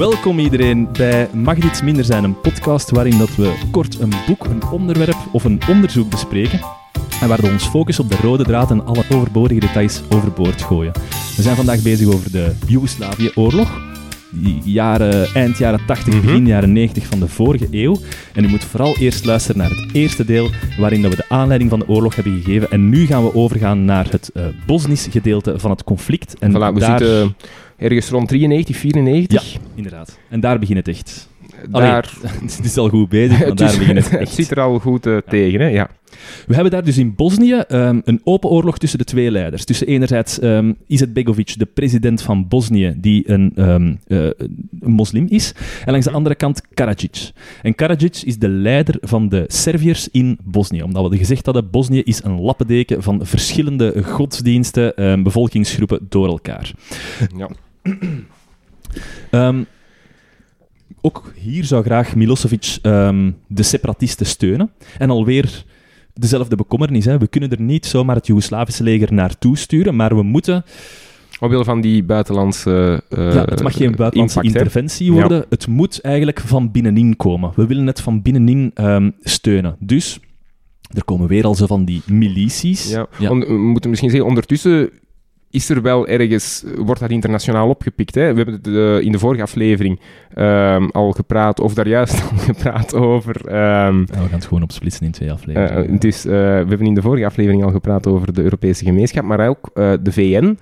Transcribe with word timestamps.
Welkom 0.00 0.38
iedereen 0.38 0.88
bij 0.92 1.28
Mag 1.32 1.54
dit 1.54 1.64
iets 1.64 1.82
minder 1.82 2.04
zijn, 2.04 2.24
een 2.24 2.40
podcast 2.40 2.90
waarin 2.90 3.18
dat 3.18 3.36
we 3.36 3.52
kort 3.70 4.00
een 4.00 4.12
boek, 4.26 4.44
een 4.44 4.62
onderwerp 4.70 5.16
of 5.32 5.44
een 5.44 5.60
onderzoek 5.68 6.10
bespreken 6.10 6.60
en 7.20 7.28
waar 7.28 7.40
we 7.40 7.50
ons 7.50 7.64
focus 7.66 7.98
op 8.00 8.08
de 8.08 8.16
rode 8.22 8.44
draad 8.44 8.70
en 8.70 8.86
alle 8.86 9.04
overbodige 9.12 9.60
details 9.60 10.02
overboord 10.08 10.62
gooien. 10.62 10.92
We 11.36 11.42
zijn 11.42 11.56
vandaag 11.56 11.82
bezig 11.82 12.06
over 12.14 12.32
de 12.32 12.52
Joegoslavië-oorlog, 12.66 13.80
die 14.30 14.60
jaren, 14.64 15.28
eind 15.34 15.58
jaren 15.58 15.80
80, 15.86 16.14
Mhm. 16.14 16.26
begin 16.26 16.46
jaren 16.46 16.72
90 16.72 17.06
van 17.06 17.18
de 17.18 17.28
vorige 17.28 17.68
eeuw. 17.70 17.96
En 18.34 18.44
u 18.44 18.48
moet 18.48 18.64
vooral 18.64 18.96
eerst 18.96 19.24
luisteren 19.24 19.60
naar 19.60 19.70
het 19.70 19.88
eerste 19.92 20.24
deel, 20.24 20.50
waarin 20.78 21.02
dat 21.02 21.10
we 21.10 21.16
de 21.16 21.28
aanleiding 21.28 21.70
van 21.70 21.78
de 21.78 21.88
oorlog 21.88 22.14
hebben 22.14 22.42
gegeven. 22.42 22.70
En 22.70 22.88
nu 22.88 23.06
gaan 23.06 23.24
we 23.24 23.34
overgaan 23.34 23.84
naar 23.84 24.06
het 24.10 24.30
eh 24.34 24.44
Bosnisch 24.66 25.08
gedeelte 25.10 25.58
van 25.58 25.70
het 25.70 25.84
conflict. 25.84 26.38
En 26.38 26.50
Voilà, 26.50 26.74
we 26.74 26.80
daar... 26.80 26.98
zitten 26.98 27.36
ergens 27.80 28.08
rond 28.08 28.28
93, 28.28 28.76
94. 28.76 29.56
Inderdaad. 29.74 30.18
En 30.28 30.40
daar 30.40 30.58
begint 30.58 30.78
het 30.78 30.88
echt. 30.88 31.28
Daar, 31.68 32.12
het 32.56 32.60
is 32.64 32.76
al 32.76 32.88
goed 32.88 33.08
bezig, 33.08 33.38
maar 33.38 33.48
het, 33.48 33.58
daar 33.58 33.78
begint 33.78 33.96
het 33.96 34.10
het 34.10 34.20
echt. 34.20 34.32
zit 34.32 34.50
er 34.50 34.60
al 34.60 34.78
goed 34.78 35.06
eh, 35.06 35.16
tegen, 35.16 35.60
hè? 35.60 35.66
Ja. 35.66 35.90
We 36.46 36.54
hebben 36.54 36.72
daar 36.72 36.84
dus 36.84 36.98
in 36.98 37.14
Bosnië 37.14 37.54
ehm, 37.54 38.00
een 38.04 38.20
open 38.24 38.50
oorlog 38.50 38.78
tussen 38.78 38.98
de 38.98 39.04
twee 39.04 39.30
leiders. 39.30 39.64
Tussen 39.64 39.86
enerzijds 39.86 40.38
ehm 40.38 40.72
Izetbegovic, 40.86 41.58
de 41.58 41.66
president 41.66 42.22
van 42.22 42.48
Bosnië, 42.48 42.94
die 42.96 43.30
een, 43.30 43.52
ehm, 43.54 43.94
eh, 44.06 44.24
een 44.80 44.92
moslim 44.92 45.26
is, 45.28 45.54
en 45.84 45.90
langs 45.90 46.06
de 46.06 46.12
andere 46.12 46.34
kant 46.34 46.62
Karadzic. 46.74 47.30
En 47.62 47.74
Karadzic 47.74 48.16
is 48.24 48.38
de 48.38 48.48
leider 48.48 48.96
van 49.00 49.28
de 49.28 49.44
Serviërs 49.46 50.08
in 50.08 50.38
Bosnië. 50.44 50.82
Omdat 50.82 51.10
we 51.10 51.16
gezegd 51.16 51.44
hadden, 51.44 51.70
Bosnië 51.70 52.02
is 52.02 52.22
een 52.24 52.40
lappendeken 52.40 53.02
van 53.02 53.26
verschillende 53.26 54.02
godsdiensten, 54.02 55.22
bevolkingsgroepen 55.22 56.06
door 56.08 56.28
elkaar. 56.28 56.72
ja. 57.36 57.48
Ehm, 59.30 59.62
ook 61.00 61.32
hier 61.34 61.64
zou 61.64 61.84
graag 61.84 62.14
Milosevic 62.14 62.78
ehm, 62.82 63.30
de 63.46 63.62
separatisten 63.62 64.26
steunen. 64.26 64.70
En 64.98 65.10
alweer 65.10 65.64
dezelfde 66.14 66.56
bekommernis. 66.56 67.04
Hè. 67.04 67.18
We 67.18 67.26
kunnen 67.26 67.50
er 67.50 67.60
niet 67.60 67.86
zomaar 67.86 68.16
het 68.16 68.26
Joegoslavische 68.26 68.82
leger 68.82 69.12
naartoe 69.12 69.58
sturen, 69.58 69.96
maar 69.96 70.16
we 70.16 70.22
moeten... 70.22 70.64
Omwille 71.40 71.64
van 71.64 71.80
die 71.80 72.04
buitenlandse 72.04 73.02
eh, 73.08 73.32
ja, 73.34 73.44
het 73.44 73.62
mag 73.62 73.76
geen 73.76 73.96
buitenlandse 73.96 74.36
impact, 74.36 74.56
interventie 74.56 75.12
worden. 75.12 75.44
Het 75.48 75.66
moet 75.66 76.00
eigenlijk 76.00 76.40
van 76.40 76.70
binnenin 76.70 77.16
komen. 77.16 77.52
We 77.56 77.66
willen 77.66 77.86
het 77.86 78.00
van 78.00 78.22
binnenin 78.22 78.70
ehm, 78.74 79.10
steunen. 79.20 79.76
Dus... 79.78 80.20
Er 80.94 81.04
komen 81.04 81.28
weer 81.28 81.44
al 81.44 81.54
zo 81.54 81.66
van 81.66 81.84
die 81.84 82.02
milities. 82.06 82.90
Ja. 82.90 83.06
Ja. 83.18 83.30
On- 83.30 83.40
we 83.40 83.52
moeten 83.52 83.90
misschien 83.90 84.10
zeggen, 84.10 84.28
ondertussen 84.28 84.90
is 85.50 85.68
er 85.68 85.82
wel 85.82 86.06
ergens, 86.06 86.64
wordt 86.76 87.00
dat 87.00 87.10
internationaal 87.10 87.68
opgepikt. 87.68 88.14
Hè? 88.14 88.30
We 88.30 88.36
hebben 88.36 88.54
het 88.54 88.66
eh, 88.66 89.00
in 89.06 89.12
de 89.12 89.18
vorige 89.18 89.42
aflevering 89.42 90.00
ehm, 90.34 90.88
al 90.92 91.12
gepraat, 91.12 91.60
of 91.60 91.74
daar 91.74 91.88
juist 91.88 92.22
al 92.30 92.38
gepraat 92.38 92.94
over. 92.94 93.46
ehm, 93.46 93.98
Ja, 93.98 94.04
we 94.06 94.14
gaan 94.16 94.28
het 94.30 94.44
gewoon 94.46 94.62
opsplitsen 94.62 95.06
in 95.06 95.12
twee 95.12 95.32
afleveringen. 95.32 95.98
dus 95.98 96.22
we 96.22 96.30
hebben 96.68 96.86
in 96.86 96.94
de 96.94 97.02
vorige 97.02 97.26
aflevering 97.26 97.64
al 97.64 97.70
gepraat 97.70 98.06
over 98.06 98.34
de 98.34 98.42
Europese 98.42 98.84
gemeenschap, 98.84 99.24
maar 99.24 99.48
ook 99.48 99.70
de 99.74 100.12
VN 100.12 100.58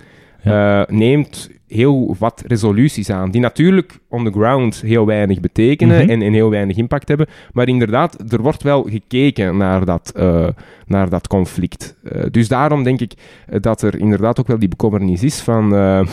neemt 0.87 1.49
heel 1.69 2.15
wat 2.19 2.43
resoluties 2.47 3.09
aan, 3.09 3.31
die 3.31 3.41
natuurlijk 3.41 3.99
on 4.09 4.23
the 4.25 4.31
ground 4.31 4.81
heel 4.81 5.05
weinig 5.05 5.39
betekenen 5.39 6.01
Mhm. 6.01 6.09
en, 6.09 6.21
en 6.21 6.33
heel 6.33 6.49
weinig 6.49 6.77
impact 6.77 7.07
hebben. 7.07 7.27
Maar 7.53 7.67
inderdaad, 7.67 8.31
er 8.33 8.41
wordt 8.41 8.63
wel 8.63 8.83
gekeken 8.83 9.57
naar 9.57 9.85
dat, 9.85 10.11
eh, 10.15 10.47
naar 10.87 11.09
dat 11.09 11.27
conflict. 11.27 11.95
Eh, 12.03 12.23
dus 12.31 12.47
daarom 12.47 12.83
denk 12.83 12.99
ik 13.01 13.13
eh, 13.47 13.59
dat 13.61 13.81
er 13.81 13.99
inderdaad 13.99 14.39
ook 14.39 14.47
wel 14.47 14.59
die 14.59 14.69
bekommernis 14.69 15.23
is 15.23 15.39
van 15.39 15.75
eh, 15.75 16.05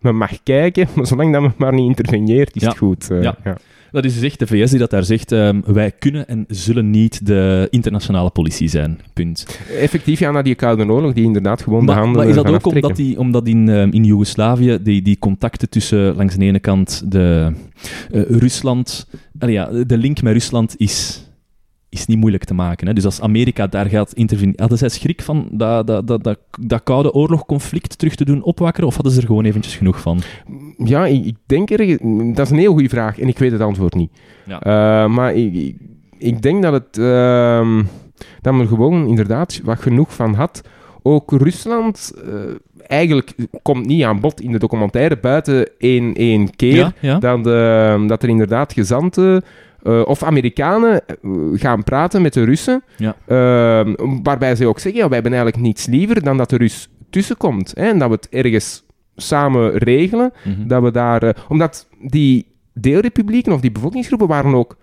men 0.00 0.16
mag 0.16 0.42
kijken, 0.42 0.88
maar 0.94 1.06
zolang 1.06 1.32
dat 1.32 1.42
men 1.42 1.52
maar 1.56 1.72
niet 1.74 1.86
interveneert, 1.98 2.56
is 2.56 2.62
Ja. 2.62 2.68
het 2.68 2.78
goed. 2.78 3.10
eh, 3.10 3.22
Ja. 3.22 3.36
ja. 3.44 3.56
Dat 3.92 4.04
is 4.04 4.14
dus 4.14 4.22
echt 4.22 4.38
de 4.38 4.46
VS 4.46 4.70
die 4.70 4.78
dat 4.78 4.90
daar 4.90 5.04
zegt. 5.04 5.32
ehm, 5.32 5.60
wij 5.64 5.90
kunnen 5.90 6.28
en 6.28 6.44
zullen 6.48 6.90
niet 6.90 7.26
de 7.26 7.66
internationale 7.70 8.30
politie 8.30 8.68
zijn. 8.68 9.00
Punt. 9.12 9.58
Effectief, 9.78 10.18
ja, 10.18 10.30
na 10.30 10.42
die 10.42 10.54
Koude 10.54 10.86
Oorlog, 10.86 11.12
die 11.12 11.24
inderdaad 11.24 11.62
gewoon 11.62 11.84
Maar, 11.84 11.96
handen 11.96 12.16
maar 12.16 12.28
is 12.28 12.34
dat 12.34 12.48
ook 12.50 12.66
omdat, 12.66 12.96
die, 12.96 13.18
omdat 13.18 13.46
in, 13.46 13.68
ehm, 13.68 13.88
in 13.90 14.04
Joegoslavië 14.04 14.78
die, 14.82 15.02
die 15.02 15.18
contacten 15.18 15.68
tussen 15.68 16.16
langs 16.16 16.34
de 16.36 16.44
ene 16.44 16.60
kant 16.60 17.02
de, 17.12 17.52
eh, 18.12 18.22
Rusland... 18.22 19.06
ja, 19.38 19.70
de 19.86 19.98
link 19.98 20.22
met 20.22 20.32
Rusland 20.32 20.74
is, 20.76 21.26
is 21.92 22.06
niet 22.06 22.18
moeilijk 22.18 22.44
te 22.44 22.54
maken. 22.54 22.86
Hè? 22.86 22.92
Dus 22.92 23.04
als 23.04 23.20
Amerika 23.20 23.66
daar 23.66 23.86
gaat 23.86 24.12
interveneren... 24.12 24.60
Hadden 24.60 24.78
zij 24.78 24.88
schrik 24.88 25.22
van 25.22 25.48
dat, 25.50 25.86
dat, 25.86 26.06
dat, 26.06 26.24
dat, 26.24 26.38
dat 26.60 26.82
Koude 26.82 27.12
Oorlog-conflict 27.12 27.98
terug 27.98 28.14
te 28.14 28.24
doen 28.24 28.42
opwakkeren? 28.42 28.88
Of 28.88 28.94
hadden 28.94 29.12
ze 29.12 29.20
er 29.20 29.26
gewoon 29.26 29.44
eventjes 29.44 29.76
genoeg 29.76 30.00
van? 30.00 30.20
Ja, 30.76 31.06
ik, 31.06 31.24
ik 31.24 31.36
denk 31.46 31.70
er... 31.70 31.98
Dat 32.34 32.46
is 32.46 32.50
een 32.50 32.58
heel 32.58 32.72
goede 32.72 32.88
vraag 32.88 33.18
en 33.18 33.28
ik 33.28 33.38
weet 33.38 33.52
het 33.52 33.60
antwoord 33.60 33.94
niet. 33.94 34.10
Ja. 34.46 34.60
Eh, 34.60 35.10
maar 35.10 35.34
ik, 35.34 35.54
ik, 35.54 35.76
ik 36.18 36.42
denk 36.42 36.62
dat 36.62 36.72
het... 36.72 36.98
ehm, 36.98 37.82
dat 38.40 38.52
men 38.52 38.62
er 38.62 38.68
gewoon 38.68 39.06
inderdaad 39.06 39.60
wat 39.64 39.80
genoeg 39.80 40.14
van 40.14 40.34
had. 40.34 40.60
Ook 41.02 41.30
Rusland... 41.30 42.12
eh, 42.24 42.32
eigenlijk 42.86 43.34
komt 43.62 43.86
niet 43.86 44.04
aan 44.04 44.20
bod 44.20 44.40
in 44.40 44.52
de 44.52 44.58
documentaire 44.58 45.16
buiten 45.16 45.68
één, 45.78 46.14
één 46.14 46.56
keer. 46.56 46.76
Ja, 46.76 46.92
ja. 47.00 47.18
Dat, 47.18 47.46
eh, 47.46 48.08
dat 48.08 48.22
er 48.22 48.28
inderdaad 48.28 48.72
gezanten 48.72 49.42
eh, 49.82 50.02
of 50.04 50.22
Amerikanen 50.22 51.06
eh, 51.08 51.14
gaan 51.54 51.82
praten 51.84 52.22
met 52.22 52.32
de 52.32 52.44
Russen. 52.44 52.82
Ja. 52.96 53.16
eh, 53.26 53.92
waarbij 54.22 54.56
ze 54.56 54.66
ook 54.66 54.78
zeggen, 54.78 55.00
ja, 55.02 55.06
wij 55.08 55.14
hebben 55.18 55.32
eigenlijk 55.32 55.62
niets 55.62 55.86
liever 55.86 56.22
dan 56.22 56.36
dat 56.36 56.50
de 56.50 56.56
Rus 56.56 56.88
tussenkomt. 57.10 57.72
Hè, 57.74 57.88
en 57.88 57.98
dat 57.98 58.08
we 58.08 58.14
het 58.14 58.28
ergens 58.28 58.84
samen 59.16 59.76
regelen. 59.78 60.32
Mhm. 60.44 60.66
Dat 60.66 60.82
we 60.82 60.90
daar... 60.90 61.22
eh, 61.22 61.34
omdat 61.48 61.88
die 62.00 62.46
deelrepublieken 62.74 63.52
of 63.52 63.60
die 63.60 63.72
bevolkingsgroepen 63.72 64.26
waren 64.28 64.54
ook 64.54 64.76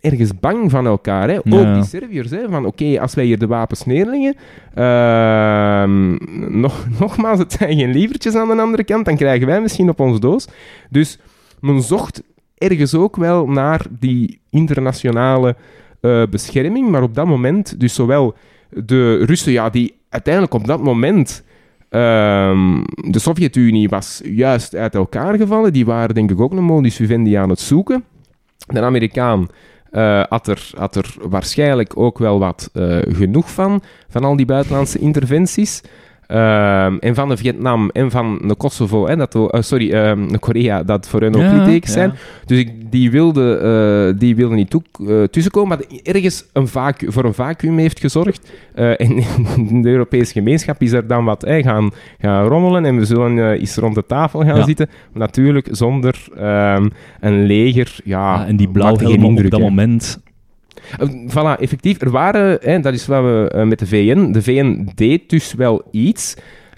ergens 0.00 0.40
bang 0.40 0.70
van 0.70 0.86
elkaar. 0.86 1.28
Hè? 1.28 1.38
Ja. 1.44 1.58
Ook 1.68 1.74
die 1.74 1.84
Serviërs. 1.84 2.30
Hè? 2.30 2.48
Van 2.48 2.66
oké, 2.66 3.00
als 3.00 3.14
wij 3.14 3.24
hier 3.24 3.38
de 3.38 3.46
wapens 3.46 3.84
neerleggen... 3.84 4.34
ehm, 4.74 6.16
nog, 6.60 6.86
nogmaals, 7.00 7.38
het 7.38 7.52
zijn 7.52 7.76
geen 7.78 7.90
lievertjes 7.92 8.34
aan 8.34 8.48
de 8.48 8.62
andere 8.62 8.84
kant. 8.84 9.04
Dan 9.04 9.16
krijgen 9.16 9.46
wij 9.46 9.60
misschien 9.60 9.88
op 9.88 10.00
ons 10.00 10.20
doos. 10.20 10.46
Dus 10.90 11.18
men 11.60 11.82
zocht 11.82 12.22
ergens 12.70 12.94
ook 12.94 13.16
wel 13.16 13.46
naar 13.46 13.86
die 13.98 14.40
internationale 14.50 15.56
eh, 16.00 16.22
bescherming. 16.30 16.88
Maar 16.90 17.02
op 17.02 17.14
dat 17.14 17.26
moment, 17.26 17.80
dus 17.80 17.94
zowel 17.94 18.34
de 18.70 19.24
Russen, 19.24 19.52
ja, 19.52 19.70
die 19.70 19.94
uiteindelijk 20.08 20.54
op 20.54 20.66
dat 20.66 20.82
moment... 20.82 21.44
ehm, 21.88 22.82
de 23.10 23.18
Sovjet-Unie 23.18 23.88
was 23.88 24.20
juist 24.24 24.74
uit 24.74 24.94
elkaar 24.94 25.36
gevallen. 25.36 25.72
Die 25.72 25.84
waren 25.84 26.14
denk 26.14 26.30
ik 26.30 26.40
ook 26.40 26.52
een 26.52 26.64
modus 26.64 26.96
vivendi 26.96 27.34
aan 27.34 27.48
het 27.48 27.60
zoeken. 27.60 28.04
De 28.66 28.80
Amerikaan 28.80 29.48
eh, 29.94 30.22
had, 30.28 30.46
er, 30.46 30.70
had 30.76 30.96
er 30.96 31.14
waarschijnlijk 31.28 31.96
ook 31.96 32.18
wel 32.18 32.38
wat 32.38 32.70
eh, 32.72 32.98
genoeg 33.08 33.50
van, 33.50 33.82
van 34.08 34.24
al 34.24 34.36
die 34.36 34.46
buitenlandse 34.46 34.98
interventies. 34.98 35.80
Ehm, 36.26 36.96
en 37.00 37.14
van 37.14 37.28
de 37.28 37.36
Vietnam 37.36 37.90
en 37.92 38.10
van 38.10 38.38
de 38.46 38.54
Kosovo, 38.54 39.06
en 39.06 39.18
dat, 39.18 39.32
we- 39.34 39.50
eh, 39.50 39.60
sorry, 39.62 39.92
ehm, 39.92 40.28
de 40.28 40.38
Korea, 40.38 40.82
dat 40.82 41.08
voor 41.08 41.20
hen 41.20 41.34
ook 41.34 41.40
Ja, 41.40 41.66
ja. 41.66 41.78
zijn. 41.82 42.12
Dus 42.46 42.58
ik, 42.58 42.70
die, 42.90 43.10
wilde, 43.10 43.56
eh, 44.12 44.18
die 44.20 44.36
wilde 44.36 44.54
niet 44.54 44.70
toe, 44.70 44.82
eh, 45.08 45.22
tussenkomen, 45.22 45.68
maar 45.78 45.86
ergens 46.02 46.44
een 46.52 46.68
vacu- 46.68 47.12
voor 47.12 47.24
een 47.24 47.34
vacuüm 47.34 47.78
heeft 47.78 48.00
gezorgd. 48.00 48.50
En 48.74 48.96
in 49.56 49.82
de 49.82 49.88
Europese 49.88 50.32
gemeenschap 50.32 50.82
is 50.82 50.92
er 50.92 51.06
dan 51.06 51.24
wat 51.24 51.42
hè, 51.42 51.62
gaan, 51.62 51.90
gaan 52.18 52.46
rommelen 52.46 52.84
en 52.84 52.96
we 52.96 53.04
zullen 53.04 53.52
eens 53.52 53.76
rond 53.76 53.94
de 53.94 54.04
tafel 54.06 54.40
gaan 54.44 54.56
Ja. 54.56 54.64
zitten. 54.64 54.88
Natuurlijk 55.12 55.68
zonder 55.70 56.24
ehm, 56.36 56.88
een 57.20 57.44
leger. 57.44 57.96
Ja, 58.04 58.46
en 58.46 58.56
die 58.56 58.68
blauwhelmen 58.68 59.44
op 59.44 59.50
dat 59.50 59.60
moment... 59.60 60.22
Eh, 60.98 61.08
Voilà, 61.28 61.60
effectief. 61.60 62.00
Er 62.00 62.10
waren, 62.10 62.58
hè, 62.60 62.80
dat 62.80 62.92
is 62.94 63.06
wat 63.06 63.22
we 63.22 63.50
eh, 63.52 63.62
met 63.64 63.78
de 63.78 63.86
VN. 63.86 64.32
De 64.32 64.42
VN 64.42 64.88
deed 64.94 65.30
dus 65.30 65.54
wel 65.54 65.82
iets, 65.90 66.34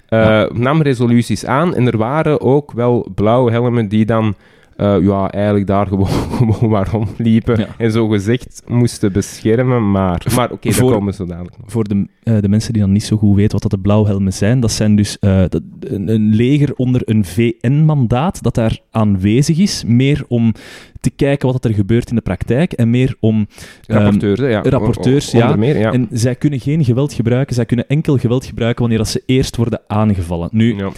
eh, 0.09 0.19
Ja. 0.19 0.49
nam 0.53 0.81
resoluties 0.81 1.45
aan 1.45 1.75
en 1.75 1.87
er 1.87 1.97
waren 1.97 2.41
ook 2.41 2.71
wel 2.71 3.07
blauwe 3.15 3.51
helmen 3.51 3.87
die 3.87 4.05
dan 4.05 4.35
eh, 4.77 4.95
ja, 5.01 5.31
eigenlijk 5.31 5.67
daar 5.67 5.87
gewoon, 5.91 6.07
gewoon 6.07 6.69
maar 6.69 6.87
rondliepen 6.91 7.59
Ja. 7.59 7.67
en 7.77 7.91
zo 7.91 8.07
gezegd 8.07 8.61
moesten 8.67 9.11
beschermen. 9.11 9.91
Maar, 9.91 10.25
maar 10.35 10.51
oké, 10.51 10.69
daar 10.69 10.79
komen 10.79 11.13
ze 11.13 11.25
dadelijk 11.25 11.57
nog. 11.57 11.71
voor 11.71 11.83
de, 11.87 12.07
eh, 12.23 12.37
de 12.41 12.49
mensen 12.49 12.73
die 12.73 12.81
dan 12.81 12.91
niet 12.91 13.03
zo 13.03 13.17
goed 13.17 13.35
weten 13.35 13.51
wat 13.51 13.61
dat 13.61 13.71
de 13.71 13.79
blauwhelmen 13.79 14.33
zijn, 14.33 14.59
dat 14.59 14.71
zijn 14.71 14.95
dus 14.95 15.19
eh, 15.19 15.43
dat, 15.49 15.61
een, 15.79 16.07
een 16.09 16.33
leger 16.35 16.73
onder 16.75 17.01
een 17.05 17.25
VN-mandaat 17.25 18.43
dat 18.43 18.55
daar 18.55 18.79
aanwezig 18.91 19.57
is, 19.57 19.83
meer 19.87 20.23
om 20.27 20.53
te 20.99 21.09
kijken 21.09 21.51
wat 21.51 21.65
er 21.65 21.73
gebeurt 21.73 22.09
in 22.09 22.15
de 22.15 22.21
praktijk 22.21 22.71
en 22.73 22.89
meer 22.89 23.15
om... 23.19 23.47
ehm, 23.85 23.97
Rapporteurs, 23.99 24.39
ja. 24.39 24.61
rapporteurs, 24.63 25.33
O- 25.33 25.37
o- 25.37 25.39
ja. 25.39 25.43
onder 25.45 25.59
meer, 25.59 25.77
ja. 25.79 25.91
En 25.91 26.07
zij 26.11 26.35
kunnen 26.35 26.59
geen 26.59 26.83
geweld 26.85 27.13
gebruiken, 27.13 27.55
zij 27.55 27.65
kunnen 27.65 27.87
enkel 27.87 28.17
geweld 28.17 28.45
gebruiken 28.45 28.79
wanneer 28.81 28.97
dat 28.99 29.07
ze 29.07 29.23
eerst 29.25 29.55
worden 29.55 29.81
aangevallen. 29.87 30.49
Nu, 30.51 30.75
Ja. 30.75 30.89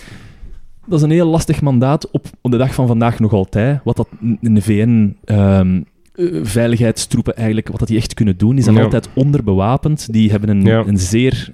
Dat 0.89 0.99
is 0.99 1.05
een 1.05 1.11
heel 1.11 1.27
lastig 1.27 1.61
mandaat 1.61 2.11
op, 2.11 2.25
op 2.41 2.51
de 2.51 2.57
dag 2.57 2.73
van 2.73 2.87
vandaag 2.87 3.19
nog 3.19 3.33
altijd. 3.33 3.79
Wat 3.83 3.95
dat 3.95 4.07
in 4.41 4.53
de 4.55 4.61
VN 4.61 5.17
ehm, 5.25 5.81
eh, 6.15 6.25
veiligheidstroepen 6.43 7.35
eigenlijk, 7.35 7.67
wat 7.67 7.79
dat 7.79 7.87
die 7.87 7.97
echt 7.97 8.13
kunnen 8.13 8.37
doen, 8.37 8.55
die 8.55 8.63
zijn 8.63 8.75
Ja. 8.75 8.83
altijd 8.83 9.09
onderbewapend. 9.13 10.11
Die 10.13 10.31
hebben 10.31 10.49
een, 10.49 10.61
Ja. 10.65 10.83
een 10.87 10.97
zeer 10.97 11.53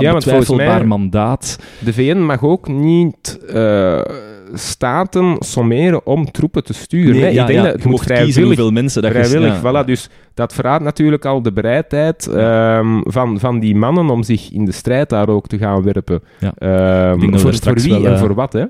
ja, 0.00 0.12
betwijfelbaar 0.14 0.78
mij- 0.78 0.84
mandaat. 0.86 1.58
De 1.84 1.92
VN 1.92 2.18
mag 2.18 2.42
ook 2.44 2.68
niet, 2.68 3.38
eh, 3.48 4.00
staten 4.54 5.36
sommeren 5.38 6.06
om 6.06 6.30
troepen 6.30 6.64
te 6.64 6.72
sturen. 6.72 7.20
Nee, 7.20 7.32
ja, 7.34 7.40
ik 7.40 7.46
denk 7.46 7.48
ja, 7.48 7.54
dat 7.54 7.64
je 7.64 7.76
het 7.76 7.84
moet 7.84 7.92
mocht 7.92 8.12
kiezen 8.22 8.42
hoeveel 8.42 8.70
mensen 8.70 9.02
dat 9.02 9.12
je... 9.12 9.24
Vrijwillig, 9.24 9.62
ja. 9.62 9.82
voilà. 9.82 9.86
Dus 9.86 10.08
dat 10.34 10.52
verraadt 10.52 10.84
natuurlijk 10.84 11.24
al 11.24 11.42
de 11.42 11.52
bereidheid 11.52 12.26
ehm, 12.26 13.00
van, 13.02 13.40
van 13.40 13.60
die 13.60 13.76
mannen 13.76 14.10
om 14.10 14.22
zich 14.22 14.50
in 14.50 14.64
de 14.64 14.72
strijd 14.72 15.08
daar 15.08 15.28
ook 15.28 15.46
te 15.46 15.58
gaan 15.58 15.82
werpen. 15.82 16.22
Ja. 16.38 16.52
Ehm, 16.58 17.14
Ik 17.14 17.20
denk 17.20 17.32
dat 17.32 17.42
we 17.42 17.52
voor, 17.52 17.62
voor 17.62 17.82
wie 17.82 17.92
wel, 17.92 18.06
en 18.06 18.12
eh, 18.12 18.18
voor 18.20 18.34
wat, 18.34 18.52
hè? 18.52 18.64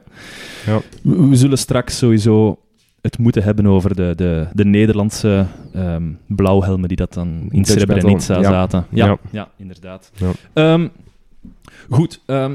We, 1.03 1.29
we 1.29 1.37
zullen 1.37 1.59
straks 1.59 1.99
sowieso 1.99 2.59
het 3.00 3.19
moeten 3.19 3.43
hebben 3.43 3.67
over 3.67 3.94
de, 3.94 4.12
de, 4.17 4.47
de 4.53 4.65
Nederlandse 4.65 5.47
ehm, 5.75 6.03
blauwhelmen 6.27 6.88
die 6.88 6.97
dat 6.97 7.15
dan 7.15 7.47
in 7.50 7.65
Srebrenica 7.65 8.43
zaten. 8.43 8.87
Ja, 8.91 9.06
ja. 9.06 9.19
Ja. 9.31 9.49
inderdaad. 9.56 10.11
Ja. 10.15 10.31
Ehm, 10.53 10.88
goed. 11.91 12.21
ehm, 12.27 12.55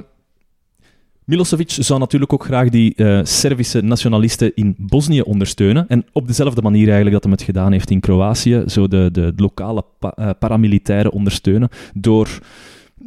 Milosevic 1.25 1.69
zou 1.69 1.99
natuurlijk 1.99 2.33
ook 2.33 2.45
graag 2.45 2.69
die 2.69 2.95
eh, 2.95 3.19
Servische 3.23 3.81
nationalisten 3.81 4.51
in 4.55 4.75
Bosnië 4.77 5.21
ondersteunen. 5.21 5.85
En 5.87 6.05
op 6.11 6.27
dezelfde 6.27 6.61
manier 6.61 6.85
eigenlijk 6.85 7.13
dat 7.13 7.23
hij 7.23 7.31
het 7.31 7.41
gedaan 7.41 7.71
heeft 7.71 7.89
in 7.89 7.99
Kroatië. 7.99 8.63
Zo 8.65 8.87
de, 8.87 9.09
de 9.11 9.33
lokale 9.35 9.83
eh, 9.99 10.29
paramilitairen 10.39 11.11
ondersteunen 11.11 11.69
door, 11.93 12.39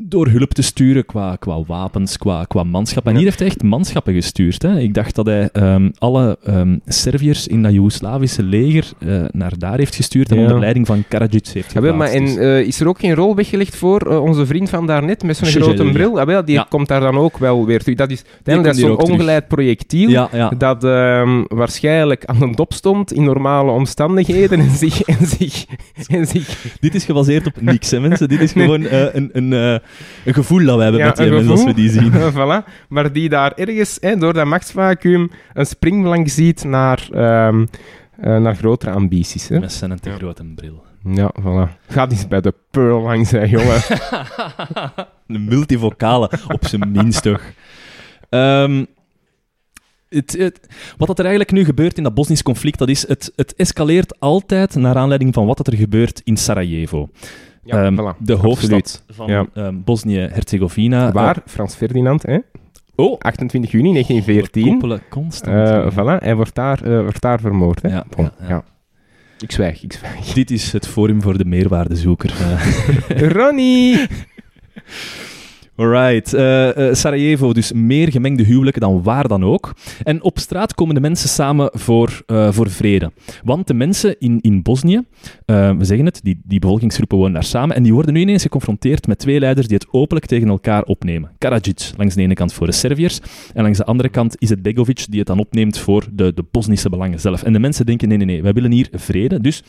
door 0.00 0.28
hulp 0.28 0.52
te 0.54 0.62
sturen 0.62 1.06
qua, 1.06 1.36
qua 1.36 1.62
wapens, 1.66 2.18
qua, 2.18 2.44
qua 2.44 2.62
manschap. 2.62 3.04
En 3.06 3.10
Ja. 3.10 3.16
hier 3.16 3.26
heeft 3.26 3.38
hij 3.38 3.48
echt 3.48 3.62
manschappen 3.62 4.14
gestuurd. 4.14 4.62
Hè. 4.62 4.78
Ik 4.78 4.94
dacht 4.94 5.14
dat 5.14 5.26
hij 5.26 5.48
ehm, 5.52 5.90
alle 5.98 6.38
ehm, 6.44 6.76
Serviërs 6.86 7.46
in 7.46 7.62
dat 7.62 7.72
Joegoslavische 7.72 8.42
leger 8.42 8.84
eh, 8.98 9.24
naar 9.30 9.52
daar 9.58 9.78
heeft 9.78 9.94
gestuurd 9.94 10.30
en 10.30 10.36
Ja. 10.36 10.42
onder 10.42 10.58
leiding 10.58 10.86
van 10.86 11.04
Karadzic 11.08 11.46
heeft 11.46 11.72
Ja, 11.72 11.80
wel, 11.80 11.94
maar 11.94 12.08
geplaatst. 12.08 12.36
en, 12.36 12.42
Dus- 12.44 12.44
eh, 12.60 12.66
is 12.66 12.80
er 12.80 12.88
ook 12.88 12.98
geen 13.00 13.14
rol 13.14 13.34
weggelegd 13.34 13.76
voor 13.76 14.00
eh, 14.00 14.22
onze 14.22 14.46
vriend 14.46 14.70
van 14.70 14.86
daarnet 14.86 15.22
met 15.22 15.36
zo'n 15.36 15.62
grote 15.62 15.84
bril? 15.92 16.20
Ah, 16.20 16.26
wel, 16.26 16.44
die 16.44 16.54
Ja. 16.54 16.66
komt 16.68 16.88
daar 16.88 17.00
dan 17.00 17.16
ook 17.16 17.38
wel 17.38 17.66
weer 17.66 17.78
terug. 17.78 17.96
Dat 17.96 18.10
is, 18.10 18.24
uiteindelijk 18.34 18.76
dat 18.76 18.84
zo'n 18.86 18.96
terug. 18.96 19.12
ongeleid 19.12 19.48
projectiel 19.48 20.08
ja, 20.10 20.28
ja. 20.32 20.52
dat 20.58 20.84
ehm, 20.84 21.42
waarschijnlijk 21.46 22.24
aan 22.24 22.38
de 22.38 22.50
dop 22.54 22.72
stond 22.72 23.12
in 23.12 23.24
normale 23.24 23.70
omstandigheden 23.70 24.60
en 24.60 24.70
zich... 24.70 25.02
En 25.02 25.26
zich, 25.26 25.64
en 26.08 26.26
zich 26.26 26.76
Dit 26.80 26.94
is 26.94 27.04
gebaseerd 27.04 27.46
op 27.46 27.60
niks, 27.60 27.90
hè, 27.90 28.00
mensen. 28.00 28.28
Dit 28.28 28.40
is 28.40 28.52
gewoon 28.52 28.84
een, 28.90 29.30
een, 29.32 29.80
een 30.24 30.34
gevoel 30.34 30.64
dat 30.64 30.76
we 30.76 30.82
hebben 30.82 31.00
Ja, 31.00 31.06
met 31.06 31.16
die 31.16 31.30
mensen 31.30 31.50
als 31.50 31.64
we 31.64 31.74
die 31.74 31.90
zien. 31.90 32.12
voilà. 32.38 32.64
Maar 32.88 33.12
die 33.12 33.28
daar 33.28 33.52
ergens 33.52 33.98
hè, 34.00 34.16
door 34.16 34.32
dat 34.32 34.46
machtsvacuum 34.46 35.30
een 35.54 35.66
springplank 35.66 36.28
ziet 36.28 36.64
naar, 36.64 37.08
ehm, 37.12 37.66
eh, 38.20 38.36
naar 38.38 38.54
grotere 38.56 38.90
ambities. 38.90 39.48
Hè? 39.48 39.58
Met 39.60 39.72
zijn 39.72 40.00
te 40.00 40.10
Ja. 40.10 40.16
grote 40.16 40.44
bril. 40.54 40.82
Ja, 41.04 41.30
voilà. 41.40 41.86
Ga 41.88 42.08
eens 42.08 42.28
bij 42.28 42.40
de 42.40 42.54
Pearl 42.70 43.02
langs, 43.02 43.30
hè, 43.30 43.42
jongen. 43.44 43.80
een 45.26 45.44
multivocale, 45.44 46.30
op 46.48 46.66
zijn 46.66 46.90
minst 46.92 47.22
toch. 47.22 47.42
Ehm, 48.28 48.84
het, 50.08 50.32
het- 50.38 50.66
wat 50.96 51.08
dat 51.08 51.18
er 51.18 51.24
eigenlijk 51.24 51.52
nu 51.54 51.64
gebeurt 51.64 51.96
in 51.96 52.02
dat 52.02 52.14
Bosnisch 52.14 52.42
conflict, 52.42 52.78
dat 52.78 52.88
is, 52.88 53.08
het, 53.08 53.32
het 53.36 53.54
escaleert 53.54 54.20
altijd 54.20 54.74
naar 54.74 54.96
aanleiding 54.96 55.34
van 55.34 55.46
wat 55.46 55.66
er 55.66 55.76
gebeurt 55.76 56.20
in 56.24 56.36
Sarajevo. 56.36 57.08
Ja, 57.68 57.84
Ehm, 57.84 57.94
voilà. 58.00 58.18
De 58.18 58.32
hoofdstad 58.34 58.72
Absoluut. 58.72 59.02
van 59.08 59.48
ehm, 59.54 59.74
Bosnië-Herzegovina. 59.84 61.12
Waar? 61.12 61.36
Frans 61.46 61.74
Ferdinand, 61.74 62.22
hè? 62.22 62.38
oh, 62.94 63.18
28 63.18 63.70
juni 63.70 63.92
1914. 63.92 64.70
koppelen 64.70 65.00
constant. 65.10 65.68
Eh 65.68 65.92
voilà, 65.92 66.22
hij 66.22 66.36
wordt 66.36 66.54
daar, 66.54 66.82
eh, 66.82 67.00
wordt 67.00 67.20
daar 67.20 67.40
vermoord. 67.40 67.82
Hè? 67.82 67.88
Ja, 67.88 68.04
Bon, 68.16 68.24
ja, 68.24 68.32
ja. 68.40 68.48
ja. 68.48 68.64
Ik 69.40 69.52
zwijg, 69.52 69.82
ik 69.82 69.92
zwijg. 69.92 70.32
Dit 70.32 70.50
is 70.50 70.72
het 70.72 70.86
forum 70.86 71.22
voor 71.22 71.38
de 71.38 71.44
meerwaardezoeker. 71.44 72.32
Eh, 72.40 73.28
Ronnie! 73.36 73.96
Alright. 75.78 76.34
Eh, 76.34 76.94
Sarajevo, 76.94 77.52
dus 77.52 77.72
meer 77.72 78.10
gemengde 78.10 78.42
huwelijken 78.42 78.80
dan 78.80 79.02
waar 79.02 79.28
dan 79.28 79.44
ook. 79.44 79.74
En 80.02 80.22
op 80.22 80.38
straat 80.38 80.74
komen 80.74 80.94
de 80.94 81.00
mensen 81.00 81.28
samen 81.28 81.70
voor, 81.72 82.22
eh, 82.26 82.52
voor 82.52 82.70
vrede. 82.70 83.12
Want 83.44 83.66
de 83.66 83.74
mensen 83.74 84.16
in, 84.18 84.38
in 84.40 84.62
Bosnië, 84.62 85.02
we 85.46 85.76
zeggen 85.80 86.06
het, 86.06 86.20
die, 86.22 86.40
die 86.44 86.58
bevolkingsgroepen 86.58 87.18
wonen 87.18 87.32
daar 87.32 87.44
samen, 87.44 87.76
en 87.76 87.82
die 87.82 87.94
worden 87.94 88.14
nu 88.14 88.20
ineens 88.20 88.42
geconfronteerd 88.42 89.06
met 89.06 89.18
twee 89.18 89.40
leiders 89.40 89.66
die 89.66 89.76
het 89.76 89.86
openlijk 89.90 90.26
tegen 90.26 90.48
elkaar 90.48 90.82
opnemen. 90.82 91.30
Karadzic 91.38 91.90
langs 91.96 92.14
de 92.14 92.22
ene 92.22 92.34
kant 92.34 92.52
voor 92.52 92.66
de 92.66 92.72
Serviërs, 92.72 93.20
en 93.54 93.62
langs 93.62 93.78
de 93.78 93.84
andere 93.84 94.08
kant 94.08 94.36
is 94.38 94.48
het 94.48 94.62
Begovic 94.62 95.06
die 95.08 95.18
het 95.18 95.28
dan 95.28 95.38
opneemt 95.38 95.78
voor 95.78 96.06
de, 96.12 96.34
de 96.34 96.44
Bosnische 96.50 96.88
belangen 96.88 97.20
zelf. 97.20 97.42
En 97.42 97.52
de 97.52 97.58
mensen 97.58 97.86
denken, 97.86 98.08
nee, 98.08 98.16
nee, 98.16 98.26
nee, 98.26 98.42
wij 98.42 98.52
willen 98.52 98.72
hier 98.72 98.88
vrede, 98.92 99.40
dus... 99.40 99.62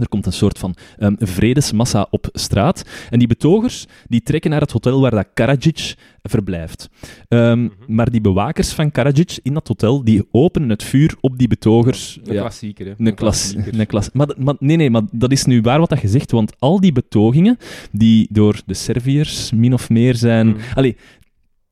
Er 0.00 0.08
komt 0.08 0.26
een 0.26 0.32
soort 0.32 0.58
van 0.58 0.74
ehm, 0.98 1.14
vredesmassa 1.18 2.06
op 2.10 2.28
straat. 2.32 2.84
En 3.10 3.18
die 3.18 3.28
betogers 3.28 3.86
die 4.08 4.22
trekken 4.22 4.50
naar 4.50 4.60
het 4.60 4.70
hotel 4.72 5.00
waar 5.00 5.10
dat 5.10 5.26
Karadzic 5.34 5.94
verblijft. 6.22 6.88
Ehm, 7.28 7.68
Maar 7.86 8.10
die 8.10 8.20
bewakers 8.20 8.72
van 8.72 8.90
Karadzic 8.90 9.38
in 9.42 9.54
dat 9.54 9.68
hotel, 9.68 10.04
die 10.04 10.28
openen 10.30 10.68
het 10.68 10.82
vuur 10.82 11.14
op 11.20 11.38
die 11.38 11.48
betogers. 11.48 12.18
Een 12.24 12.32
Ja, 12.34 12.40
klassieker, 12.40 12.86
hè? 12.86 12.92
een 12.96 13.14
klas, 13.14 13.54
een 13.70 13.86
klas. 13.86 14.10
Maar, 14.12 14.28
maar, 14.38 14.54
nee, 14.58 14.76
nee, 14.76 14.90
maar 14.90 15.02
dat 15.12 15.32
is 15.32 15.44
nu 15.44 15.60
waar 15.60 15.78
wat 15.78 15.88
dat 15.88 16.00
je 16.00 16.08
zegt, 16.08 16.30
want 16.30 16.52
al 16.58 16.80
die 16.80 16.92
betogingen 16.92 17.56
die 17.92 18.28
door 18.30 18.60
de 18.66 18.74
Serviërs 18.74 19.52
min 19.52 19.72
of 19.72 19.88
meer 19.90 20.14
zijn... 20.14 20.46
Mhm. 20.48 20.58
Allee, 20.74 20.96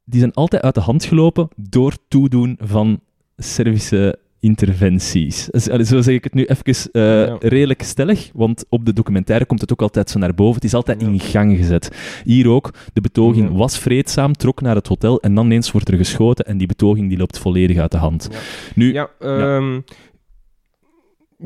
die 0.04 0.18
zijn 0.20 0.32
altijd 0.34 0.62
uit 0.62 0.74
de 0.74 0.80
hand 0.80 1.04
gelopen 1.04 1.48
door 1.56 1.96
toedoen 2.08 2.58
van 2.60 3.00
Servische 3.36 4.18
interventies. 4.40 5.44
Zo 5.44 6.00
zeg 6.00 6.14
ik 6.14 6.24
het 6.24 6.34
nu 6.34 6.44
even 6.44 6.92
eh, 6.92 7.02
Ja. 7.02 7.36
redelijk 7.40 7.82
stellig, 7.82 8.30
want 8.34 8.64
op 8.68 8.84
de 8.84 8.92
documentaire 8.92 9.46
komt 9.46 9.60
het 9.60 9.72
ook 9.72 9.82
altijd 9.82 10.10
zo 10.10 10.18
naar 10.18 10.34
boven. 10.34 10.54
Het 10.54 10.64
is 10.64 10.74
altijd 10.74 11.00
Ja. 11.00 11.06
in 11.06 11.20
gang 11.20 11.56
gezet. 11.56 11.90
Hier 12.24 12.48
ook, 12.48 12.70
de 12.92 13.00
betoging 13.00 13.48
Ja. 13.50 13.54
was 13.56 13.78
vreedzaam, 13.78 14.32
trok 14.32 14.60
naar 14.60 14.74
het 14.74 14.86
hotel 14.86 15.20
en 15.20 15.34
dan 15.34 15.44
ineens 15.46 15.70
wordt 15.72 15.88
er 15.88 15.96
geschoten 15.96 16.44
en 16.44 16.58
die 16.58 16.66
betoging 16.66 17.08
die 17.08 17.18
loopt 17.18 17.38
volledig 17.38 17.76
uit 17.78 17.90
de 17.90 17.96
hand. 17.96 18.28
Ja. 18.32 18.38
Nu, 18.74 18.92
Ja, 18.92 19.10
ehm, 19.20 19.80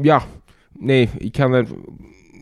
ja, 0.03 0.23
nee, 0.79 1.09
ik 1.19 1.37
ga 1.37 1.49
er... 1.49 1.67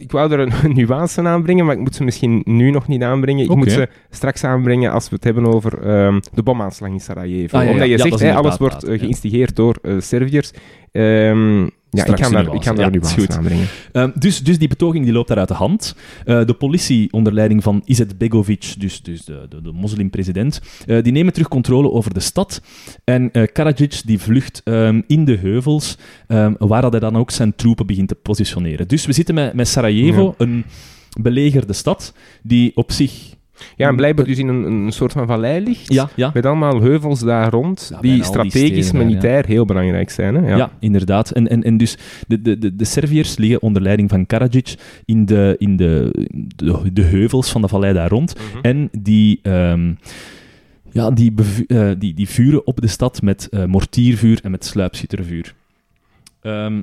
Ik 0.01 0.11
wou 0.11 0.33
er 0.33 0.39
een, 0.39 0.53
een 0.63 0.75
nuance 0.87 1.23
aan 1.23 1.43
brengen, 1.43 1.65
maar 1.65 1.75
ik 1.75 1.81
moet 1.81 1.95
ze 1.95 2.05
misschien 2.05 2.43
nu 2.45 2.71
nog 2.71 2.89
niet 2.89 3.03
aanbrengen. 3.03 3.45
Ik 3.45 3.55
moet 3.55 3.71
ze 3.73 3.89
straks 4.11 4.45
aanbrengen 4.45 4.93
als 4.93 5.09
we 5.09 5.15
het 5.15 5.25
hebben 5.25 5.47
over 5.47 5.83
ehm, 5.83 6.21
de 6.33 6.43
bomaanslag 6.43 6.91
in 6.91 7.01
Sarajevo. 7.01 7.57
Ah, 7.57 7.65
ja. 7.65 7.71
Omdat 7.71 7.89
je 7.89 7.99
zegt, 7.99 8.23
alles 8.37 8.57
wordt 8.57 8.85
eh, 8.85 8.99
geïnstigeerd 8.99 9.57
door 9.57 9.79
eh 9.83 9.95
Serviërs. 9.99 10.51
Ehm, 10.93 11.67
ja, 11.91 12.05
ik 12.05 12.15
kan 12.15 12.33
daar, 12.33 12.55
ik 12.55 12.61
kan 12.61 12.77
daar 12.77 12.93
Ja, 12.93 13.09
goed. 13.09 13.31
aan 13.31 13.37
aanbrengen. 13.37 13.67
Ehm, 13.93 14.11
dus, 14.15 14.43
dus 14.43 14.59
die 14.59 14.69
betoging 14.69 15.05
die 15.05 15.13
loopt 15.13 15.29
daar 15.29 15.39
uit 15.39 15.49
de 15.49 15.55
hand. 15.55 15.97
Eh, 16.25 16.45
de 16.45 16.55
politie 16.55 17.13
onder 17.13 17.33
leiding 17.33 17.63
van 17.63 17.83
Izet 17.85 18.19
Begovic, 18.19 18.75
dus, 18.79 19.03
dus 19.03 19.25
de, 19.25 19.47
de, 19.49 19.63
de 19.63 19.73
moslimpresident, 19.73 20.61
eh, 20.87 21.03
die 21.03 21.13
nemen 21.13 21.33
terug 21.33 21.49
controle 21.49 21.91
over 21.91 22.15
de 22.15 22.21
stad. 22.21 22.63
En 23.05 23.33
eh 23.33 23.47
Karadzic 23.53 24.01
die 24.05 24.19
vlucht 24.19 24.61
ehm, 24.65 25.01
in 25.07 25.25
de 25.25 25.37
heuvels, 25.37 25.99
ehm, 26.27 26.55
waar 26.59 26.83
dat 26.83 26.91
hij 26.93 27.01
dan 27.01 27.17
ook 27.17 27.31
zijn 27.31 27.55
troepen 27.55 27.87
begint 27.87 28.09
te 28.09 28.15
positioneren. 28.15 28.89
Dus 28.89 29.07
we 29.07 29.13
zitten 29.13 29.35
met, 29.35 29.55
met 29.55 29.69
Sarajevo, 29.69 30.35
een 30.39 30.65
belegerde 31.21 31.73
stad, 31.73 32.15
die 32.43 32.77
op 32.77 32.93
zich... 32.93 33.39
Ja, 33.77 33.89
en 33.89 33.97
blijkbaar 33.97 34.25
dus 34.25 34.39
in 34.39 34.49
een, 34.49 34.65
een 34.65 34.93
soort 34.93 35.13
van 35.13 35.27
vallei 35.27 35.65
ligt. 35.65 35.93
Ja, 35.93 36.09
ja, 36.15 36.31
Met 36.35 36.47
allemaal 36.47 36.81
heuvels 36.81 37.21
daar 37.21 37.51
rond, 37.51 37.89
Ja, 37.93 38.01
die 38.01 38.25
strategisch, 38.25 38.93
militair 38.93 39.47
heel 39.47 39.65
belangrijk 39.65 40.11
zijn. 40.11 40.35
Hè? 40.35 40.55
Ja, 40.55 40.71
inderdaad. 40.79 41.31
En, 41.31 41.49
en, 41.49 41.63
en 41.63 41.77
dus 41.77 41.97
de, 42.27 42.43
de, 42.43 42.59
de, 42.59 42.77
de 42.77 42.85
Serviërs 42.85 43.37
liggen 43.37 43.63
onder 43.63 43.83
leiding 43.83 44.11
van 44.11 44.27
Karadzic 44.27 44.75
in 45.05 45.25
de, 45.25 45.55
in 45.59 45.77
de, 45.77 46.11
de, 46.57 46.93
de 46.93 47.03
heuvels 47.03 47.51
van 47.51 47.61
de 47.61 47.69
vallei 47.69 47.93
daar 47.93 48.09
rond. 48.09 48.35
Mhm. 48.35 48.59
En 48.63 48.89
die, 48.93 49.39
ehm, 49.43 49.93
ja, 50.93 51.11
die, 51.11 51.35
eh, 51.67 51.91
die, 51.99 52.15
die 52.15 52.29
vuren 52.29 52.67
op 52.67 52.81
de 52.81 52.87
stad 52.87 53.23
met 53.23 53.49
eh, 53.49 53.65
mortiervuur 53.65 54.41
en 54.43 54.51
met 54.51 54.65
sluipschittervuur. 54.65 55.55
Ehm, 56.41 56.83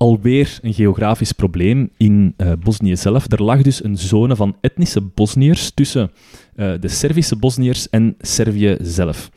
alweer 0.00 0.58
een 0.62 0.74
geografisch 0.74 1.32
probleem 1.32 1.90
in 1.96 2.34
eh, 2.36 2.52
Bosnië 2.62 2.96
zelf. 2.96 3.32
Er 3.32 3.42
lag 3.42 3.62
dus 3.62 3.84
een 3.84 3.98
zone 3.98 4.36
van 4.36 4.56
etnische 4.60 5.00
Bosniërs 5.00 5.70
tussen 5.74 6.10
eh, 6.56 6.72
de 6.80 6.88
Servische 6.88 7.36
Bosniërs 7.36 7.88
en 7.90 8.14
Servië 8.20 8.76
zelf. 8.82 9.30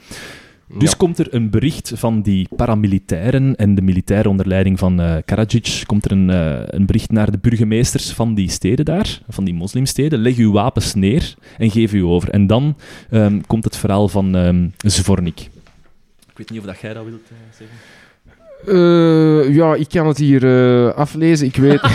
Dus 0.80 0.90
Ja. 0.92 0.98
komt 0.98 1.20
er 1.20 1.34
een 1.34 1.50
bericht 1.50 1.92
van 1.96 2.22
die 2.22 2.48
paramilitairen 2.56 3.56
en 3.56 3.76
de 3.76 3.82
militaire 3.82 4.30
onder 4.30 4.48
leiding 4.48 4.80
van 4.80 5.00
eh 5.02 5.16
Karadzic, 5.26 5.84
komt 5.86 6.06
er 6.06 6.12
een, 6.12 6.30
een 6.76 6.86
bericht 6.86 7.12
naar 7.12 7.32
de 7.32 7.38
burgemeesters 7.38 8.12
van 8.12 8.34
die 8.34 8.50
steden 8.50 8.86
daar, 8.86 9.22
van 9.30 9.44
die 9.44 9.54
moslimsteden, 9.54 10.20
leg 10.20 10.36
uw 10.38 10.52
wapens 10.52 10.94
neer 10.94 11.34
en 11.58 11.72
geef 11.72 11.94
u 11.94 12.02
over. 12.04 12.30
En 12.30 12.48
dan 12.48 12.76
ehm, 13.10 13.42
komt 13.48 13.64
het 13.64 13.78
verhaal 13.78 14.08
van 14.08 14.36
ehm 14.36 14.68
Zvornik. 14.78 15.40
Ik 16.30 16.38
weet 16.38 16.50
niet 16.50 16.60
of 16.60 16.66
dat 16.66 16.80
jij 16.80 16.94
dat 16.94 17.06
wilt 17.06 17.22
zeggen. 17.58 17.78
Eh, 18.68 19.56
ja, 19.56 19.76
ik 19.76 19.90
kan 19.90 20.08
het 20.08 20.18
hier 20.18 20.44
eh, 20.46 20.94
aflezen. 20.94 21.48
Ik 21.48 21.56
weet... 21.56 21.82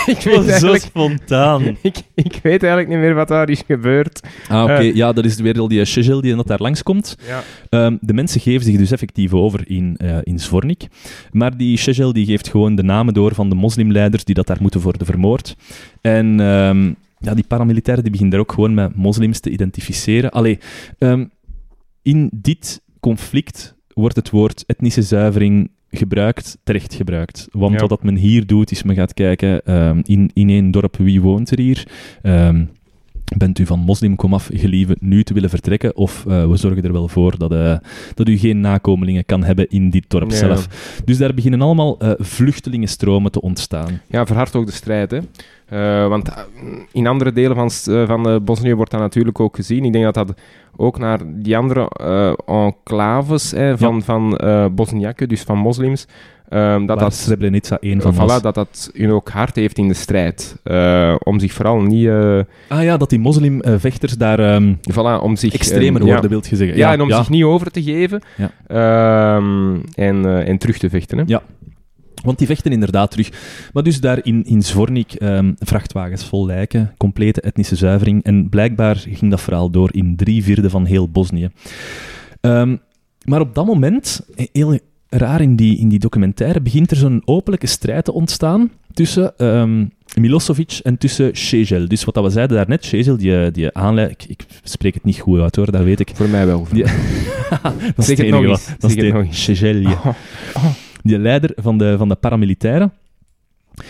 ik, 0.06 0.20
weet 0.22 0.48
eigenlijk, 0.48 0.82
spontaan. 0.82 1.62
ik, 1.82 1.96
ik 2.14 2.38
weet 2.42 2.62
eigenlijk 2.62 2.88
niet 2.88 2.98
meer 2.98 3.14
wat 3.14 3.28
daar 3.28 3.50
is 3.50 3.62
gebeurd. 3.66 4.20
Ah, 4.48 4.62
oké. 4.62 4.72
Eh. 4.72 4.94
ja, 4.94 5.12
dat 5.12 5.24
is 5.24 5.36
weer 5.36 5.58
al 5.58 5.68
die 5.68 5.84
Shechel 5.84 6.20
die 6.20 6.36
dat 6.36 6.46
daar 6.46 6.60
langskomt. 6.60 7.16
Ja. 7.26 7.42
Ehm, 7.68 7.96
de 8.00 8.12
mensen 8.12 8.40
geven 8.40 8.64
zich 8.64 8.76
dus 8.76 8.90
effectief 8.90 9.34
over 9.34 9.70
in, 9.70 9.96
eh 9.96 10.18
in 10.22 10.38
Zvornik. 10.38 10.86
Maar 11.32 11.56
die 11.56 11.76
Shechel 11.76 12.12
die 12.12 12.26
geeft 12.26 12.48
gewoon 12.48 12.74
de 12.74 12.82
namen 12.82 13.14
door 13.14 13.34
van 13.34 13.48
de 13.48 13.54
moslimleiders 13.54 14.24
die 14.24 14.34
dat 14.34 14.46
daar 14.46 14.58
moeten 14.60 14.80
worden 14.80 15.06
vermoord. 15.06 15.56
En 16.00 16.40
ehm, 16.40 16.92
ja, 17.18 17.34
die 17.34 17.44
paramilitairen 17.48 18.02
die 18.02 18.12
beginnen 18.12 18.36
daar 18.36 18.46
ook 18.46 18.54
gewoon 18.54 18.74
met 18.74 18.96
moslims 18.96 19.40
te 19.40 19.50
identificeren. 19.50 20.30
Allee, 20.30 20.58
ehm, 20.98 21.24
in 22.02 22.30
dit 22.32 22.82
conflict 23.00 23.78
wordt 24.00 24.16
het 24.16 24.30
woord 24.30 24.64
etnische 24.66 25.02
zuivering 25.02 25.70
gebruikt, 25.90 26.58
terecht 26.62 26.94
gebruikt. 26.94 27.48
Want 27.52 27.80
Ja. 27.80 27.86
wat 27.86 28.02
men 28.02 28.16
hier 28.16 28.46
doet, 28.46 28.70
is 28.70 28.82
men 28.82 28.94
gaat 28.94 29.14
kijken 29.14 29.64
ehm, 29.64 30.00
in, 30.04 30.30
in 30.34 30.48
één 30.48 30.70
dorp 30.70 30.96
wie 30.96 31.20
woont 31.20 31.50
er 31.50 31.58
hier. 31.58 31.86
Ehm, 32.22 32.64
bent 33.36 33.58
u 33.58 33.66
van 33.66 33.78
moslim 33.78 34.16
komaf 34.16 34.48
gelieve 34.52 34.96
nu 35.00 35.22
te 35.22 35.34
willen 35.34 35.50
vertrekken? 35.50 35.96
Of 35.96 36.26
eh, 36.26 36.48
we 36.48 36.56
zorgen 36.56 36.82
er 36.82 36.92
wel 36.92 37.08
voor 37.08 37.38
dat, 37.38 37.52
eh, 37.52 37.76
dat 38.14 38.28
u 38.28 38.36
geen 38.38 38.60
nakomelingen 38.60 39.24
kan 39.24 39.44
hebben 39.44 39.68
in 39.68 39.90
dit 39.90 40.04
dorp 40.08 40.32
zelf. 40.32 40.68
Dus 41.04 41.18
daar 41.18 41.34
beginnen 41.34 41.60
allemaal 41.62 41.98
eh, 41.98 42.10
vluchtelingenstromen 42.18 43.30
te 43.32 43.40
ontstaan. 43.40 44.00
Ja, 44.08 44.26
verhard 44.26 44.56
ook 44.56 44.66
de 44.66 44.72
strijd. 44.72 45.10
Hè. 45.10 45.18
Eh, 45.70 46.08
want 46.08 46.28
eh, 46.28 46.34
in 46.92 47.06
andere 47.06 47.32
delen 47.32 47.56
van, 47.56 47.94
eh, 47.94 48.06
van 48.06 48.44
Bosnië 48.44 48.74
wordt 48.74 48.90
dat 48.90 49.00
natuurlijk 49.00 49.40
ook 49.40 49.56
gezien. 49.56 49.84
Ik 49.84 49.92
denk 49.92 50.04
dat 50.04 50.14
dat 50.14 50.34
ook 50.76 50.98
naar 50.98 51.18
die 51.24 51.56
andere 51.56 51.90
enclaves 52.46 53.54
van, 53.74 54.02
van 54.02 54.36
eh 54.36 54.66
Bosniaken, 54.72 55.28
dus 55.28 55.42
van 55.42 55.58
moslims, 55.58 56.06
ehm, 56.48 56.86
dat 56.86 56.98
dat, 56.98 57.14
Srebrenica 57.14 57.78
één 57.80 58.00
van 58.00 58.14
voilà, 58.14 58.42
dat 58.42 58.54
dat 58.54 58.90
hun 58.94 59.10
ook 59.10 59.28
hard 59.28 59.56
heeft 59.56 59.78
in 59.78 59.88
de 59.88 59.94
strijd. 59.94 60.56
Om 61.24 61.38
zich 61.38 61.52
vooral 61.52 61.80
niet... 61.80 62.08
Ah 62.68 62.82
ja, 62.82 62.96
dat 62.96 63.10
die 63.10 63.18
moslimvechters 63.18 64.16
daar 64.16 64.38
ehm, 64.38 64.74
voilà, 64.92 65.22
om 65.22 65.36
zich... 65.36 65.54
extremer 65.54 66.00
eh, 66.00 66.06
ja. 66.06 66.12
worden, 66.12 66.30
wilt 66.30 66.46
je 66.46 66.56
zeggen. 66.56 66.76
Ja, 66.76 66.92
en 66.92 67.00
om 67.00 67.10
zich 67.10 67.28
niet 67.28 67.44
over 67.44 67.70
te 67.70 67.82
geven 67.82 68.22
ehm, 68.66 69.76
en, 69.94 70.44
en 70.46 70.58
terug 70.58 70.78
te 70.78 70.88
vechten. 70.88 71.18
Hè. 71.18 71.24
Ja. 71.26 71.42
Want 72.22 72.38
die 72.38 72.46
vechten 72.46 72.72
inderdaad 72.72 73.10
terug. 73.10 73.30
Maar 73.72 73.82
dus 73.82 74.00
daar 74.00 74.18
in, 74.22 74.44
in 74.44 74.62
Zvornik 74.62 75.12
ehm, 75.12 75.52
vrachtwagens 75.58 76.24
vol 76.24 76.46
lijken, 76.46 76.94
complete 76.96 77.40
etnische 77.40 77.76
zuivering. 77.76 78.22
En 78.22 78.48
blijkbaar 78.48 78.96
ging 78.96 79.30
dat 79.30 79.40
verhaal 79.40 79.70
door 79.70 79.94
in 79.94 80.16
drie 80.16 80.42
vierde 80.42 80.70
van 80.70 80.84
heel 80.84 81.08
Bosnië. 81.08 81.50
Ehm, 82.40 82.76
maar 83.24 83.40
op 83.40 83.54
dat 83.54 83.66
moment, 83.66 84.20
eh, 84.36 84.46
heel 84.52 84.78
raar 85.08 85.40
in 85.40 85.56
die, 85.56 85.78
in 85.78 85.88
die 85.88 85.98
documentaire, 85.98 86.60
begint 86.60 86.90
er 86.90 86.96
zo'n 86.96 87.22
openlijke 87.24 87.66
strijd 87.66 88.04
te 88.04 88.12
ontstaan 88.12 88.70
tussen 88.92 89.36
ehm, 89.38 89.84
Milosevic 90.20 90.80
en 90.82 90.98
tussen 90.98 91.36
Šešelj. 91.36 91.86
Dus 91.86 92.04
wat 92.04 92.14
dat 92.14 92.24
we 92.24 92.30
zeiden 92.30 92.56
daarnet, 92.56 92.84
Šešelj, 92.84 93.16
die, 93.16 93.50
die 93.50 93.74
aanleiding... 93.74 94.20
Ik, 94.20 94.28
ik 94.28 94.46
spreek 94.62 94.94
het 94.94 95.04
niet 95.04 95.18
goed 95.18 95.40
uit 95.40 95.56
hoor, 95.56 95.70
dat 95.70 95.82
weet 95.82 96.00
ik. 96.00 96.10
Voor 96.14 96.28
mij 96.28 96.46
wel. 96.46 96.66
Die- 96.72 96.84
dat 97.62 97.72
is 97.96 98.06
Zeg 98.06 98.16
het 98.16 98.26
enige 98.26 98.42
nog 98.42 98.50
eens. 98.50 98.68
Dat 98.78 98.90
is 98.96 99.12
nog 99.12 99.22
eens. 99.24 99.42
Šešelj. 99.42 99.86
Oh, 99.86 100.06
Die 101.02 101.18
leider 101.18 101.52
van 101.56 101.78
de, 101.78 101.94
van 101.98 102.08
de 102.08 102.14
paramilitairen. 102.14 102.92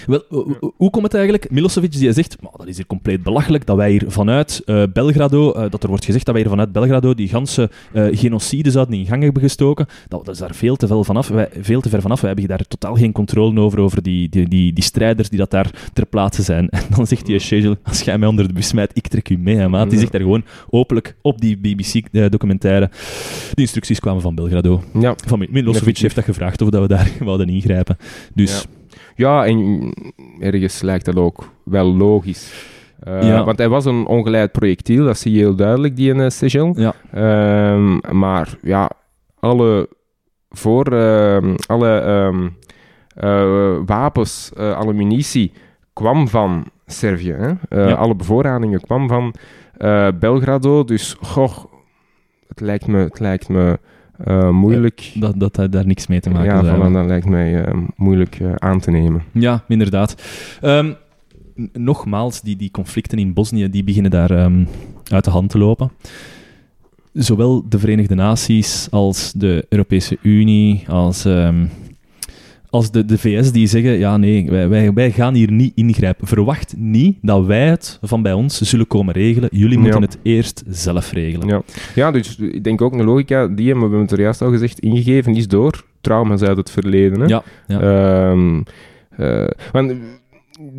Wel, 0.06 0.22
ho- 0.28 0.56
ho- 0.60 0.72
hoe 0.76 0.90
komt 0.90 1.04
het 1.04 1.14
eigenlijk? 1.14 1.50
Milosevic 1.50 1.92
die 1.92 2.12
zegt, 2.12 2.36
"Maar 2.42 2.50
dat 2.56 2.66
is 2.66 2.76
hier 2.76 2.86
compleet 2.86 3.22
belachelijk 3.22 3.66
dat 3.66 3.76
wij 3.76 3.90
hier 3.90 4.04
vanuit 4.06 4.62
eh, 4.66 4.82
Belgrado, 4.92 5.52
eh, 5.52 5.70
dat 5.70 5.82
er 5.82 5.88
wordt 5.88 6.04
gezegd 6.04 6.24
dat 6.24 6.34
wij 6.34 6.42
hier 6.42 6.52
vanuit 6.52 6.72
Belgrado 6.72 7.14
die 7.14 7.28
ganse 7.28 7.70
eh, 7.92 8.06
genocide 8.12 8.70
zouden 8.70 8.94
in 8.98 9.06
gang 9.06 9.22
hebben 9.22 9.42
gestoken. 9.42 9.86
Dat, 10.08 10.24
dat 10.24 10.34
is 10.34 10.40
daar 10.40 10.54
veel 10.54 10.76
te, 10.76 10.86
veel, 10.86 11.04
vanaf. 11.04 11.28
Wij, 11.28 11.48
veel 11.60 11.80
te 11.80 11.88
ver 11.88 12.00
vanaf. 12.00 12.20
Wij 12.20 12.30
hebben 12.30 12.48
daar 12.48 12.66
totaal 12.68 12.94
geen 12.94 13.12
controle 13.12 13.60
over, 13.60 13.78
over 13.80 14.02
die, 14.02 14.28
die, 14.28 14.48
die, 14.48 14.72
die 14.72 14.84
strijders 14.84 15.28
die 15.28 15.38
dat 15.38 15.50
daar 15.50 15.70
ter 15.92 16.06
plaatse 16.06 16.42
zijn. 16.42 16.68
En 16.90 16.96
dan 16.96 17.06
zegt 17.06 17.26
die 17.26 17.38
Shejel, 17.38 17.76
als 17.82 18.00
jij 18.02 18.18
mij 18.18 18.28
onder 18.28 18.46
de 18.48 18.52
bus 18.54 18.66
smijt, 18.68 18.90
ik 18.94 19.08
trek 19.08 19.28
u 19.28 19.38
mee, 19.38 19.56
hè, 19.56 19.68
maat. 19.68 19.90
Die 19.90 19.98
zegt 19.98 20.12
daar 20.12 20.20
gewoon 20.20 20.44
openlijk 20.70 21.16
op 21.22 21.40
die 21.40 21.56
BBC-documentaire. 21.58 22.90
De 23.54 23.60
instructies 23.60 24.00
kwamen 24.00 24.22
van 24.22 24.34
Belgrado. 24.34 24.82
Ja. 25.00 25.14
Van 25.26 25.38
Mi- 25.38 25.48
Milosevic 25.50 25.98
heeft 25.98 26.14
dat 26.14 26.24
gevraagd 26.24 26.62
of 26.62 26.68
dat 26.68 26.80
we 26.82 26.88
daar 26.88 27.10
wouden 27.24 27.48
ingrijpen. 27.48 27.96
Dus 28.34 28.52
Ja, 28.62 28.79
en 29.16 29.92
ergens 30.38 30.82
lijkt 30.82 31.04
dat 31.04 31.16
ook 31.16 31.48
wel 31.64 31.94
logisch. 31.96 32.68
Eh, 33.00 33.22
Ja. 33.22 33.44
Want 33.44 33.58
hij 33.58 33.68
was 33.68 33.84
een 33.84 34.06
ongeleid 34.06 34.52
projectiel, 34.52 35.04
dat 35.04 35.18
zie 35.18 35.32
je 35.32 35.38
heel 35.38 35.54
duidelijk, 35.54 35.96
die 35.96 36.30
Seychelles. 36.30 36.76
ja, 36.78 36.94
Ehm, 37.12 38.18
maar 38.18 38.56
ja, 38.62 38.90
alle, 39.40 39.88
voor, 40.50 40.86
ehm, 40.92 41.54
alle 41.66 41.98
ehm, 41.98 42.48
eh, 43.14 43.76
wapens, 43.86 44.50
eh, 44.56 44.76
alle 44.76 44.92
munitie 44.92 45.52
kwam 45.92 46.28
van 46.28 46.64
Servië. 46.86 47.32
Hè? 47.32 47.48
Eh, 47.68 47.88
Ja. 47.88 47.94
Alle 47.94 48.14
bevoorradingen 48.14 48.80
kwam 48.80 49.08
van 49.08 49.34
eh, 49.76 50.08
Belgrado. 50.18 50.84
Dus 50.84 51.16
goh, 51.20 51.56
het 52.48 52.60
lijkt 52.60 52.86
me, 52.86 52.98
het 52.98 53.18
lijkt 53.20 53.48
me 53.48 53.78
eh, 54.24 54.50
moeilijk. 54.50 55.12
dat, 55.14 55.40
dat 55.40 55.56
had 55.56 55.72
daar 55.72 55.86
niks 55.86 56.06
mee 56.06 56.20
te 56.20 56.30
maken 56.30 56.54
ja, 56.54 56.64
zou 56.64 56.90
voilà, 56.90 56.92
dat 56.92 57.06
lijkt 57.06 57.26
mij 57.26 57.64
eh, 57.64 57.78
moeilijk 57.96 58.40
eh, 58.40 58.54
aan 58.54 58.80
te 58.80 58.90
nemen. 58.90 59.22
Ja, 59.32 59.64
inderdaad. 59.68 60.22
Ehm, 60.60 60.92
nogmaals, 61.72 62.40
die, 62.40 62.56
die 62.56 62.70
conflicten 62.70 63.18
in 63.18 63.32
Bosnië 63.32 63.70
die 63.70 63.84
beginnen 63.84 64.10
daar 64.10 64.30
ehm, 64.30 64.64
uit 65.04 65.24
de 65.24 65.30
hand 65.30 65.50
te 65.50 65.58
lopen. 65.58 65.90
Zowel 67.12 67.68
de 67.68 67.78
Verenigde 67.78 68.14
Naties 68.14 68.88
als 68.90 69.32
de 69.32 69.66
Europese 69.68 70.18
Unie, 70.22 70.84
als, 70.88 71.24
ehm, 71.24 71.66
als 72.70 72.90
de, 72.90 73.04
de 73.04 73.18
VS, 73.18 73.52
die 73.52 73.66
zeggen: 73.66 73.98
ja, 73.98 74.16
nee, 74.16 74.50
wij, 74.50 74.68
wij, 74.68 74.92
wij 74.92 75.10
gaan 75.10 75.34
hier 75.34 75.52
niet 75.52 75.72
ingrijpen. 75.74 76.26
Verwacht 76.26 76.74
niet 76.76 77.18
dat 77.22 77.44
wij 77.44 77.68
het 77.68 77.98
van 78.02 78.22
bij 78.22 78.32
ons 78.32 78.60
zullen 78.60 78.86
komen 78.86 79.14
regelen. 79.14 79.48
Jullie 79.52 79.76
Ja. 79.76 79.82
moeten 79.82 80.02
het 80.02 80.18
eerst 80.22 80.62
zelf 80.68 81.12
regelen. 81.12 81.48
Ja. 81.48 81.62
ja, 81.94 82.10
dus 82.10 82.36
ik 82.36 82.64
denk 82.64 82.80
ook 82.80 82.92
een 82.92 83.04
logica, 83.04 83.46
die 83.46 83.66
hebben 83.66 83.84
we 83.84 83.90
hebben 83.96 84.08
het 84.08 84.18
juist 84.18 84.42
al 84.42 84.50
gezegd, 84.50 84.78
ingegeven 84.78 85.34
is 85.34 85.48
door 85.48 85.84
trauma's 86.00 86.42
uit 86.42 86.56
het 86.56 86.70
verleden. 86.70 87.20
Hè? 87.20 87.26
Ja, 87.26 87.42
ja. 87.66 87.80
Ehm, 87.80 88.60
eh, 89.16 89.48
want 89.72 89.92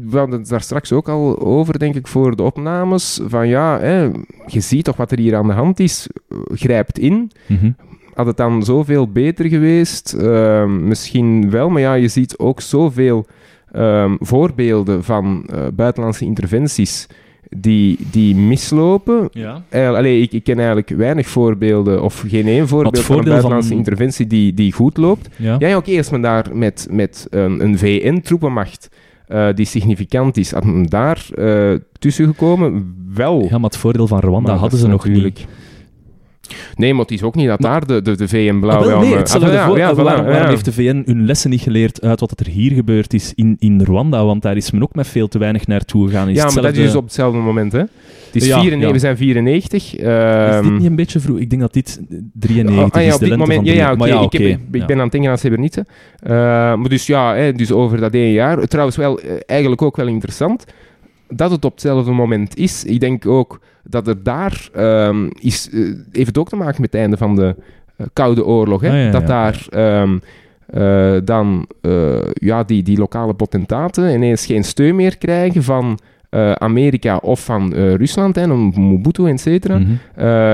we 0.09 0.17
hadden 0.17 0.39
het 0.39 0.49
daar 0.49 0.61
straks 0.61 0.91
ook 0.91 1.09
al 1.09 1.39
over, 1.39 1.79
denk 1.79 1.95
ik, 1.95 2.07
voor 2.07 2.35
de 2.35 2.43
opnames. 2.43 3.19
Van 3.25 3.47
ja, 3.47 3.79
hè, 3.79 4.01
je 4.47 4.59
ziet 4.59 4.83
toch 4.83 4.95
wat 4.97 5.11
er 5.11 5.19
hier 5.19 5.35
aan 5.35 5.47
de 5.47 5.53
hand 5.53 5.79
is. 5.79 6.07
Grijpt 6.53 6.99
in. 6.99 7.31
Mhm. 7.47 7.71
Had 8.13 8.25
het 8.25 8.37
dan 8.37 8.63
zoveel 8.63 9.11
beter 9.11 9.45
geweest? 9.45 10.13
Ehm, 10.13 10.87
misschien 10.87 11.49
wel, 11.49 11.69
maar 11.69 11.81
ja, 11.81 11.93
je 11.93 12.07
ziet 12.07 12.37
ook 12.37 12.61
zoveel 12.61 13.25
ehm, 13.71 14.15
voorbeelden 14.19 15.03
van 15.03 15.43
eh, 15.53 15.59
buitenlandse 15.73 16.25
interventies 16.25 17.07
die, 17.57 17.97
die 18.11 18.35
mislopen. 18.35 19.27
ja. 19.31 19.63
Eh, 19.69 19.87
allee, 19.87 20.21
ik, 20.21 20.31
ik 20.31 20.43
ken 20.43 20.57
eigenlijk 20.57 20.89
weinig 20.89 21.27
voorbeelden, 21.27 22.03
of 22.03 22.23
geen 22.27 22.47
één 22.47 22.67
voorbeeld 22.67 22.99
van 22.99 23.17
een 23.17 23.23
buitenlandse 23.23 23.67
van- 23.69 23.77
interventie 23.77 24.27
die, 24.27 24.53
die 24.53 24.71
goed 24.73 24.97
loopt. 24.97 25.29
ja. 25.35 25.55
Ja, 25.59 25.67
ja 25.67 25.77
oké, 25.77 25.97
als 25.97 26.09
men 26.09 26.21
daar 26.21 26.45
met, 26.53 26.87
met 26.91 27.27
een, 27.29 27.63
een 27.63 27.77
VN-troepenmacht 27.77 28.89
eh, 29.27 29.47
die 29.55 29.65
significant 29.65 30.37
is, 30.37 30.51
had 30.51 30.65
men 30.65 30.85
daar 30.85 31.25
eh 31.35 31.71
tussen 31.99 32.25
gekomen, 32.25 32.95
wel. 33.13 33.43
Ja, 33.49 33.57
maar 33.57 33.69
het 33.69 33.77
voordeel 33.79 34.07
van 34.07 34.19
Rwanda 34.19 34.55
hadden 34.55 34.79
ze 34.79 34.87
nog 34.87 35.07
niet. 35.07 35.45
Nee, 36.75 36.91
maar 36.93 37.01
het 37.01 37.11
is 37.11 37.23
ook 37.23 37.35
niet 37.35 37.47
dat 37.47 37.61
daar 37.61 37.85
de, 37.87 38.01
de, 38.01 38.17
de 38.17 38.27
VN 38.27 38.59
blauw 38.59 38.79
Ah, 38.79 38.85
wel, 38.85 38.99
nee, 38.99 39.15
Ah, 39.15 39.41
ja, 39.53 39.67
voor- 39.67 39.77
ja, 39.77 39.93
voilà, 39.93 39.95
waarom, 39.95 40.25
waarom 40.25 40.43
ja. 40.43 40.47
heeft 40.49 40.65
de 40.65 40.73
VN 40.73 41.01
hun 41.05 41.25
lessen 41.25 41.49
niet 41.49 41.61
geleerd 41.61 42.01
uit 42.01 42.19
wat 42.19 42.39
er 42.39 42.47
hier 42.47 42.71
gebeurd 42.71 43.13
is 43.13 43.33
in, 43.35 43.55
in 43.59 43.81
Rwanda? 43.81 44.25
Want 44.25 44.41
daar 44.41 44.57
is 44.57 44.71
men 44.71 44.81
ook 44.81 44.95
met 44.95 45.07
veel 45.07 45.27
te 45.27 45.37
weinig 45.37 45.67
naartoe 45.67 46.07
gegaan. 46.07 46.29
Is 46.29 46.35
Ja, 46.37 46.43
maar 46.51 46.63
dat 46.63 46.71
is 46.75 46.77
dus 46.85 46.95
op 46.95 47.03
hetzelfde 47.03 47.39
moment, 47.39 47.71
hè. 47.71 47.79
Het 47.79 48.41
is 48.41 48.47
Ja, 48.47 48.59
94, 48.59 48.87
ja. 48.87 48.93
We 48.93 48.99
zijn 48.99 49.17
94. 49.17 49.95
Is 49.95 50.03
ehm, 50.03 50.63
dit 50.63 50.71
niet 50.71 50.85
een 50.89 50.95
beetje 50.95 51.19
vroeg? 51.19 51.37
Ik 51.39 51.49
denk 51.49 51.61
dat 51.61 51.73
dit 51.73 52.01
93 52.33 52.85
Oh, 52.85 52.91
ah, 52.91 53.01
ja, 53.01 53.07
is, 53.07 53.13
op 53.13 53.19
de 53.19 53.25
dit 53.25 53.37
lente 53.37 53.53
moment. 53.53 53.67
van 53.67 53.77
Ja, 53.77 53.95
ja, 54.07 54.21
ik, 54.21 54.31
heb- 54.33 54.87
ben 54.87 54.95
aan 54.97 55.03
het 55.03 55.11
denken 55.11 55.29
aan 55.31 55.37
Srebrenica. 55.37 55.83
Uh, 56.23 56.29
maar 56.79 56.89
dus 56.89 57.05
ja, 57.07 57.35
hè, 57.35 57.53
dus 57.53 57.71
over 57.71 57.97
dat 57.99 58.13
één 58.13 58.31
jaar. 58.31 58.67
Trouwens 58.67 58.97
wel, 58.97 59.19
eh, 59.19 59.29
eigenlijk 59.45 59.81
ook 59.81 59.95
wel 59.95 60.07
interessant 60.07 60.65
dat 61.33 61.51
het 61.51 61.65
op 61.65 61.71
hetzelfde 61.71 62.11
moment 62.11 62.57
is. 62.57 62.83
Ik 62.83 62.99
denk 62.99 63.25
ook 63.25 63.59
dat 63.83 64.07
er 64.07 64.23
daar 64.23 64.69
ehm, 64.73 65.29
is, 65.39 65.69
eh, 65.69 65.79
heeft 66.11 66.37
ook 66.37 66.49
te 66.49 66.55
maken 66.55 66.81
met 66.81 66.91
het 66.91 67.01
einde 67.01 67.17
van 67.17 67.35
de 67.35 67.55
eh, 67.95 68.05
Koude 68.13 68.45
Oorlog. 68.45 68.81
Hè? 68.81 68.89
Ah, 68.89 68.95
ja, 68.95 69.11
dat 69.11 69.21
ja, 69.21 69.27
daar 69.27 69.65
ehm, 69.69 70.17
eh, 70.65 71.15
dan 71.23 71.67
ja, 72.33 72.63
die, 72.63 72.83
die 72.83 72.97
lokale 72.97 73.33
potentaten 73.33 74.13
ineens 74.13 74.45
geen 74.45 74.63
steun 74.63 74.95
meer 74.95 75.17
krijgen 75.17 75.63
van 75.63 75.99
Amerika 76.57 77.17
of 77.17 77.45
van 77.45 77.73
Rusland, 77.73 78.35
hè, 78.35 78.51
om 78.51 78.73
Mobutu, 78.75 79.29
et 79.29 79.39
cetera. 79.39 79.77
Mhm. 79.77 79.91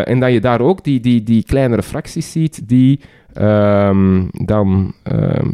En 0.04 0.20
dat 0.20 0.32
je 0.32 0.40
daar 0.40 0.62
ook 0.62 0.84
die, 0.84 1.00
die, 1.00 1.24
die 1.24 1.44
kleinere 1.44 1.84
fracties 1.84 2.32
ziet 2.32 2.68
die 2.68 3.00
ehm, 3.34 4.24
dan 4.32 4.94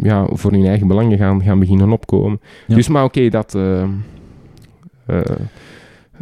ja, 0.01 0.27
voor 0.31 0.51
hun 0.51 0.65
eigen 0.65 0.87
belangen 0.87 1.17
gaan, 1.17 1.41
gaan 1.41 1.59
beginnen 1.59 1.91
opkomen. 1.91 2.39
Ja. 2.67 2.75
Dus 2.75 2.87
maar 2.87 3.03
oké, 3.03 3.29
dat, 3.29 3.57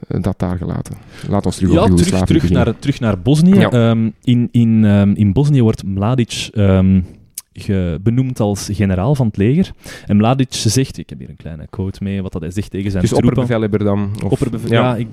dat 0.08 0.40
daar 0.40 0.58
gelaten. 0.58 0.96
Laat 1.30 1.46
ons 1.46 1.56
terug 1.56 1.74
Ja, 1.74 2.24
terug, 2.24 2.50
naar, 2.50 2.80
terug 2.80 3.00
naar 3.00 3.20
Bosnië. 3.20 3.56
Ja. 3.60 3.70
Ehm, 3.70 4.10
in, 4.24 4.48
in, 4.52 4.86
ehm, 4.86 5.12
in 5.14 5.34
Bosnië 5.34 5.62
wordt 5.62 5.84
Mladic 5.84 6.50
ehm, 6.54 7.02
ge- 7.54 8.00
benoemd 8.04 8.40
als 8.40 8.70
generaal 8.72 9.16
van 9.16 9.28
het 9.28 9.38
leger. 9.38 9.72
En 10.06 10.18
Mladic 10.18 10.48
zegt, 10.54 10.98
ik 10.98 11.10
heb 11.10 11.20
hier 11.20 11.30
een 11.30 11.36
kleine 11.36 11.68
quote 11.70 12.04
mee, 12.04 12.22
wat 12.22 12.32
dat 12.32 12.42
hij 12.42 12.52
zegt 12.52 12.72
tegen 12.72 12.92
zijn 12.92 13.02
Dus 13.04 13.12
troepen. 13.12 13.30
opperbevelhebber 13.30 13.84
dan? 13.84 14.12
Of, 14.24 14.32
Opperbeve- 14.32 14.68
ja. 14.70 14.82
ja, 14.82 14.96
ik, 14.96 15.08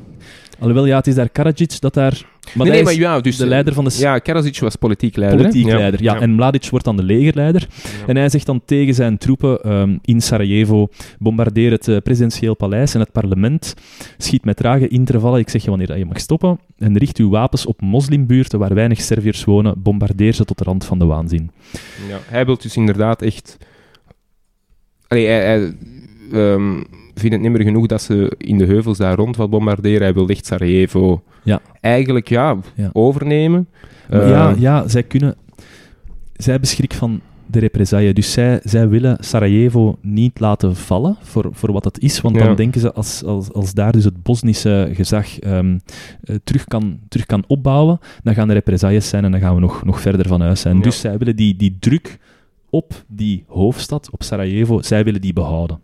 alhoewel, 0.59 0.87
ja, 0.87 0.97
het 0.97 1.07
is 1.07 1.15
daar 1.15 1.29
Karadzic 1.29 1.81
dat 1.81 1.95
daar 1.95 2.23
Maar 2.55 2.67
nee, 2.67 2.83
maar 2.83 2.95
ja, 2.95 3.21
dus 3.21 3.37
de 3.37 3.47
leider 3.47 3.75
van 3.75 3.85
de 3.85 3.95
Ja, 3.99 4.19
Karadzic 4.19 4.59
was 4.59 4.77
politiek 4.77 5.17
leider. 5.17 5.39
hè? 5.39 5.45
politiek 5.45 5.73
leider. 5.73 6.03
Ja. 6.03 6.21
En 6.21 6.35
Mladic 6.35 6.69
wordt 6.71 6.85
dan 6.85 6.97
de 6.97 7.03
legerleider. 7.03 7.69
En 8.07 8.17
hij 8.17 8.29
zegt 8.29 8.47
dan 8.47 8.63
tegen 8.65 8.95
zijn 8.95 9.19
troepen 9.19 9.61
ehm, 9.63 9.97
in 10.03 10.21
Sarajevo: 10.21 10.89
bombardeer 11.19 11.71
het 11.71 11.89
eh, 11.89 11.97
presidentieel 11.97 12.55
paleis 12.55 12.95
en 12.95 13.01
het 13.01 13.13
parlement. 13.13 13.75
Schiet 14.19 14.45
met 14.45 14.57
trage 14.57 14.89
intervallen. 14.89 15.41
Ik 15.41 15.49
zeg 15.49 15.63
je 15.63 15.69
wanneer 15.69 15.87
dat 15.87 15.99
je 15.99 16.05
mag 16.05 16.21
stoppen. 16.21 16.59
En 16.79 16.99
richt 16.99 17.17
uw 17.17 17.31
wapens 17.31 17.67
op 17.67 17.81
moslimbuurten 17.81 18.59
waar 18.59 18.75
weinig 18.75 19.01
Serviërs 19.01 19.45
wonen. 19.45 19.83
Bombardeer 19.83 20.33
ze 20.33 20.45
tot 20.45 20.59
de 20.59 20.65
rand 20.65 20.85
van 20.85 20.99
de 20.99 21.05
waanzin. 21.05 21.51
Ja, 22.09 22.19
hij 22.27 22.45
wil 22.47 22.59
dus 22.59 22.77
inderdaad 22.77 23.23
echt... 23.23 23.57
Allee, 25.09 25.27
hij, 25.27 25.45
hij 25.45 25.75
ehm, 26.33 26.81
vindt 27.19 27.35
het 27.35 27.45
niet 27.45 27.53
meer 27.53 27.67
genoeg 27.67 27.87
dat 27.87 28.03
ze 28.03 28.33
in 28.39 28.59
de 28.59 28.65
heuvels 28.67 28.99
daar 28.99 29.17
rond 29.17 29.37
wat 29.37 29.51
bombarderen. 29.51 30.03
Hij 30.03 30.15
wil 30.15 30.29
echt 30.29 30.47
Sarajevo 30.47 31.23
Ja. 31.43 31.61
eigenlijk 31.81 32.29
ja, 32.29 32.57
Ja. 32.75 32.91
overnemen. 32.93 33.69
Maar 34.11 34.21
Eh, 34.23 34.29
ja, 34.31 34.55
ja, 34.59 34.89
zij 34.89 35.03
kunnen... 35.03 35.37
Zij 36.37 36.59
schrik 36.61 36.95
van 36.95 37.21
de 37.47 37.59
represaille. 37.59 38.13
Dus 38.13 38.33
zij, 38.33 38.61
zij 38.65 38.89
willen 38.89 39.17
Sarajevo 39.21 39.99
niet 40.03 40.41
laten 40.41 40.77
vallen 40.77 41.17
voor, 41.23 41.49
voor 41.53 41.73
wat 41.73 41.85
het 41.85 41.99
is. 41.99 42.21
Want 42.21 42.37
Ja. 42.37 42.45
dan 42.45 42.57
denken 42.57 42.81
ze, 42.81 42.93
als, 42.93 43.25
als, 43.25 43.53
als 43.53 43.75
daar 43.75 43.93
dus 43.93 44.05
het 44.05 44.23
Bosnische 44.23 44.91
gezag 44.93 45.39
ehm, 45.39 45.79
eh, 46.25 46.37
terug, 46.45 46.65
kan, 46.65 46.99
terug 47.09 47.27
kan 47.27 47.45
opbouwen, 47.47 47.99
dan 48.23 48.35
gaan 48.35 48.49
de 48.49 48.55
represailles 48.55 49.09
zijn 49.09 49.25
en 49.25 49.31
dan 49.31 49.41
gaan 49.41 49.55
we 49.55 49.61
nog, 49.61 49.85
nog 49.85 50.01
verder 50.01 50.29
van 50.29 50.41
huis 50.41 50.61
zijn. 50.61 50.77
Ja. 50.77 50.83
Dus 50.83 51.01
zij 51.01 51.19
willen 51.19 51.37
die, 51.37 51.57
die 51.57 51.77
druk 51.81 52.19
op 52.71 53.05
die 53.07 53.45
hoofdstad, 53.47 54.09
op 54.11 54.23
Sarajevo, 54.23 54.83
zij 54.83 55.05
willen 55.05 55.21
die 55.21 55.33
behouden. 55.33 55.81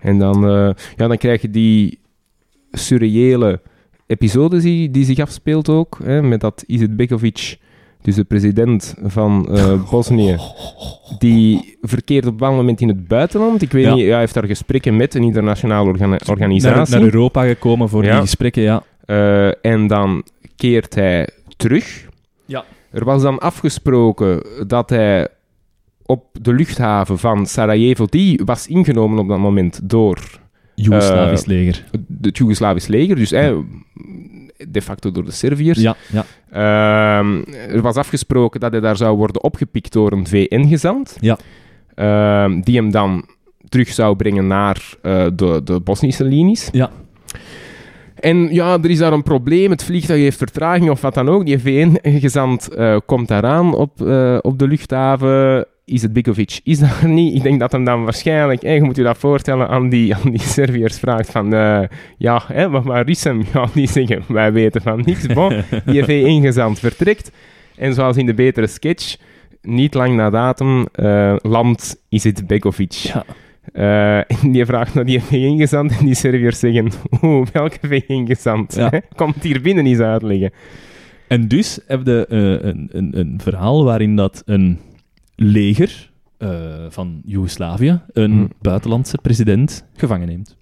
En 0.00 0.18
dan, 0.18 0.44
eh, 0.48 0.70
ja, 0.96 1.06
dan 1.08 1.16
krijg 1.16 1.42
je 1.42 1.50
die 1.50 1.98
surreële 2.72 3.60
episode 4.06 4.60
die, 4.60 4.90
die 4.90 5.04
zich 5.04 5.18
afspeelt 5.18 5.68
ook. 5.68 5.98
Hè, 6.02 6.22
met 6.22 6.40
dat 6.40 6.64
Izetbegovic, 6.66 7.58
dus 8.02 8.14
de 8.14 8.24
president 8.24 8.94
van 9.02 9.56
eh, 9.56 9.82
Bosnië, 9.90 10.36
die 11.18 11.78
verkeert 11.82 12.24
op 12.26 12.30
een 12.32 12.36
bepaald 12.36 12.56
moment 12.56 12.80
in 12.80 12.88
het 12.88 13.08
buitenland. 13.08 13.62
Ik 13.62 13.72
weet 13.72 13.84
Ja. 13.84 13.94
niet, 13.94 14.04
ja, 14.04 14.10
hij 14.10 14.18
heeft 14.20 14.34
daar 14.34 14.46
gesprekken 14.46 14.96
met 14.96 15.14
een 15.14 15.22
internationale 15.22 15.88
orga- 15.88 16.06
Naar, 16.06 16.20
organisatie. 16.28 16.94
naar 16.94 17.04
Europa 17.04 17.44
gekomen 17.44 17.88
voor 17.88 18.04
Ja. 18.04 18.10
die 18.12 18.20
gesprekken, 18.20 18.62
ja. 18.62 18.82
Eh, 19.04 19.64
en 19.72 19.86
dan 19.86 20.24
keert 20.56 20.94
hij 20.94 21.28
terug. 21.56 22.08
Ja. 22.46 22.64
Er 22.90 23.04
was 23.04 23.22
dan 23.22 23.38
afgesproken 23.38 24.42
dat 24.66 24.90
hij 24.90 25.28
op 26.10 26.24
de 26.42 26.54
luchthaven 26.54 27.18
van 27.18 27.46
Sarajevo, 27.46 28.06
die 28.06 28.40
was 28.44 28.66
ingenomen 28.66 29.18
op 29.18 29.28
dat 29.28 29.38
moment 29.38 29.80
door 29.82 30.40
Joegoslavisch 30.74 31.44
leger. 31.44 31.84
het 32.22 32.36
Joegoslavisch 32.36 32.86
leger, 32.86 33.16
dus 33.16 33.30
hij, 33.30 33.64
de 34.68 34.82
facto 34.82 35.12
door 35.12 35.24
de 35.24 35.30
Serviërs. 35.30 35.80
Ja, 35.80 35.96
ja, 36.12 36.24
Ehm, 36.50 37.42
er 37.68 37.82
was 37.82 37.96
afgesproken 37.96 38.60
dat 38.60 38.72
hij 38.72 38.80
daar 38.80 38.96
zou 38.96 39.16
worden 39.16 39.42
opgepikt 39.42 39.92
door 39.92 40.12
een 40.12 40.26
VN-gezant, 40.26 41.16
ja. 41.20 41.38
ehm, 41.94 42.60
die 42.60 42.76
hem 42.76 42.90
dan 42.90 43.24
terug 43.68 43.88
zou 43.88 44.16
brengen 44.16 44.46
naar 44.46 44.94
eh, 45.02 45.26
de, 45.34 45.60
de 45.64 45.80
Bosnische 45.80 46.24
linies. 46.24 46.68
Ja. 46.72 46.90
En 48.14 48.54
ja, 48.54 48.78
er 48.82 48.90
is 48.90 48.98
daar 48.98 49.12
een 49.12 49.22
probleem. 49.22 49.70
Het 49.70 49.84
vliegtuig 49.84 50.20
heeft 50.20 50.36
vertraging 50.36 50.90
of 50.90 51.00
wat 51.00 51.14
dan 51.14 51.28
ook. 51.28 51.46
Die 51.46 51.58
VN-gezant 51.58 52.68
eh, 52.68 52.96
komt 53.06 53.28
daaraan 53.28 53.74
op, 53.74 54.02
eh, 54.02 54.38
op 54.40 54.58
de 54.58 54.68
luchthaven. 54.68 55.66
Izetbegovic 55.90 56.60
is 56.64 56.78
daar 56.78 57.08
niet. 57.08 57.34
Ik 57.34 57.42
denk 57.42 57.60
dat 57.60 57.72
hem 57.72 57.84
dan 57.84 58.04
waarschijnlijk, 58.04 58.62
eh, 58.62 58.74
je 58.74 58.82
moet 58.82 58.96
je 58.96 59.02
dat 59.02 59.18
voorstellen, 59.18 59.68
aan 59.68 59.88
die, 59.88 60.14
aan 60.14 60.30
die 60.30 60.40
Serviërs 60.40 60.98
vraagt 60.98 61.30
van, 61.30 61.54
eh, 61.54 61.82
ja, 62.18 62.42
hè, 62.46 62.68
maar 62.68 62.82
waar 62.82 63.08
is 63.08 63.24
hem? 63.24 63.42
Ja, 63.52 63.66
die 63.74 63.88
zeggen, 63.88 64.22
wij 64.28 64.52
weten 64.52 64.82
van 64.82 65.02
niks. 65.04 65.26
Bon, 65.26 65.62
die 65.84 66.04
VN-gezant 66.04 66.78
vertrekt. 66.88 67.30
En 67.76 67.94
zoals 67.94 68.16
in 68.16 68.26
de 68.26 68.34
betere 68.34 68.66
sketch, 68.66 69.16
niet 69.62 69.94
lang 69.94 70.16
na 70.16 70.30
datum, 70.30 70.86
eh 70.92 71.36
landt 71.42 71.96
Izetbegovic. 72.08 72.92
ja. 72.92 73.24
Eh, 73.72 74.16
en 74.16 74.52
die 74.52 74.66
vraagt 74.66 74.94
naar 74.94 75.04
die 75.04 75.22
VN-gezant 75.22 75.98
en 75.98 76.04
die 76.04 76.14
Serviërs 76.14 76.58
zeggen, 76.58 76.90
oeh, 77.22 77.46
welke 77.52 77.78
VN-gezant? 77.80 78.74
Ja. 78.74 78.90
Komt 79.16 79.42
hier 79.42 79.60
binnen 79.60 79.86
eens 79.86 79.98
uitleggen. 79.98 80.52
En 81.28 81.48
dus 81.48 81.80
heb 81.86 82.06
je 82.06 82.26
een, 82.28 82.88
een, 82.92 83.18
een 83.18 83.40
verhaal 83.42 83.84
waarin 83.84 84.16
dat 84.16 84.42
een 84.46 84.78
leger 85.42 86.10
eh, 86.38 86.48
van 86.88 87.20
Joegoslavië 87.24 88.00
een 88.12 88.30
Hm. 88.32 88.46
buitenlandse 88.60 89.18
president 89.22 89.84
gevangen 89.96 90.26
neemt. 90.28 90.56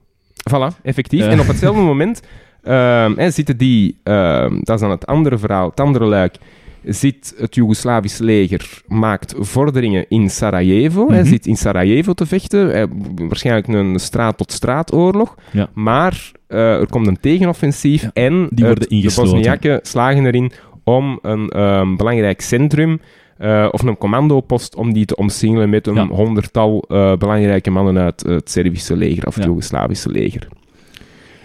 Voilà, 0.51 0.83
effectief. 0.83 1.21
Ja. 1.25 1.29
En 1.31 1.41
op 1.41 1.47
hetzelfde 1.47 1.83
moment 1.83 2.23
ehm, 2.63 3.13
hè, 3.17 3.31
zitten 3.31 3.57
die, 3.57 3.99
ehm, 4.03 4.55
dat 4.63 4.75
is 4.75 4.81
dan 4.81 4.91
het 4.91 5.07
andere 5.07 5.39
verhaal, 5.39 5.69
het 5.71 5.81
andere 5.81 6.05
luik, 6.05 6.37
zit 6.85 7.35
het 7.39 7.55
Joegoslavisch 7.55 8.19
leger, 8.19 8.83
maakt 8.87 9.35
vorderingen 9.39 10.05
in 10.09 10.31
Sarajevo. 10.31 11.09
Hij 11.09 11.21
Mhm. 11.21 11.29
zit 11.29 11.47
in 11.47 11.57
Sarajevo 11.57 12.13
te 12.13 12.27
vechten, 12.27 12.73
eh, 12.75 12.85
waarschijnlijk 13.29 13.67
een 13.69 13.99
straat-tot-straat-oorlog. 13.99 15.35
Ja. 15.53 15.69
Maar 15.75 16.33
eh, 16.47 16.59
er 16.81 16.87
komt 16.89 17.07
een 17.07 17.21
tegenoffensief 17.21 18.03
Ja, 18.03 18.11
en 18.13 18.49
die 18.51 18.65
worden 18.65 18.85
het- 18.89 19.03
de. 19.03 19.21
Bosniaken 19.23 19.81
slagen 19.83 20.27
erin 20.27 20.53
om 20.85 21.19
een 21.23 21.49
ehm, 21.49 21.97
belangrijk 21.97 22.41
centrum 22.41 23.01
eh, 23.39 23.69
of 23.71 23.83
een 23.83 23.97
commandopost 23.97 24.75
om 24.77 24.93
die 24.93 25.05
te 25.05 25.17
omsingelen 25.17 25.71
met 25.71 25.87
een 25.87 25.95
Ja. 25.95 26.07
honderdtal 26.07 26.85
eh, 26.89 27.17
belangrijke 27.17 27.71
mannen 27.71 27.99
uit 27.99 28.23
het 28.23 28.51
Servische 28.51 28.97
leger 28.97 29.27
of 29.27 29.35
het 29.35 29.43
Ja. 29.45 29.51
Joegoslavische 29.51 30.11
leger. 30.11 30.49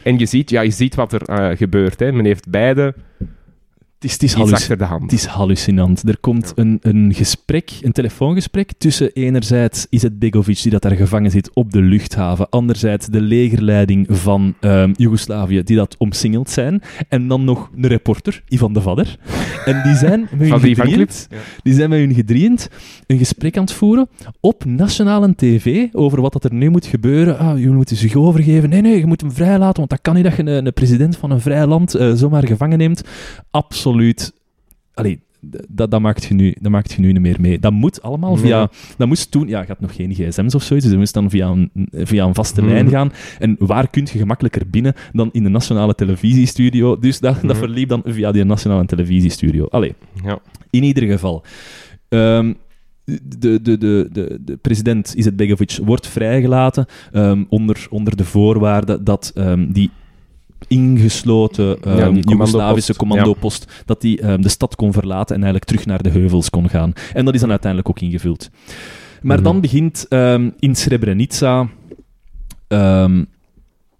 En 0.03 0.17
je 0.19 0.25
ziet, 0.25 0.49
ja, 0.49 0.62
je 0.62 0.71
ziet 0.71 0.95
wat 0.95 1.13
er 1.13 1.21
eh, 1.21 1.58
gebeurt. 1.58 1.99
Hè. 1.99 2.12
Men 2.12 2.25
heeft 2.25 2.49
beide 2.49 2.93
is, 4.03 4.11
het 4.11 4.23
is, 4.23 4.31
iets 4.31 4.33
halluc- 4.41 4.53
achter 4.53 4.77
de 4.77 4.83
hand. 4.83 5.01
het 5.01 5.11
is 5.11 5.25
hallucinant. 5.25 6.07
Er 6.07 6.17
komt 6.19 6.51
een, 6.55 6.77
een 6.81 7.13
gesprek, 7.13 7.71
een 7.81 7.91
telefoongesprek 7.91 8.71
tussen 8.77 9.11
enerzijds 9.13 9.87
Izet 9.89 10.19
Begovic, 10.19 10.61
die 10.61 10.71
dat 10.71 10.81
daar 10.81 10.95
gevangen 10.95 11.31
zit 11.31 11.49
op 11.53 11.71
de 11.71 11.81
luchthaven, 11.81 12.49
anderzijds 12.49 13.07
de 13.07 13.21
legerleiding 13.21 14.07
van 14.09 14.53
ehm 14.59 14.91
Joegoslavië, 14.95 15.63
die 15.63 15.75
dat 15.75 15.95
omsingeld 15.97 16.49
zijn, 16.49 16.81
en 17.09 17.27
dan 17.27 17.43
nog 17.43 17.69
een 17.75 17.87
reporter, 17.87 18.43
Ivan 18.47 18.73
de 18.73 18.81
Vadder. 18.81 19.17
En 19.65 19.81
die 19.83 19.95
zijn 19.95 20.19
met 20.31 20.39
hun 20.39 20.75
Van 20.75 21.07
die 21.63 21.73
zijn 21.73 21.89
met 21.89 21.99
hun 21.99 22.13
gedrieënd 22.13 22.69
een 23.07 23.17
gesprek 23.17 23.57
aan 23.57 23.63
het 23.63 23.73
voeren 23.73 24.09
op 24.39 24.65
nationale 24.65 25.35
tv 25.35 25.87
over 25.91 26.21
wat 26.21 26.33
dat 26.33 26.43
er 26.43 26.53
nu 26.53 26.69
moet 26.69 26.85
gebeuren. 26.85 27.37
Ah, 27.39 27.57
jullie 27.57 27.73
moeten 27.73 27.95
zich 27.95 28.15
overgeven. 28.15 28.69
Nee, 28.69 28.81
nee, 28.81 28.97
je 28.97 29.05
moet 29.05 29.21
hem 29.21 29.31
vrijlaten, 29.31 29.77
want 29.77 29.89
dat 29.89 30.01
kan 30.01 30.15
niet 30.15 30.23
dat 30.23 30.35
je 30.35 30.41
een, 30.45 30.65
een 30.65 30.73
president 30.73 31.17
van 31.17 31.31
een 31.31 31.39
vrij 31.41 31.65
land 31.65 31.95
eh, 31.95 32.11
zomaar 32.13 32.47
gevangen 32.47 32.77
neemt. 32.77 33.01
Absoluut. 33.51 33.92
Allee, 34.93 35.19
d- 35.51 35.65
dat, 35.69 35.91
dat, 35.91 36.01
maakt 36.01 36.23
je 36.23 36.34
nu, 36.34 36.56
dat 36.62 36.71
maakt 36.71 36.91
je 36.93 37.01
nu 37.01 37.12
niet 37.12 37.21
meer 37.21 37.41
mee. 37.41 37.60
Dat 37.60 37.71
moet 37.71 38.01
allemaal 38.01 38.36
via... 38.36 38.69
Dat 38.97 39.08
moest 39.08 39.32
toen... 39.32 39.47
Ja, 39.47 39.62
je 39.62 39.67
had 39.67 39.79
nog 39.79 39.95
geen 39.95 40.13
gsm's 40.13 40.56
of 40.56 40.63
zoiets, 40.63 40.86
dus 40.86 40.89
dat 40.89 40.97
moest 40.97 41.13
dan 41.13 41.29
via 41.29 41.47
een, 41.47 41.69
via 41.91 42.25
een 42.25 42.34
vaste 42.34 42.62
Mhm. 42.62 42.69
lijn 42.71 42.89
gaan. 42.89 43.12
En 43.39 43.56
waar 43.60 43.89
kun 43.89 44.08
je 44.12 44.17
gemakkelijker 44.17 44.69
binnen 44.69 44.93
dan 45.13 45.29
in 45.32 45.43
de 45.43 45.49
nationale 45.49 45.95
televisiestudio? 45.95 46.97
Dus 46.99 47.19
dat, 47.19 47.34
dat 47.36 47.43
Mhm. 47.43 47.56
verliep 47.56 47.89
dan 47.89 48.01
via 48.06 48.32
die 48.32 48.43
nationale 48.43 48.86
televisiestudio. 48.86 49.65
Allee, 49.65 49.93
Ja. 50.23 50.39
in 50.69 50.84
ieder 50.84 51.03
geval. 51.03 51.43
Ehm, 52.10 52.53
de, 53.06 53.62
de, 53.62 53.77
de, 53.77 54.10
de, 54.12 54.38
de 54.41 54.58
president 54.58 55.13
Izetbegovic 55.13 55.79
wordt 55.84 56.08
vrijgelaten 56.08 56.86
ehm, 57.12 57.43
onder, 57.49 57.88
onder 57.89 58.15
de 58.17 58.23
voorwaarde 58.25 59.03
dat 59.03 59.32
ehm, 59.36 59.71
die 59.71 59.89
ingesloten 60.67 61.78
Ja, 61.86 62.10
die 62.10 62.23
Joegoslavische 62.30 62.95
commandopost, 62.95 63.84
dat 63.86 64.02
die 64.02 64.21
ehm, 64.21 64.41
de 64.41 64.49
stad 64.49 64.76
kon 64.76 64.93
verlaten 64.93 65.36
en 65.36 65.43
eigenlijk 65.43 65.71
terug 65.71 65.86
naar 65.86 66.04
de 66.04 66.10
heuvels 66.10 66.49
kon 66.49 66.69
gaan. 66.69 66.93
En 67.13 67.26
dat 67.26 67.34
is 67.34 67.39
dan 67.39 67.49
uiteindelijk 67.49 67.89
ook 67.89 67.99
ingevuld. 67.99 68.49
Maar 69.21 69.36
Mhm. 69.38 69.45
dan 69.45 69.62
begint 69.62 70.06
ehm, 70.10 70.49
in 70.60 70.76
Srebrenica... 70.76 71.67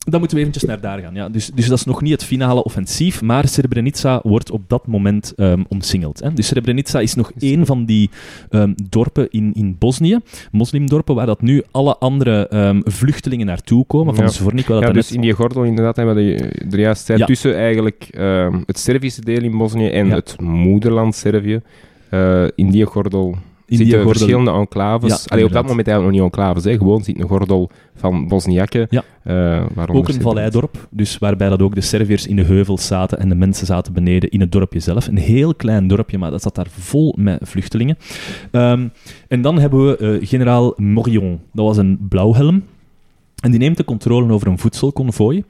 dan 0.04 0.20
moeten 0.20 0.38
we 0.38 0.44
eventjes 0.44 0.70
naar 0.70 0.82
daar 0.82 1.00
gaan. 1.00 1.14
Ja. 1.14 1.30
Dus, 1.30 1.52
dus 1.56 1.68
dat 1.68 1.78
is 1.78 1.86
nog 1.86 2.02
niet 2.02 2.12
het 2.12 2.24
finale 2.24 2.64
offensief, 2.64 3.22
maar 3.22 3.48
Srebrenica 3.48 4.20
wordt 4.24 4.52
op 4.52 4.62
dat 4.68 4.88
moment 4.88 5.34
ehm, 5.36 5.64
omsingeld. 5.70 6.20
Hè. 6.20 6.34
Dus 6.34 6.48
Srebrenica 6.48 7.00
is 7.00 7.14
nog 7.16 7.32
één 7.40 7.66
van 7.66 7.86
die 7.86 8.10
ehm, 8.50 8.74
dorpen 8.90 9.28
in, 9.30 9.52
in 9.54 9.76
Bosnië, 9.80 10.18
moslimdorpen, 10.52 11.16
waar 11.16 11.26
dat 11.26 11.42
nu 11.42 11.64
alle 11.72 11.98
andere 11.98 12.48
ehm, 12.48 12.82
vluchtelingen 12.84 13.46
naartoe 13.46 13.86
komen. 13.86 14.16
Van 14.16 14.24
Ja. 14.24 14.30
Zvornik, 14.32 14.68
wat 14.68 14.80
Ja, 14.80 14.86
dat 14.86 14.94
dus 14.94 15.04
daarnet- 15.08 15.24
in 15.26 15.30
die 15.30 15.40
gordel 15.40 15.64
inderdaad, 15.64 15.98
wat 15.98 16.16
je 16.18 16.36
er 16.72 16.80
juist 16.80 17.08
Ja. 17.08 17.26
tussen 17.26 17.56
eigenlijk 17.58 18.08
het 18.66 18.80
Servische 18.80 19.22
deel 19.22 19.42
in 19.42 19.58
Bosnië 19.58 19.90
en 19.90 20.08
Ja. 20.08 20.16
het 20.16 20.36
moederland 20.42 21.16
Servië. 21.16 21.62
eh, 22.10 22.44
in 22.56 22.72
die 22.72 22.86
gordel 22.86 23.36
zitten 23.78 23.96
gordel- 23.96 24.12
verschillende 24.14 24.52
enclaves. 24.52 25.10
Ja, 25.10 25.18
Allee, 25.28 25.46
op 25.46 25.52
dat 25.52 25.68
moment 25.68 25.88
eigenlijk 25.88 26.18
nog 26.18 26.26
niet 26.26 26.36
enclaves, 26.38 26.64
hè. 26.64 26.78
gewoon 26.78 27.04
zit 27.04 27.20
een 27.20 27.28
gordel 27.28 27.70
van 27.96 28.28
Bosniakken. 28.28 28.88
Ja. 28.90 29.04
eh, 29.24 29.66
Ook 29.92 30.08
een 30.10 30.22
valleidorp, 30.22 30.88
dus 30.92 31.18
waarbij 31.18 31.50
dat 31.50 31.62
ook 31.62 31.76
de 31.76 31.82
Serviërs 31.82 32.28
in 32.28 32.36
de 32.36 32.44
heuvels 32.44 32.88
zaten 32.88 33.20
en 33.20 33.30
de 33.30 33.36
mensen 33.36 33.66
zaten 33.66 33.94
beneden 33.94 34.30
in 34.30 34.40
het 34.40 34.52
dorpje 34.52 34.80
zelf. 34.80 35.08
Een 35.08 35.18
heel 35.18 35.56
klein 35.56 35.88
dorpje, 35.88 36.18
maar 36.18 36.32
dat 36.32 36.42
zat 36.42 36.56
daar 36.56 36.68
vol 36.70 37.16
met 37.20 37.40
vluchtelingen. 37.42 37.98
Ehm, 38.52 38.88
en 39.28 39.42
dan 39.42 39.60
hebben 39.60 39.86
we 39.88 39.98
eh, 39.98 40.28
generaal 40.28 40.74
Morion. 40.78 41.40
Dat 41.54 41.66
was 41.66 41.78
een 41.78 41.98
blauwhelm. 42.10 42.64
En 43.44 43.52
die 43.52 43.60
neemt 43.60 43.78
de 43.78 43.86
controle 43.86 44.34
over 44.34 44.48
een 44.48 44.58
voedselconvooi. 44.58 45.44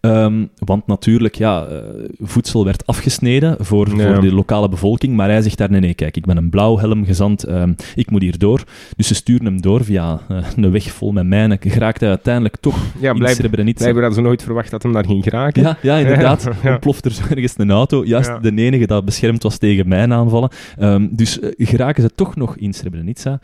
Ehm, 0.00 0.46
want 0.58 0.86
natuurlijk, 0.86 1.34
ja, 1.34 1.64
eh, 1.66 1.76
voedsel 2.20 2.64
werd 2.64 2.86
afgesneden 2.86 3.56
voor, 3.60 3.88
voor 3.88 4.20
de 4.20 4.32
lokale 4.34 4.68
bevolking. 4.68 5.16
Maar 5.16 5.28
hij 5.28 5.42
zegt 5.42 5.58
daar, 5.58 5.70
nee, 5.70 5.80
nee, 5.80 5.94
kijk, 5.94 6.16
ik 6.16 6.26
ben 6.26 6.36
een 6.36 6.50
blauwhelm 6.50 7.04
gezant, 7.04 7.44
ehm, 7.44 7.72
ik 7.94 8.10
moet 8.10 8.22
hier 8.22 8.38
door. 8.38 8.64
Dus 8.96 9.06
ze 9.06 9.14
sturen 9.14 9.44
hem 9.44 9.60
door 9.60 9.84
via 9.84 10.20
eh, 10.28 10.36
een 10.56 10.70
weg 10.70 10.90
vol 10.92 11.12
met 11.12 11.26
mijnen. 11.26 11.58
Geraakt 11.60 12.00
hij 12.00 12.08
uiteindelijk 12.08 12.56
toch 12.60 12.76
Ja, 13.00 13.10
in 13.10 13.18
blijf, 13.18 13.36
Srebrenica. 13.36 13.78
blijkbaar 13.78 14.02
hadden 14.02 14.22
ze 14.22 14.28
nooit 14.28 14.42
verwacht 14.42 14.70
dat 14.70 14.82
hem 14.82 14.92
daar 14.92 15.04
ging 15.06 15.22
geraken. 15.22 15.62
Ja, 15.62 15.76
ja, 15.82 15.96
inderdaad. 15.96 16.42
Ja. 16.62 16.70
Ontploft 16.72 17.04
er 17.04 17.10
zo 17.10 17.22
ergens 17.30 17.54
een 17.56 17.70
auto. 17.70 18.04
Juist 18.04 18.28
Ja. 18.28 18.38
de 18.38 18.54
enige 18.54 18.86
dat 18.86 19.04
beschermd 19.04 19.42
was 19.42 19.58
tegen 19.58 19.88
mijnaanvallen. 19.88 20.50
Ehm 20.78 21.06
dus 21.10 21.40
eh, 21.40 21.50
geraken 21.56 22.02
ze 22.02 22.10
toch 22.14 22.36
nog 22.36 22.56
in 22.56 22.72
Srebrenica. 22.72 23.40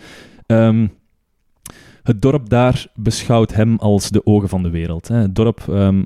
Ehm, 0.46 0.86
het 2.02 2.22
dorp 2.22 2.48
daar 2.48 2.86
beschouwt 2.94 3.54
hem 3.54 3.76
als 3.78 4.10
de 4.10 4.26
ogen 4.26 4.48
van 4.48 4.62
de 4.62 4.70
wereld. 4.70 5.08
Hè. 5.08 5.16
Het 5.16 5.34
dorp 5.34 5.60
ehm, 5.68 6.02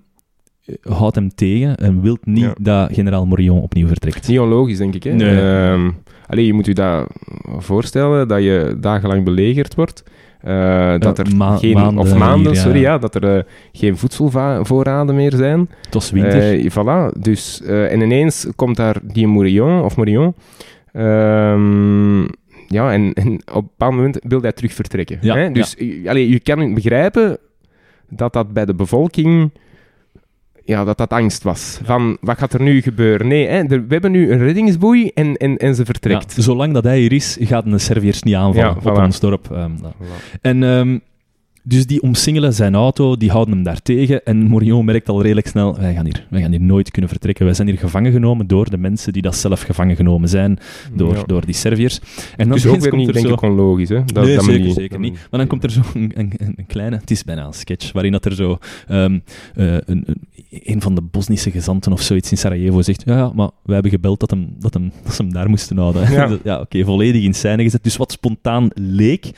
houdt 0.83 1.15
hem 1.15 1.35
tegen 1.35 1.77
en 1.77 2.01
wil 2.01 2.17
niet 2.23 2.45
Ja. 2.45 2.55
dat 2.61 2.93
generaal 2.93 3.27
Morillon 3.27 3.63
opnieuw 3.63 3.87
vertrekt. 3.87 4.29
Niet 4.29 4.39
onlogisch, 4.39 4.79
denk 4.79 4.95
ik. 4.95 5.03
Hè? 5.03 5.13
Nee. 5.13 5.41
Ehm, 5.41 5.91
allee, 6.27 6.47
je 6.47 6.53
moet 6.53 6.67
je 6.67 6.75
dat 6.75 7.07
voorstellen, 7.59 8.29
dat 8.29 8.43
je 8.43 8.77
dagenlang 8.81 9.25
belegerd 9.25 9.75
wordt. 9.75 10.03
eh, 10.41 10.99
dat 10.99 11.19
er 11.19 11.37
ma- 11.37 11.57
geen, 11.57 11.75
maanden 11.75 11.99
of 11.99 12.15
maanden, 12.19 12.47
hier, 12.53 12.55
ja. 12.55 12.61
sorry, 12.61 12.81
ja, 12.81 12.99
dat 12.99 13.15
er 13.15 13.37
eh, 13.37 13.43
geen 13.73 13.97
voedselvoorraden 13.97 15.15
meer 15.15 15.33
zijn. 15.33 15.69
Het 15.85 15.95
was 15.95 16.11
winter. 16.11 16.59
Eh, 16.59 16.71
voilà, 16.71 17.19
dus, 17.21 17.63
en 17.63 18.01
ineens 18.01 18.47
komt 18.57 18.77
daar 18.77 18.97
die 19.03 19.27
Mourillon, 19.27 19.83
of 19.83 19.97
Mourillon. 19.97 20.35
Ja, 22.75 22.93
en, 22.93 23.13
en 23.13 23.33
op 23.33 23.55
een 23.55 23.63
bepaald 23.63 23.95
moment 23.95 24.19
wil 24.23 24.41
hij 24.41 24.53
terug 24.53 24.73
vertrekken. 24.73 25.19
Ja, 25.21 25.37
hè? 25.37 25.51
Dus 25.51 25.77
eh, 25.77 26.09
allee, 26.09 26.29
je 26.29 26.41
kan 26.41 26.75
begrijpen 26.75 27.39
dat 28.09 28.33
dat 28.33 28.53
bij 28.53 28.65
de 28.65 28.75
bevolking... 28.75 29.51
Ja, 30.67 30.85
dat 30.85 30.99
dat 30.99 31.11
angst 31.11 31.43
was. 31.43 31.81
Van, 31.83 32.17
wat 32.21 32.39
gaat 32.39 32.53
er 32.53 32.63
nu 32.63 32.81
gebeuren? 32.83 33.29
Nee, 33.29 33.47
hè, 33.47 33.67
we 33.67 33.85
hebben 33.89 34.11
nu 34.11 34.33
een 34.33 34.39
reddingsboei 34.39 35.11
en, 35.15 35.37
en, 35.37 35.57
en 35.57 35.75
ze 35.75 35.85
vertrekt. 35.85 36.35
Ja, 36.37 36.43
zolang 36.43 36.73
dat 36.73 36.85
hij 36.85 36.99
hier 36.99 37.13
is, 37.13 37.37
gaat 37.41 37.65
de 37.71 37.79
Serviërs 37.79 38.23
niet 38.23 38.35
aanvallen 38.35 38.71
Ja, 38.71 38.91
op 38.91 38.99
voilà. 38.99 39.03
ons 39.03 39.21
dorp. 39.21 39.51
Ehm. 39.51 39.71
Voilà. 39.77 40.41
En 40.41 40.63
ehm, 40.63 40.99
dus 41.67 41.87
die 41.87 42.03
omsingelen 42.03 42.53
zijn 42.55 42.75
auto, 42.75 43.17
die 43.17 43.31
houden 43.31 43.55
hem 43.55 43.63
daar 43.63 43.83
tegen. 43.83 44.25
En 44.25 44.37
Morion 44.43 44.85
merkt 44.85 45.09
al 45.09 45.23
redelijk 45.23 45.47
snel, 45.47 45.77
wij 45.79 45.95
gaan, 45.95 46.05
hier, 46.05 46.27
wij 46.31 46.41
gaan 46.41 46.51
hier 46.51 46.61
nooit 46.61 46.91
kunnen 46.91 47.11
vertrekken. 47.11 47.45
Wij 47.45 47.55
zijn 47.55 47.69
hier 47.69 47.79
gevangen 47.79 48.13
genomen 48.13 48.47
door 48.47 48.71
de 48.71 48.77
mensen 48.79 49.13
die 49.13 49.23
dat 49.23 49.37
zelf 49.37 49.63
gevangen 49.63 49.97
genomen 49.97 50.29
zijn, 50.29 50.59
door, 50.95 51.15
Ja. 51.15 51.23
door 51.27 51.45
die 51.45 51.55
Serviërs. 51.55 51.99
En 52.37 52.49
dan 52.49 52.57
Dus 52.57 52.67
ook 52.67 52.81
weer 52.81 52.91
komt 52.91 53.05
niet, 53.05 53.13
denk 53.15 53.27
zo... 53.27 53.33
ik, 53.33 53.43
onlogisch. 53.43 53.89
Hè? 53.89 54.05
Dat, 54.05 54.25
nee, 54.25 54.35
dat 54.35 54.45
zeker, 54.45 54.63
die- 54.63 54.73
zeker 54.73 54.99
niet. 54.99 55.13
Maar 55.31 55.41
dan 55.41 55.47
komt 55.49 55.65
er 55.65 55.71
zo 55.71 55.81
een, 55.95 56.13
een, 56.15 56.33
een 56.57 56.67
kleine, 56.67 56.97
het 56.97 57.11
is 57.11 57.25
bijna 57.25 57.47
een 57.47 57.53
sketch, 57.53 57.93
waarin 57.93 58.13
dat 58.13 58.25
er 58.25 58.35
zo 58.35 58.59
ehm, 58.89 59.19
eh, 59.55 59.77
een, 59.85 60.07
een, 60.51 60.81
van 60.83 60.95
de 60.95 61.03
Bosnische 61.03 61.51
gezanten 61.51 61.93
of 61.93 62.01
zoiets 62.01 62.31
in 62.31 62.37
Sarajevo 62.39 62.83
zegt, 62.83 63.03
ja, 63.07 63.17
ja 63.17 63.33
maar 63.35 63.51
wij 63.63 63.75
hebben 63.75 63.93
gebeld 63.93 64.21
dat, 64.21 64.31
hem, 64.31 64.55
dat, 64.59 64.75
hem, 64.75 64.93
dat 65.05 65.15
ze 65.15 65.23
hem 65.23 65.33
daar 65.33 65.49
moesten 65.49 65.79
houden. 65.79 66.13
Ja. 66.13 66.39
ja 66.45 66.61
oké, 66.61 66.85
volledig 66.85 67.23
in 67.23 67.35
scène 67.35 67.63
gezet. 67.63 67.83
Dus 67.85 67.97
wat 67.97 68.13
spontaan 68.13 68.69
leek, 68.75 69.31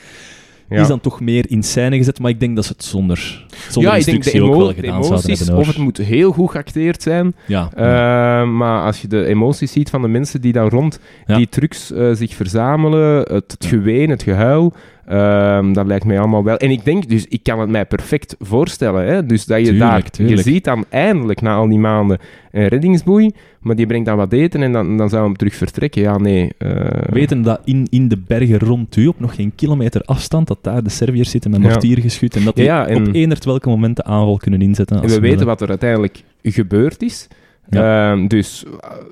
Ja. 0.69 0.81
is 0.81 0.87
dan 0.87 0.99
toch 0.99 1.19
meer 1.21 1.45
in 1.49 1.63
scène 1.63 1.97
gezet, 1.97 2.19
maar 2.19 2.31
ik 2.31 2.39
denk 2.39 2.55
dat 2.55 2.65
ze 2.65 2.71
het 2.71 2.83
zonder, 2.83 3.45
zonder 3.69 3.91
ja, 3.91 3.97
ik 3.97 4.05
denk 4.05 4.23
de, 4.23 4.41
ook 4.41 4.55
wel 4.55 4.67
de 4.67 4.73
gedaan 4.73 5.03
zouden 5.03 5.25
emoties, 5.25 5.39
hebben. 5.39 5.57
of 5.57 5.67
het 5.67 5.77
moet 5.77 5.97
heel 5.97 6.31
goed 6.31 6.51
geacteerd 6.51 7.01
zijn, 7.01 7.35
Ja, 7.45 7.69
Eh, 7.73 8.49
maar 8.49 8.81
als 8.81 9.01
je 9.01 9.07
de 9.07 9.25
emoties 9.25 9.71
ziet 9.71 9.89
van 9.89 10.01
de 10.01 10.07
mensen 10.07 10.41
die 10.41 10.51
daar 10.53 10.69
rond 10.69 10.99
die 11.25 11.49
trucks 11.49 11.91
eh, 11.91 12.09
zich 12.13 12.35
verzamelen, 12.35 13.17
het, 13.17 13.51
het 13.51 13.65
geween, 13.65 14.09
het 14.09 14.23
gehuil, 14.23 14.73
ehm, 15.07 15.73
dat 15.73 15.85
lijkt 15.85 16.05
mij 16.05 16.19
allemaal 16.19 16.43
wel. 16.43 16.57
En 16.57 16.71
ik 16.71 16.85
denk 16.85 17.09
dus, 17.09 17.25
ik 17.27 17.43
kan 17.43 17.59
het 17.59 17.69
mij 17.69 17.85
perfect 17.85 18.35
voorstellen. 18.39 19.05
Hè? 19.05 19.25
Dus 19.25 19.45
dat 19.45 19.57
je 19.59 19.63
Tuurlijk, 19.63 19.89
daar, 19.91 20.09
tuurlijk. 20.09 20.37
je 20.37 20.43
ziet 20.51 20.63
dan 20.63 20.85
eindelijk 20.89 21.41
na 21.41 21.55
al 21.55 21.67
die 21.69 21.79
maanden 21.79 22.17
een 22.51 22.67
reddingsboei, 22.67 23.31
maar 23.59 23.75
die 23.75 23.85
brengt 23.85 24.05
dan 24.05 24.17
wat 24.17 24.33
eten 24.33 24.61
en 24.63 24.71
dan, 24.71 24.97
dan 24.97 25.09
zou 25.09 25.23
hem 25.23 25.35
terug 25.35 25.55
vertrekken. 25.55 26.01
Ja, 26.01 26.17
nee. 26.17 26.49
eh, 26.57 27.01
Weten 27.09 27.41
dat 27.41 27.61
in, 27.63 27.87
in 27.89 28.07
de 28.07 28.17
bergen 28.27 28.59
rond 28.59 28.95
u, 28.95 29.07
op 29.07 29.19
nog 29.19 29.35
geen 29.35 29.51
kilometer 29.55 30.01
afstand, 30.01 30.47
dat 30.47 30.57
daar 30.61 30.83
de 30.83 30.89
Serviërs 30.89 31.29
zitten 31.31 31.51
met 31.51 31.61
Ja. 31.61 31.67
mortiergeschut 31.69 32.35
en 32.35 32.43
dat 32.43 32.55
die 32.55 32.65
Ja, 32.65 32.87
en- 32.87 33.07
op 33.07 33.13
eender 33.13 33.37
welke 33.43 33.69
moment 33.69 33.95
de 33.95 34.03
aanval 34.03 34.37
kunnen 34.37 34.61
inzetten. 34.61 35.01
En 35.01 35.09
we 35.09 35.19
weten 35.19 35.45
wat 35.45 35.61
er 35.61 35.69
uiteindelijk 35.69 36.23
gebeurd 36.43 37.01
is. 37.01 37.27
Ehm, 37.69 38.27
dus 38.27 38.65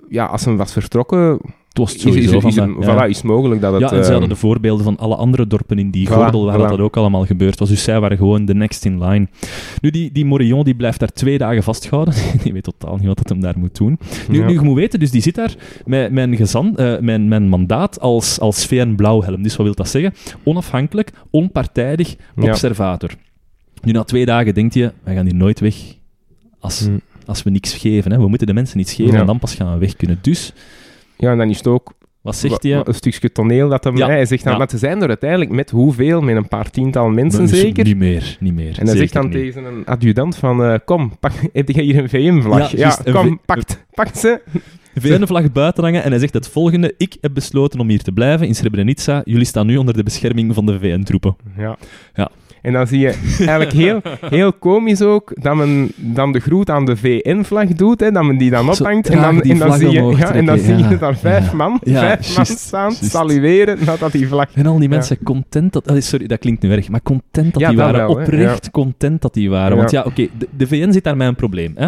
ja, 0.09 0.25
als 0.25 0.45
hem 0.45 0.57
was 0.57 0.71
vertrokken, 0.73 1.39
was 1.77 1.95
is, 1.95 2.01
sowieso 2.01 2.37
is, 2.37 2.43
is, 2.43 2.55
van 2.55 2.83
voilà, 2.83 3.09
is 3.09 3.21
mogelijk 3.21 3.61
dat 3.61 3.71
het... 3.73 3.81
ja, 3.81 3.87
en 3.89 3.95
ze 3.95 4.01
ehm, 4.01 4.11
hadden 4.11 4.29
de 4.29 4.35
voorbeelden 4.35 4.83
van 4.83 4.97
alle 4.97 5.15
andere 5.15 5.47
dorpen 5.47 5.79
in 5.79 5.89
die 5.91 6.07
Voilà, 6.07 6.11
gordel 6.11 6.45
waar 6.45 6.57
voilà. 6.59 6.69
dat 6.69 6.79
ook 6.79 6.97
allemaal 6.97 7.25
gebeurd 7.25 7.59
was. 7.59 7.69
Dus 7.69 7.83
zij 7.83 7.99
waren 7.99 8.17
gewoon 8.17 8.45
de 8.45 8.53
next 8.55 8.85
in 8.85 9.03
line. 9.03 9.27
Nu, 9.81 9.89
die, 9.89 10.11
die 10.11 10.25
Morillon 10.25 10.63
die 10.63 10.75
blijft 10.75 10.99
daar 10.99 11.11
twee 11.11 11.37
dagen 11.37 11.63
vastgehouden. 11.63 12.13
die 12.43 12.53
weet 12.53 12.63
totaal 12.63 12.95
niet 12.97 13.07
wat 13.07 13.17
dat 13.17 13.29
hem 13.29 13.39
daar 13.41 13.57
moet 13.59 13.77
doen. 13.77 13.99
Nu, 14.29 14.39
Ja. 14.39 14.45
nu 14.45 14.53
je 14.53 14.61
moet 14.61 14.75
weten, 14.75 14.99
dus 14.99 15.11
die 15.11 15.21
zit 15.21 15.35
daar 15.35 15.55
met 15.85 16.11
mijn, 16.11 16.35
gezant, 16.35 16.77
eh, 16.77 16.99
mijn, 16.99 17.27
mijn 17.27 17.47
mandaat 17.49 17.99
als, 17.99 18.39
als 18.39 18.65
VN-blauwhelm. 18.65 19.41
Dus 19.43 19.55
wat 19.55 19.65
wil 19.65 19.75
dat 19.75 19.89
zeggen? 19.89 20.13
Onafhankelijk, 20.43 21.11
onpartijdig, 21.29 22.15
Ja. 22.35 22.49
observator. 22.49 23.09
Nu, 23.83 23.91
na 23.91 24.03
twee 24.03 24.25
dagen 24.25 24.53
denkt 24.53 24.73
je, 24.73 24.91
wij 25.03 25.15
gaan 25.15 25.25
hier 25.25 25.35
nooit 25.35 25.59
weg 25.59 25.75
als, 26.59 26.87
Mm. 26.87 27.01
als 27.25 27.43
we 27.43 27.49
niks 27.49 27.73
geven. 27.73 28.11
Hè. 28.11 28.17
We 28.17 28.27
moeten 28.27 28.47
de 28.47 28.53
mensen 28.53 28.79
iets 28.79 28.93
geven 28.93 29.13
Ja. 29.13 29.19
en 29.19 29.25
dan 29.25 29.39
pas 29.39 29.55
gaan 29.55 29.73
we 29.73 29.79
weg 29.79 29.95
kunnen. 29.95 30.19
Dus, 30.21 30.53
Ja, 31.17 31.31
en 31.31 31.37
dan 31.37 31.49
is 31.49 31.57
het 31.57 31.67
ook 31.67 31.93
wat 32.21 32.35
zegt 32.35 32.63
hij? 32.63 32.81
een 32.85 32.93
stukje 32.93 33.31
toneel 33.31 33.69
dat 33.69 33.83
hem... 33.83 33.97
Ja. 33.97 34.07
Hij 34.07 34.25
zegt 34.25 34.43
dan, 34.43 34.51
Ja. 34.53 34.57
maar 34.57 34.69
ze 34.69 34.77
zijn 34.77 35.01
er 35.01 35.07
uiteindelijk 35.07 35.51
met 35.51 35.69
hoeveel? 35.69 36.21
Met 36.21 36.35
een 36.35 36.47
paar 36.47 36.69
tiental 36.69 37.09
mensen 37.09 37.47
zeker? 37.47 37.83
Niet 37.83 37.97
meer, 37.97 38.37
niet 38.39 38.53
meer. 38.53 38.79
En 38.79 38.87
hij 38.87 38.95
zegt 38.95 39.13
dan 39.13 39.23
niet. 39.23 39.33
tegen 39.33 39.65
een 39.65 39.85
adjudant 39.85 40.35
van... 40.35 40.63
eh, 40.63 40.75
kom, 40.85 41.11
pak, 41.19 41.31
heb 41.53 41.69
jij 41.69 41.83
hier 41.83 41.97
een 41.97 42.09
VM-vlag? 42.09 42.71
Ja, 42.71 42.97
Ja, 43.05 43.11
kom, 43.11 43.39
pakt, 43.45 43.85
pak 43.93 44.15
ze. 44.15 44.41
VN-vlag 45.01 45.51
buiten 45.51 45.83
hangen 45.83 46.03
en 46.03 46.09
hij 46.09 46.19
zegt 46.19 46.33
het 46.33 46.47
volgende. 46.47 46.93
Ik 46.97 47.17
heb 47.21 47.33
besloten 47.33 47.79
om 47.79 47.89
hier 47.89 48.01
te 48.03 48.11
blijven 48.11 48.47
in 48.47 48.55
Srebrenica. 48.55 49.21
Jullie 49.25 49.45
staan 49.45 49.65
nu 49.67 49.77
onder 49.77 49.93
de 49.93 50.03
bescherming 50.03 50.53
van 50.53 50.65
de 50.65 50.79
VN-troepen. 50.79 51.35
Ja. 51.57 51.77
Ja. 52.13 52.29
En 52.65 52.73
dan 52.73 52.87
zie 52.87 52.99
je 52.99 53.35
eigenlijk 53.37 53.71
heel, 53.85 54.01
heel 54.29 54.53
komisch 54.53 55.01
ook 55.01 55.31
dat 55.41 55.55
men 55.55 55.91
dan 55.95 56.31
de 56.31 56.39
groet 56.39 56.69
aan 56.69 56.85
de 56.85 56.97
VN-vlag 56.97 57.67
doet, 57.67 57.99
hè, 57.99 58.11
dat 58.11 58.23
men 58.23 58.37
die 58.37 58.49
dan 58.49 58.69
ophangt. 58.69 59.09
En 59.09 59.21
dan, 59.21 59.41
en 59.41 59.57
dan 59.57 59.73
zie 59.73 59.89
je, 59.89 60.01
ja, 60.17 60.33
en 60.33 60.45
dan 60.45 60.57
zie 60.57 60.75
je 60.75 60.97
daar 60.97 61.17
vijf 61.17 61.53
man, 61.53 61.79
vijf 61.83 62.35
man 62.35 62.45
staan, 62.45 62.91
salueren 62.91 63.77
nadat 63.85 64.11
die 64.11 64.27
vlag... 64.27 64.53
En 64.53 64.65
al 64.65 64.79
die 64.79 64.89
mensen 64.89 65.23
content 65.23 65.73
dat... 65.73 66.03
sorry, 66.03 66.27
dat 66.27 66.39
klinkt 66.39 66.61
nu 66.61 66.71
erg, 66.71 66.89
maar 66.89 67.01
content 67.01 67.53
dat 67.53 67.69
die 67.69 67.77
waren. 67.77 68.09
oprecht 68.09 68.71
content 68.71 69.21
dat 69.21 69.33
die 69.33 69.49
waren. 69.49 69.77
Want 69.77 69.91
ja, 69.91 70.03
oké, 70.03 70.27
de, 70.57 70.67
VN 70.67 70.91
zit 70.91 71.03
daar 71.03 71.17
met 71.17 71.27
een 71.27 71.35
probleem. 71.35 71.73
Hè? 71.75 71.85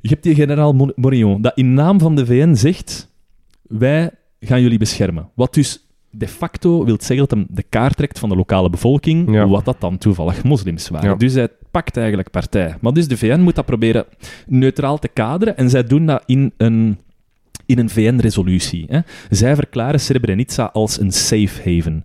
Je 0.00 0.08
hebt 0.08 0.22
die 0.22 0.34
generaal 0.34 0.92
Morillon, 0.94 1.42
dat 1.42 1.52
in 1.54 1.74
naam 1.74 2.00
van 2.00 2.16
de 2.16 2.26
VN 2.26 2.54
zegt... 2.54 3.14
Wij 3.68 4.10
gaan 4.40 4.62
jullie 4.62 4.78
beschermen. 4.78 5.30
Wat 5.34 5.54
dus 5.54 5.85
de 6.18 6.28
facto 6.28 6.84
wil 6.84 6.96
zeggen 7.00 7.28
dat 7.28 7.30
hem 7.38 7.46
de 7.50 7.62
kaart 7.68 7.96
trekt 7.96 8.18
van 8.18 8.28
de 8.28 8.36
lokale 8.36 8.70
bevolking, 8.70 9.32
Ja. 9.34 9.48
wat 9.48 9.64
dat 9.64 9.80
dan 9.80 9.98
toevallig 9.98 10.44
moslims 10.44 10.88
waren. 10.88 11.10
Ja. 11.10 11.16
Dus 11.16 11.34
hij 11.34 11.48
pakt 11.70 11.96
eigenlijk 11.96 12.30
partij. 12.30 12.76
Maar 12.80 12.92
dus 12.92 13.08
de 13.08 13.16
VN 13.16 13.40
moet 13.40 13.54
dat 13.54 13.64
proberen 13.66 14.04
neutraal 14.46 14.98
te 14.98 15.08
kaderen 15.08 15.56
en 15.56 15.70
zij 15.70 15.84
doen 15.84 16.06
dat 16.06 16.22
in 16.26 16.52
een, 16.56 16.98
in 17.66 17.78
een 17.78 17.90
VN-resolutie. 17.90 18.84
hè. 18.88 19.00
Zij 19.30 19.54
verklaren 19.54 20.00
Srebrenica 20.00 20.64
als 20.72 21.00
een 21.00 21.12
safe 21.12 21.70
haven. 21.70 22.04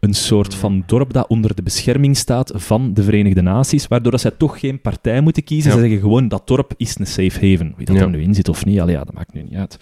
Een 0.00 0.14
soort 0.14 0.54
van 0.54 0.82
dorp 0.86 1.12
dat 1.12 1.28
onder 1.28 1.54
de 1.54 1.62
bescherming 1.62 2.16
staat 2.16 2.52
van 2.54 2.94
de 2.94 3.02
Verenigde 3.02 3.42
Naties, 3.42 3.88
waardoor 3.88 4.10
dat 4.10 4.20
zij 4.20 4.30
toch 4.30 4.60
geen 4.60 4.80
partij 4.80 5.20
moeten 5.20 5.44
kiezen. 5.44 5.70
Ja. 5.70 5.76
Zij 5.78 5.86
zeggen 5.88 6.02
gewoon, 6.08 6.28
dat 6.28 6.46
dorp 6.46 6.72
is 6.76 6.98
een 6.98 7.06
safe 7.06 7.50
haven. 7.50 7.74
Wie 7.76 7.86
dat 7.86 7.96
Ja. 7.96 8.02
er 8.02 8.10
nu 8.10 8.22
in 8.22 8.34
zit 8.34 8.48
of 8.48 8.64
niet, 8.64 8.80
allee, 8.80 8.94
ja, 8.94 9.04
dat 9.04 9.14
maakt 9.14 9.32
nu 9.34 9.42
niet 9.42 9.54
uit. 9.54 9.78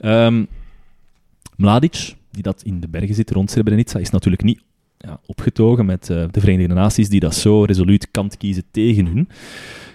Ehm, 0.00 0.44
Mladic, 1.56 2.14
die 2.32 2.42
dat 2.42 2.62
in 2.62 2.80
de 2.80 2.88
bergen 2.88 3.14
zit 3.14 3.30
rond 3.30 3.50
Srebrenica, 3.50 3.98
is 3.98 4.10
natuurlijk 4.10 4.42
niet 4.42 4.60
ja, 4.98 5.20
opgetogen 5.26 5.86
met 5.86 6.10
eh, 6.10 6.24
de 6.30 6.40
Verenigde 6.40 6.74
Naties, 6.74 7.08
die 7.08 7.20
dat 7.20 7.34
zo 7.34 7.62
resoluut 7.64 8.10
kant 8.10 8.36
kiezen 8.36 8.64
tegen 8.70 9.06
hun. 9.06 9.28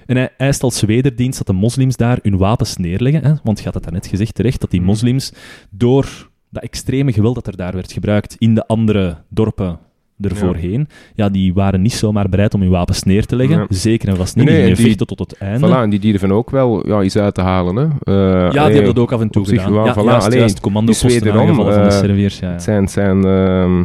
En 0.06 0.16
hij 0.16 0.34
eist 0.38 0.64
als 0.64 0.82
wederdienst 0.82 1.38
dat 1.38 1.48
de 1.48 1.54
moslims 1.54 1.96
daar 1.96 2.20
hun 2.22 2.38
wapens 2.38 2.78
neerleggen. 2.78 3.24
Hè? 3.24 3.34
Want 3.44 3.58
je 3.58 3.66
had 3.66 3.74
het 3.74 3.84
daarnet 3.84 4.08
gezegd 4.08 4.36
terecht, 4.36 4.62
dat 4.62 4.72
die 4.72 4.80
Mhm. 4.80 4.90
moslims 4.90 5.34
door 5.70 6.30
dat 6.50 6.64
extreme 6.64 7.14
geweld 7.14 7.36
dat 7.36 7.48
er 7.48 7.58
daar 7.58 7.74
werd 7.74 7.92
gebruikt 7.92 8.36
in 8.38 8.56
de 8.56 8.68
andere 8.68 9.18
dorpen 9.30 9.80
ervoorheen, 10.22 10.88
ja. 11.16 11.30
die 11.30 11.54
waren 11.54 11.82
niet 11.82 11.94
zomaar 11.94 12.30
bereid 12.30 12.54
om 12.54 12.62
hun 12.62 12.70
wapens 12.70 13.04
neer 13.04 13.26
te 13.26 13.36
leggen. 13.36 13.58
Ja. 13.58 13.66
Zeker 13.70 14.10
en 14.10 14.16
vast 14.16 14.36
niet. 14.36 14.46
Nee, 14.46 14.62
die 14.62 14.70
en 14.70 14.76
vechten 14.76 15.08
tot 15.08 15.20
het 15.20 15.38
einde. 15.38 15.68
Voilà, 15.68 15.82
en 15.82 15.90
die 15.90 16.00
durven 16.00 16.32
ook 16.32 16.50
wel 16.50 16.88
ja, 16.88 17.02
iets 17.02 17.18
uit 17.18 17.34
te 17.34 17.42
halen. 17.42 17.76
Hè. 17.76 17.84
Eh, 17.84 18.52
ja, 18.52 18.66
die 18.66 18.74
hebben 18.74 18.86
dat 18.86 19.00
ook 19.00 19.12
af 19.12 19.22
en 19.22 19.30
toe 19.30 19.46
gedaan. 19.46 19.74
wel, 19.74 19.86
ja, 19.86 19.94
voilà, 19.94 20.04
juist, 20.04 20.26
alleen, 20.26 20.40
juist, 20.40 20.60
commandoposten 20.60 21.34
aangevallen 21.34 21.74
van 21.74 21.84
de 21.84 21.90
eh, 21.90 22.00
Serviërs. 22.00 22.40
Ja, 22.40 22.48
ja. 22.48 22.54
Het 22.54 22.64
zijn... 22.64 22.88
zijn 22.88 23.26
ehm, 23.26 23.84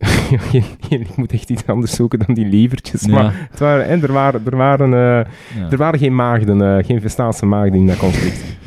ik 0.88 1.16
moet 1.16 1.32
echt 1.32 1.50
iets 1.50 1.66
anders 1.66 1.94
zoeken 1.94 2.18
dan 2.18 2.34
die 2.34 2.46
lievertjes. 2.46 3.04
Ja, 3.04 3.12
Maar 3.12 3.48
het 3.50 3.58
waren, 3.58 3.86
hè, 3.86 4.02
er 4.02 4.12
waren, 4.12 4.42
er 4.44 4.56
waren, 4.56 4.94
eh, 4.94 5.32
ja. 5.60 5.70
er 5.70 5.76
waren 5.76 5.98
geen 5.98 6.14
maagden, 6.14 6.84
geen 6.84 7.00
Vestaanse 7.00 7.46
maagden 7.46 7.80
in 7.80 7.86
dat 7.86 7.96
conflict. 7.96 8.58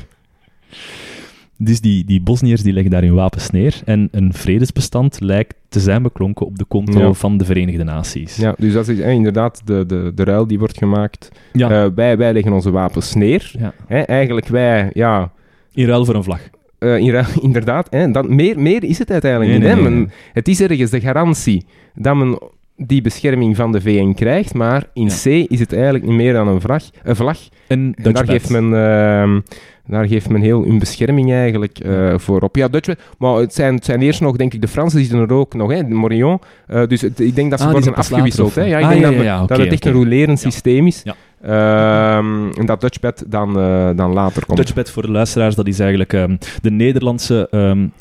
Dus 1.63 1.82
die, 1.82 2.06
die 2.06 2.21
Bosniërs 2.21 2.62
die 2.62 2.73
leggen 2.73 2.91
daar 2.91 3.02
hun 3.02 3.13
wapens 3.13 3.49
neer 3.49 3.82
en 3.86 4.08
een 4.12 4.34
vredesbestand 4.34 5.19
lijkt 5.19 5.56
te 5.69 5.80
zijn 5.80 6.02
beklonken 6.02 6.45
op 6.45 6.58
de 6.58 6.65
konto 6.65 6.99
Ja. 6.99 7.13
van 7.13 7.38
de 7.38 7.45
Verenigde 7.45 7.84
Naties. 7.84 8.36
Ja, 8.36 8.56
dus 8.58 8.73
dat 8.73 8.88
is 8.88 8.99
eh, 8.99 9.12
inderdaad 9.12 9.62
de, 9.65 9.86
de, 9.86 10.12
de 10.15 10.23
ruil 10.23 10.47
die 10.47 10.60
wordt 10.60 10.78
gemaakt. 10.78 11.30
Ja, 11.54 11.69
Eh, 11.84 11.89
wij, 11.95 12.17
wij 12.17 12.34
leggen 12.34 12.54
onze 12.54 12.71
wapens 12.71 13.13
neer. 13.13 13.52
ja. 13.60 13.73
Hè, 13.88 13.99
eigenlijk 13.99 14.47
wij, 14.47 14.89
ja, 14.93 15.32
In 15.73 15.86
ruil 15.88 16.06
voor 16.06 16.15
een 16.15 16.23
vlag. 16.23 16.41
eh, 16.80 16.97
in 16.97 17.10
ruil- 17.10 17.41
inderdaad. 17.41 17.88
Hè, 17.89 18.12
dat, 18.12 18.30
meer, 18.30 18.60
meer 18.60 18.84
is 18.84 18.97
het 18.99 19.12
uiteindelijk 19.12 19.52
Nee, 19.52 19.60
niet. 19.60 19.67
nee, 19.67 19.84
hè. 19.84 19.89
nee, 19.89 19.99
Men- 19.99 20.12
het 20.34 20.47
is 20.47 20.62
ergens 20.62 20.91
de 20.91 20.99
garantie 21.02 21.65
dat 21.95 22.15
men 22.15 22.39
die 22.78 23.02
bescherming 23.02 23.56
van 23.56 23.71
de 23.71 23.82
VN 23.82 24.13
krijgt, 24.13 24.54
maar 24.54 24.84
in 24.93 25.08
Ja. 25.08 25.15
C 25.23 25.26
is 25.52 25.60
het 25.60 25.73
eigenlijk 25.73 26.06
niet 26.06 26.15
meer 26.15 26.34
dan 26.34 26.47
een 26.47 26.62
vlag. 26.62 26.84
Een 27.04 27.15
vlag. 27.15 27.38
En 27.67 27.93
En 28.04 28.13
daar 28.13 28.26
geeft, 28.28 28.49
men, 28.49 28.73
ehm, 28.73 29.39
daar 29.88 30.08
geeft 30.08 30.30
men 30.30 30.41
heel 30.41 30.63
hun 30.63 30.80
bescherming 30.80 31.32
eigenlijk 31.32 31.80
eh, 31.80 32.13
voor 32.17 32.41
op. 32.41 32.56
Ja, 32.56 32.67
Dutch, 32.67 32.93
maar 33.17 33.36
het 33.36 33.54
zijn, 33.54 33.76
het 33.76 33.86
zijn 33.86 34.02
eerst 34.02 34.22
nog, 34.22 34.36
denk 34.36 34.54
ik, 34.54 34.62
de 34.62 34.67
Fransen 34.67 34.98
die 35.00 35.08
zitten 35.08 35.28
er 35.30 35.34
ook 35.36 35.54
nog, 35.54 35.72
hè, 35.72 35.88
de 35.88 35.93
Morillon. 35.93 36.39
Eh, 36.67 36.88
dus 36.88 37.02
het- 37.02 37.19
ik 37.19 37.36
denk 37.36 37.50
dat 37.50 37.60
ze 37.60 37.65
Ah, 37.65 37.72
worden 37.72 37.96
afgewisseld. 37.96 38.56
Hè. 38.56 38.63
Ja, 38.63 38.78
ik 38.78 38.84
Ah, 38.84 38.89
denk 38.89 39.02
ja, 39.02 39.06
dat, 39.08 39.13
ja, 39.15 39.19
we- 39.19 39.26
ja, 39.26 39.46
dat 39.46 39.58
het 39.58 39.72
echt 39.72 39.86
een 39.86 39.93
rolerend 39.93 40.39
systeem 40.39 40.88
is. 40.88 41.04
Ehm, 41.41 42.50
en 42.52 42.65
dat 42.65 42.82
Dutchbed 42.82 43.24
dan, 43.28 43.60
eh, 43.60 43.89
dan 43.96 44.13
later 44.13 44.46
komt. 44.46 44.58
Dutchbed 44.58 44.89
voor 44.91 45.02
de 45.02 45.12
luisteraars, 45.12 45.56
dat 45.56 45.67
is 45.67 45.80
eigenlijk 45.80 46.13
ehm, 46.13 46.36
de 46.62 46.72
Nederlandse 46.72 47.50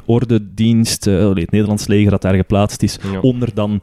ordedienst, 0.04 1.06
oh 1.06 1.12
nee, 1.12 1.42
het 1.42 1.50
Nederlands 1.50 1.86
leger 1.86 2.10
dat 2.10 2.22
daar 2.22 2.34
geplaatst 2.34 2.82
is, 2.82 2.98
Ja. 3.12 3.20
onder 3.20 3.48
dan 3.54 3.80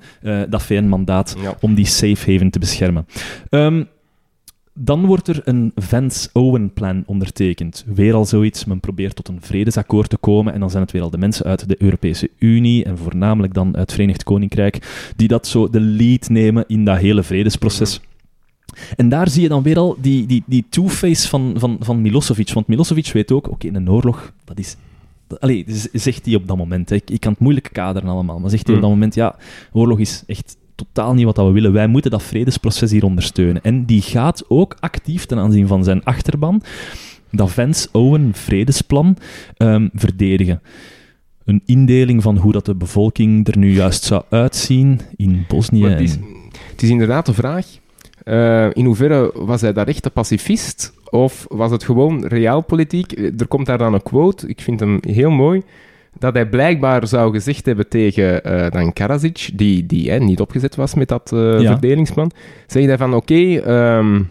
dat 0.49 0.63
VN-mandaat 0.63 1.35
Ja. 1.41 1.55
om 1.61 1.73
die 1.75 1.85
safe 1.85 2.31
haven 2.31 2.49
te 2.49 2.59
beschermen. 2.59 3.05
Ehm, 3.49 3.83
dan 4.81 5.05
wordt 5.05 5.27
er 5.27 5.41
een 5.43 5.71
Vance-Owen-plan 5.75 7.03
ondertekend. 7.05 7.85
Weer 7.93 8.13
al 8.13 8.25
zoiets, 8.25 8.65
men 8.65 8.79
probeert 8.79 9.15
tot 9.15 9.27
een 9.27 9.41
vredesakkoord 9.41 10.09
te 10.09 10.17
komen 10.17 10.53
en 10.53 10.59
dan 10.59 10.69
zijn 10.69 10.83
het 10.83 10.91
weer 10.91 11.01
al 11.01 11.09
de 11.09 11.17
mensen 11.17 11.45
uit 11.45 11.67
de 11.69 11.75
Europese 11.81 12.29
Unie 12.37 12.83
en 12.83 12.97
voornamelijk 12.97 13.53
dan 13.53 13.65
uit 13.67 13.75
het 13.75 13.91
Verenigd 13.91 14.23
Koninkrijk 14.23 15.11
die 15.15 15.27
dat 15.27 15.47
zo 15.47 15.69
de 15.69 15.79
lead 15.79 16.29
nemen 16.29 16.63
in 16.67 16.85
dat 16.85 16.97
hele 16.97 17.23
vredesproces. 17.23 18.01
En 18.95 19.09
daar 19.09 19.29
zie 19.29 19.41
je 19.41 19.49
dan 19.49 19.63
weer 19.63 19.77
al 19.77 19.95
die, 20.01 20.25
die, 20.25 20.43
die 20.45 20.65
two-face 20.69 21.27
van, 21.27 21.53
van, 21.57 21.77
van 21.79 22.01
Milosevic. 22.01 22.51
Want 22.53 22.67
Milosevic 22.67 23.07
weet 23.07 23.31
ook, 23.31 23.49
oké, 23.51 23.67
een 23.67 23.89
oorlog, 23.89 24.33
dat 24.45 24.59
is... 24.59 24.75
dat- 25.27 25.39
Allee, 25.39 25.65
zegt 25.93 26.25
hij 26.25 26.35
op 26.35 26.47
dat 26.47 26.57
moment. 26.57 26.89
Hè. 26.89 26.95
Ik, 26.95 27.09
ik 27.09 27.19
kan 27.19 27.31
het 27.31 27.41
moeilijk 27.41 27.69
kaderen 27.71 28.09
allemaal, 28.09 28.39
maar 28.39 28.49
zegt 28.49 28.67
hij 28.67 28.75
op 28.75 28.81
dat 28.81 28.89
Mm. 28.89 28.95
moment, 28.95 29.15
ja, 29.15 29.35
oorlog 29.71 29.99
is 29.99 30.23
echt 30.27 30.57
totaal 30.85 31.13
niet 31.13 31.25
wat 31.25 31.35
dat 31.35 31.45
we 31.45 31.51
willen. 31.51 31.73
Wij 31.73 31.87
moeten 31.87 32.11
dat 32.11 32.23
vredesproces 32.23 32.91
hier 32.91 33.03
ondersteunen. 33.03 33.61
En 33.61 33.85
die 33.85 34.01
gaat 34.01 34.43
ook 34.47 34.75
actief 34.79 35.25
ten 35.25 35.37
aanzien 35.37 35.67
van 35.67 35.83
zijn 35.83 36.03
achterban 36.03 36.61
dat 37.31 37.51
Vance-Owen-vredesplan 37.51 39.17
ehm, 39.57 39.87
verdedigen. 39.93 40.61
Een 41.45 41.61
indeling 41.65 42.21
van 42.21 42.37
hoe 42.37 42.51
dat 42.51 42.65
de 42.65 42.75
bevolking 42.75 43.47
er 43.47 43.57
nu 43.57 43.73
juist 43.73 44.03
zou 44.03 44.23
uitzien 44.29 44.99
in 45.15 45.45
Bosnië. 45.47 45.85
Is, 45.85 46.17
het 46.71 46.81
is 46.81 46.89
inderdaad 46.89 47.25
de 47.25 47.33
vraag, 47.33 47.65
eh, 48.23 48.67
in 48.73 48.85
hoeverre 48.85 49.31
was 49.35 49.61
hij 49.61 49.73
daar 49.73 49.87
echt 49.87 50.05
een 50.05 50.11
pacifist? 50.11 50.93
Of 51.09 51.45
was 51.47 51.71
het 51.71 51.83
gewoon 51.83 52.25
realpolitiek? 52.25 53.11
Eh, 53.11 53.39
Er 53.39 53.47
komt 53.47 53.65
daar 53.65 53.77
dan 53.77 53.93
een 53.93 54.03
quote, 54.03 54.47
ik 54.47 54.61
vind 54.61 54.79
hem 54.79 54.97
heel 55.01 55.29
mooi, 55.31 55.61
dat 56.19 56.33
hij 56.33 56.49
blijkbaar 56.49 57.07
zou 57.07 57.31
gezegd 57.33 57.65
hebben 57.65 57.87
tegen 57.87 58.43
eh, 58.43 58.71
dan 58.71 58.93
Karadzic, 58.93 59.49
die, 59.53 59.85
die 59.85 60.11
hè, 60.11 60.17
niet 60.17 60.39
opgezet 60.39 60.75
was 60.75 60.93
met 60.93 61.07
dat 61.07 61.31
eh, 61.33 61.59
Ja. 61.61 61.71
verdelingsplan, 61.71 62.31
zegt 62.67 62.87
hij 62.87 62.97
van 62.97 63.13
oké, 63.13 63.55
ehm, 63.59 64.21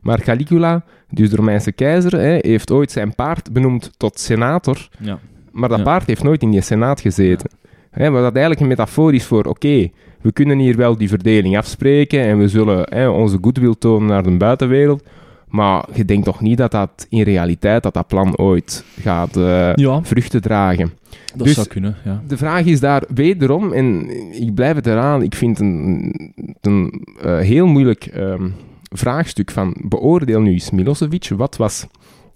maar 0.00 0.20
Caligula, 0.22 0.84
dus 1.10 1.30
de 1.30 1.36
Romeinse 1.36 1.72
keizer, 1.72 2.12
hè, 2.20 2.38
heeft 2.40 2.70
ooit 2.70 2.90
zijn 2.90 3.14
paard 3.14 3.52
benoemd 3.52 3.90
tot 3.96 4.18
senator, 4.18 4.88
ja. 5.00 5.18
maar 5.52 5.68
dat 5.68 5.78
Ja. 5.78 5.84
paard 5.84 6.06
heeft 6.06 6.22
nooit 6.22 6.42
in 6.42 6.50
die 6.50 6.60
senaat 6.60 7.00
gezeten. 7.00 7.50
Hè, 7.90 8.10
wat 8.10 8.22
dat 8.22 8.32
eigenlijk 8.32 8.60
een 8.60 8.68
metafoor 8.68 9.14
is 9.14 9.24
voor, 9.24 9.44
oké, 9.44 9.88
we 10.20 10.32
kunnen 10.32 10.58
hier 10.58 10.76
wel 10.76 10.96
die 10.96 11.08
verdeling 11.08 11.56
afspreken 11.56 12.20
en 12.20 12.38
we 12.38 12.48
zullen 12.48 12.86
hè, 12.94 13.08
onze 13.08 13.38
goodwill 13.40 13.74
tonen 13.78 14.08
naar 14.08 14.22
de 14.22 14.30
buitenwereld, 14.36 15.02
maar 15.50 15.84
je 15.94 16.04
denkt 16.04 16.24
toch 16.24 16.40
niet 16.40 16.58
dat 16.58 16.70
dat 16.70 17.06
in 17.08 17.22
realiteit, 17.22 17.82
dat 17.82 17.94
dat 17.94 18.06
plan 18.06 18.36
ooit 18.36 18.84
gaat 19.00 19.36
eh, 19.36 19.74
ja, 19.74 20.02
vruchten 20.02 20.42
dragen. 20.42 20.92
dat 21.36 21.46
Dus- 21.46 21.54
zou 21.54 21.66
kunnen, 21.66 21.96
ja. 22.04 22.22
De 22.26 22.36
vraag 22.36 22.64
is 22.64 22.80
daar 22.80 23.02
wederom, 23.14 23.72
en 23.72 24.08
ik 24.42 24.54
blijf 24.54 24.74
het 24.74 24.86
eraan, 24.86 25.22
ik 25.22 25.34
vind 25.34 25.58
het 25.58 25.66
een, 25.66 26.14
een 26.60 27.06
eh, 27.22 27.38
heel 27.38 27.66
moeilijk 27.66 28.06
ehm, 28.06 28.48
vraagstuk 28.82 29.50
van 29.50 29.76
beoordeel 29.84 30.40
nu 30.40 30.50
eens 30.50 30.70
Milosevic, 30.70 31.28
wat 31.36 31.56
was 31.56 31.86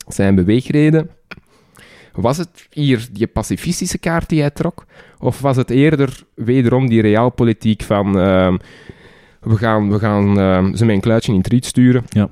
zijn 0.08 0.34
beweegreden? 0.34 1.10
Was 2.12 2.36
het 2.36 2.66
hier 2.70 3.08
die 3.12 3.26
pacifistische 3.26 3.98
kaart 3.98 4.28
die 4.28 4.40
hij 4.40 4.50
trok? 4.50 4.84
Of 5.18 5.40
was 5.40 5.56
het 5.56 5.70
eerder 5.70 6.24
wederom 6.34 6.88
die 6.88 7.00
realpolitiek 7.00 7.82
van 7.82 8.18
ehm, 8.18 8.56
we 9.40 9.56
gaan, 9.56 9.90
we 9.90 9.98
gaan 9.98 10.38
ehm, 10.38 10.74
ze 10.74 10.84
met 10.84 10.94
een 10.94 11.00
kluitje 11.00 11.32
in 11.32 11.38
het 11.38 11.46
riet 11.46 11.64
sturen 11.64 12.04
Ja. 12.08 12.28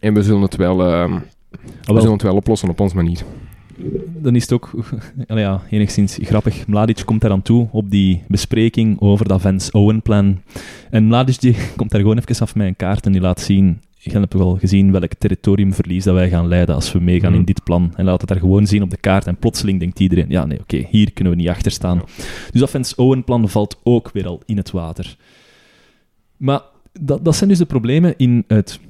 En 0.00 0.14
we 0.14 0.22
zullen, 0.22 0.42
het 0.42 0.56
wel, 0.56 0.84
ehm, 0.84 1.12
Ah, 1.12 1.60
we 1.86 1.92
wel, 1.92 1.96
zullen 1.96 2.12
het 2.12 2.22
wel 2.22 2.34
oplossen 2.36 2.68
op 2.68 2.80
onze 2.80 2.94
manier. 2.96 3.20
dan 4.22 4.34
is 4.36 4.42
het 4.42 4.52
ook 4.52 4.70
ja, 5.26 5.62
enigszins 5.70 6.18
grappig. 6.22 6.66
Mladic 6.66 7.02
komt 7.04 7.20
daar 7.20 7.30
aan 7.30 7.42
toe 7.42 7.68
op 7.72 7.90
die 7.90 8.22
bespreking 8.28 9.00
over 9.00 9.28
dat 9.28 9.40
Vance-Owen-plan. 9.40 10.40
En 10.90 11.04
Mladic 11.06 11.40
die 11.40 11.56
komt 11.76 11.90
daar 11.90 12.00
gewoon 12.00 12.18
even 12.18 12.40
af 12.40 12.54
met 12.54 12.66
een 12.66 12.76
kaart 12.76 13.06
en 13.06 13.12
die 13.12 13.20
laat 13.20 13.40
zien... 13.40 13.80
Je 14.02 14.10
hebt 14.10 14.34
wel 14.34 14.56
gezien 14.58 14.92
welk 14.92 15.14
territoriumverlies 15.18 16.04
dat 16.04 16.14
wij 16.14 16.28
gaan 16.28 16.48
leiden 16.48 16.74
als 16.74 16.92
we 16.92 17.00
meegaan 17.00 17.30
Mhm. 17.30 17.38
in 17.38 17.44
dit 17.44 17.64
plan. 17.64 17.92
En 17.96 18.04
laat 18.04 18.20
het 18.20 18.28
daar 18.28 18.38
gewoon 18.38 18.66
zien 18.66 18.82
op 18.82 18.90
de 18.90 18.96
kaart. 18.96 19.26
En 19.26 19.36
plotseling 19.36 19.78
denkt 19.80 20.00
iedereen, 20.00 20.26
ja 20.28 20.44
nee, 20.44 20.60
oké, 20.60 20.86
hier 20.90 21.12
kunnen 21.12 21.32
we 21.32 21.38
niet 21.38 21.48
achter 21.48 21.70
staan. 21.70 22.02
Dus 22.50 22.60
dat 22.60 22.70
Vance-Owen-plan 22.70 23.48
valt 23.48 23.80
ook 23.82 24.10
weer 24.12 24.26
al 24.26 24.42
in 24.46 24.56
het 24.56 24.70
water. 24.70 25.16
Maar 26.36 26.60
dat, 27.00 27.24
dat 27.24 27.36
zijn 27.36 27.48
dus 27.50 27.58
de 27.58 27.64
problemen 27.66 28.14
in 28.16 28.44
het, 28.46 28.80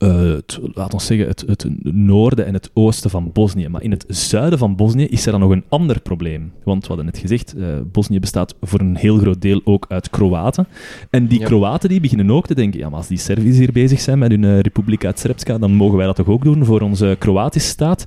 eh, 0.00 0.22
het 0.22 0.58
laat 0.74 0.94
ons 0.94 1.06
zeggen, 1.06 1.26
het, 1.28 1.44
het 1.46 1.66
noorden 1.82 2.46
en 2.46 2.54
het 2.54 2.70
oosten 2.74 3.10
van 3.10 3.30
Bosnië. 3.32 3.68
Maar 3.68 3.82
in 3.82 3.90
het 3.90 4.04
zuiden 4.08 4.58
van 4.58 4.76
Bosnië 4.76 5.04
is 5.06 5.26
er 5.26 5.32
dan 5.32 5.40
nog 5.40 5.50
een 5.50 5.64
ander 5.68 6.00
probleem. 6.00 6.52
Want 6.64 6.82
we 6.82 6.86
hadden 6.88 7.04
net 7.04 7.18
gezegd, 7.18 7.54
eh, 7.54 7.66
Bosnië 7.92 8.20
bestaat 8.20 8.54
voor 8.60 8.80
een 8.80 8.96
heel 8.96 9.18
groot 9.18 9.42
deel 9.42 9.60
ook 9.64 9.86
uit 9.88 10.10
Kroaten. 10.10 10.66
En 11.10 11.26
die 11.26 11.38
Ja. 11.40 11.46
Kroaten 11.46 11.88
die 11.88 12.00
beginnen 12.00 12.30
ook 12.30 12.46
te 12.46 12.54
denken, 12.54 12.80
ja, 12.80 12.88
maar 12.88 12.98
als 12.98 13.08
die 13.08 13.18
Serviërs 13.18 13.58
hier 13.58 13.72
bezig 13.72 14.00
zijn 14.00 14.18
met 14.18 14.30
hun 14.30 14.42
uh, 14.42 14.58
Republika 14.60 15.12
Srpska, 15.14 15.58
dan 15.58 15.72
mogen 15.72 15.96
wij 15.96 16.06
dat 16.06 16.16
toch 16.16 16.28
ook 16.28 16.44
doen 16.44 16.64
voor 16.64 16.80
onze 16.80 17.16
Kroatische 17.18 17.68
staat. 17.68 18.06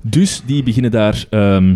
Dus 0.00 0.42
die 0.46 0.62
beginnen 0.62 0.90
daar... 0.90 1.26
ehm, 1.30 1.74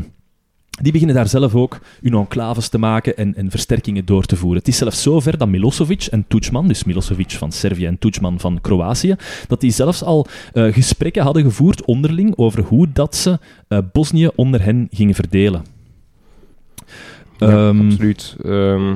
die 0.82 0.92
beginnen 0.92 1.16
daar 1.16 1.28
zelf 1.28 1.54
ook 1.54 1.78
hun 2.02 2.14
enclaves 2.14 2.68
te 2.68 2.78
maken 2.78 3.16
en, 3.16 3.34
en 3.34 3.50
versterkingen 3.50 4.04
door 4.04 4.24
te 4.24 4.36
voeren. 4.36 4.58
Het 4.58 4.68
is 4.68 4.76
zelfs 4.76 5.02
zover 5.02 5.38
dat 5.38 5.48
Milosevic 5.48 6.04
en 6.10 6.24
Tudjman, 6.28 6.68
dus 6.68 6.84
Milosevic 6.84 7.30
van 7.30 7.52
Servië 7.52 7.86
en 7.86 7.98
Tudjman 7.98 8.40
van 8.40 8.60
Kroatië, 8.60 9.16
dat 9.48 9.60
die 9.60 9.70
zelfs 9.70 10.02
al 10.02 10.26
eh, 10.52 10.72
gesprekken 10.72 11.22
hadden 11.22 11.42
gevoerd 11.42 11.84
onderling 11.84 12.36
over 12.36 12.62
hoe 12.62 12.88
dat 12.92 13.16
ze 13.16 13.38
eh, 13.68 13.78
Bosnië 13.92 14.28
onder 14.34 14.62
hen 14.62 14.88
gingen 14.90 15.14
verdelen. 15.14 15.64
Ja, 17.38 17.48
Ehm, 17.48 17.86
absoluut. 17.86 18.36
Ehm, 18.44 18.94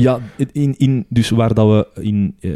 ja, 0.00 0.20
in, 0.52 0.74
in, 0.78 1.06
dus 1.08 1.30
waar 1.30 1.54
dat 1.54 1.66
we 1.66 2.02
in 2.02 2.34
eh, 2.40 2.50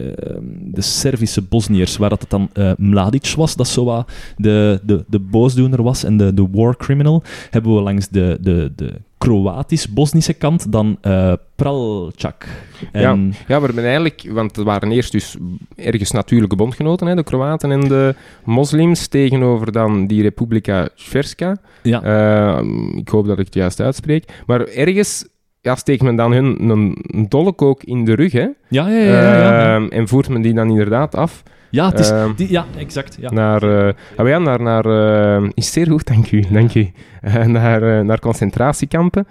de 0.60 0.80
Servische 0.80 1.42
Bosniërs, 1.42 1.96
waar 1.96 2.10
dat 2.10 2.20
het 2.20 2.30
dan 2.30 2.48
eh, 2.52 2.72
Mladic 2.76 3.32
was, 3.36 3.56
dat 3.56 3.68
zo 3.68 3.84
wat 3.84 4.10
de, 4.36 4.80
de, 4.82 5.04
de 5.08 5.18
boosdoener 5.18 5.82
was 5.82 6.04
en 6.04 6.16
de, 6.16 6.34
de 6.34 6.48
war 6.52 6.76
criminal, 6.76 7.22
hebben 7.50 7.74
we 7.74 7.80
langs 7.80 8.08
de, 8.08 8.38
de, 8.40 8.72
de 8.76 8.92
Kroatisch-Bosnische 9.18 10.32
kant 10.32 10.72
dan 10.72 10.98
eh 11.00 11.32
Pralčak. 11.56 12.46
En, 12.92 13.34
Ja, 13.46 13.60
we 13.60 13.66
hebben 13.66 13.84
eigenlijk, 13.84 14.28
want 14.30 14.56
er 14.56 14.64
waren 14.64 14.92
eerst 14.92 15.12
dus 15.12 15.36
ergens 15.76 16.10
natuurlijke 16.10 16.56
bondgenoten, 16.56 17.06
hè, 17.06 17.14
de 17.14 17.22
Kroaten 17.22 17.70
en 17.70 17.80
de 17.80 18.14
moslims, 18.44 19.06
tegenover 19.06 19.72
dan 19.72 20.06
die 20.06 20.22
Republika 20.22 20.88
Srpska. 20.94 21.56
ja, 21.82 22.62
ik 22.96 23.08
hoop 23.08 23.26
dat 23.26 23.38
ik 23.38 23.44
het 23.44 23.54
juist 23.54 23.80
uitspreek. 23.80 24.42
Maar 24.46 24.60
ergens 24.60 25.24
ja, 25.62 25.74
steekt 25.74 26.02
men 26.02 26.16
dan 26.16 26.32
hun 26.32 26.70
een, 26.70 26.96
dolk 27.28 27.62
ook 27.62 27.82
in 27.82 28.04
de 28.04 28.14
rug, 28.14 28.32
hè? 28.32 28.48
ja, 28.68 28.88
ja, 28.88 28.88
ja, 28.88 29.22
ja, 29.22 29.34
ja. 29.34 29.74
Ehm, 29.74 29.88
en 29.88 30.08
voert 30.08 30.28
men 30.28 30.42
die 30.42 30.54
dan 30.54 30.68
inderdaad 30.68 31.14
af 31.14 31.42
Ja, 31.70 31.88
het 31.88 31.98
is, 31.98 32.10
Ehm, 32.10 32.34
die, 32.36 32.50
ja 32.50 32.64
exact. 32.76 33.16
Ja. 33.20 33.30
naar... 33.32 33.62
eh 33.62 33.92
ah, 34.16 34.28
ja, 34.28 34.38
naar... 34.38 34.62
naar 34.62 34.84
eh, 34.86 35.48
is 35.54 35.72
zeer 35.72 35.86
goed, 35.86 36.06
dank 36.06 36.30
u. 36.30 36.44
Dank 36.50 36.74
u. 36.74 36.90
Eh, 37.22 37.46
naar, 37.46 38.04
naar 38.04 38.18
concentratiekampen. 38.18 39.26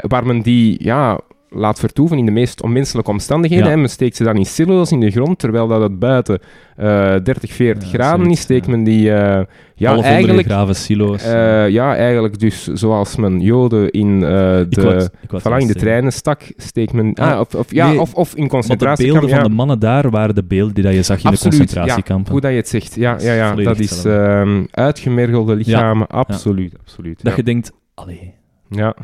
waar 0.00 0.26
men 0.26 0.40
die 0.40 0.84
ja, 0.84 1.20
laat 1.54 1.78
vertoeven 1.78 2.18
in 2.18 2.26
de 2.26 2.32
meest 2.32 2.62
onmenselijke 2.62 3.10
omstandigheden. 3.10 3.64
Ja. 3.64 3.70
Hè. 3.70 3.76
Men 3.76 3.88
steekt 3.88 4.16
ze 4.16 4.24
dan 4.24 4.36
in 4.36 4.46
silo's 4.46 4.90
in 4.90 5.00
de 5.00 5.10
grond, 5.10 5.38
terwijl 5.38 5.68
dat 5.68 5.80
het 5.80 5.98
buiten 5.98 6.38
eh 6.76 7.14
30, 7.22 7.52
40 7.52 7.82
Ja, 7.82 7.94
graden 7.94 8.20
zoiets, 8.20 8.38
is, 8.38 8.44
steekt 8.44 8.66
ja. 8.66 8.70
men 8.70 8.84
die... 8.84 9.10
eh, 9.12 9.42
ja, 9.74 9.90
eigenlijk... 9.90 10.28
ondergegraven 10.30 10.74
silo's. 10.74 11.22
eh, 11.22 11.68
ja, 11.68 11.96
eigenlijk 11.96 12.38
dus 12.38 12.66
zoals 12.66 13.16
men 13.16 13.40
joden 13.40 13.90
in 13.90 14.24
eh, 14.24 14.60
ik 14.60 14.70
de... 14.70 14.82
wou 14.82 14.96
ik 15.22 15.30
wou 15.30 15.42
het 15.42 15.42
Voilà, 15.42 15.60
in 15.60 15.66
de 15.66 15.74
treinen 15.74 16.12
stak, 16.12 16.42
steekt 16.56 16.92
men... 16.92 17.14
Ah, 17.14 17.32
Ah, 17.32 17.40
of, 17.40 17.54
of, 17.54 17.72
ja, 17.72 17.88
nee, 17.88 18.00
of, 18.00 18.14
of 18.14 18.34
in 18.34 18.48
Want 18.48 18.80
de 18.80 18.92
beelden 18.96 19.28
van 19.30 19.42
de 19.42 19.48
mannen 19.48 19.78
daar 19.78 20.10
waren 20.10 20.34
de 20.34 20.44
beelden 20.44 20.74
die 20.74 20.84
dat 20.84 20.94
je 20.94 21.02
zag 21.02 21.18
in 21.18 21.24
Absoluut, 21.30 21.52
de 21.52 21.58
concentratiekampen. 21.58 22.32
Hoe 22.32 22.40
dat 22.40 22.50
je 22.50 22.56
het 22.56 22.68
zegt. 22.68 22.94
Ja, 22.94 23.16
ja, 23.20 23.32
ja. 23.32 23.54
Dat 23.54 23.78
is 23.78 24.04
ehm, 24.04 24.64
uitgemergelde 24.70 25.54
lichamen. 25.54 26.06
Absoluut, 26.06 26.74
absoluut. 26.80 27.24
Dat 27.24 27.36
je 27.36 27.42
denkt, 27.42 27.72
allee, 27.94 28.34
ja. 28.76 28.94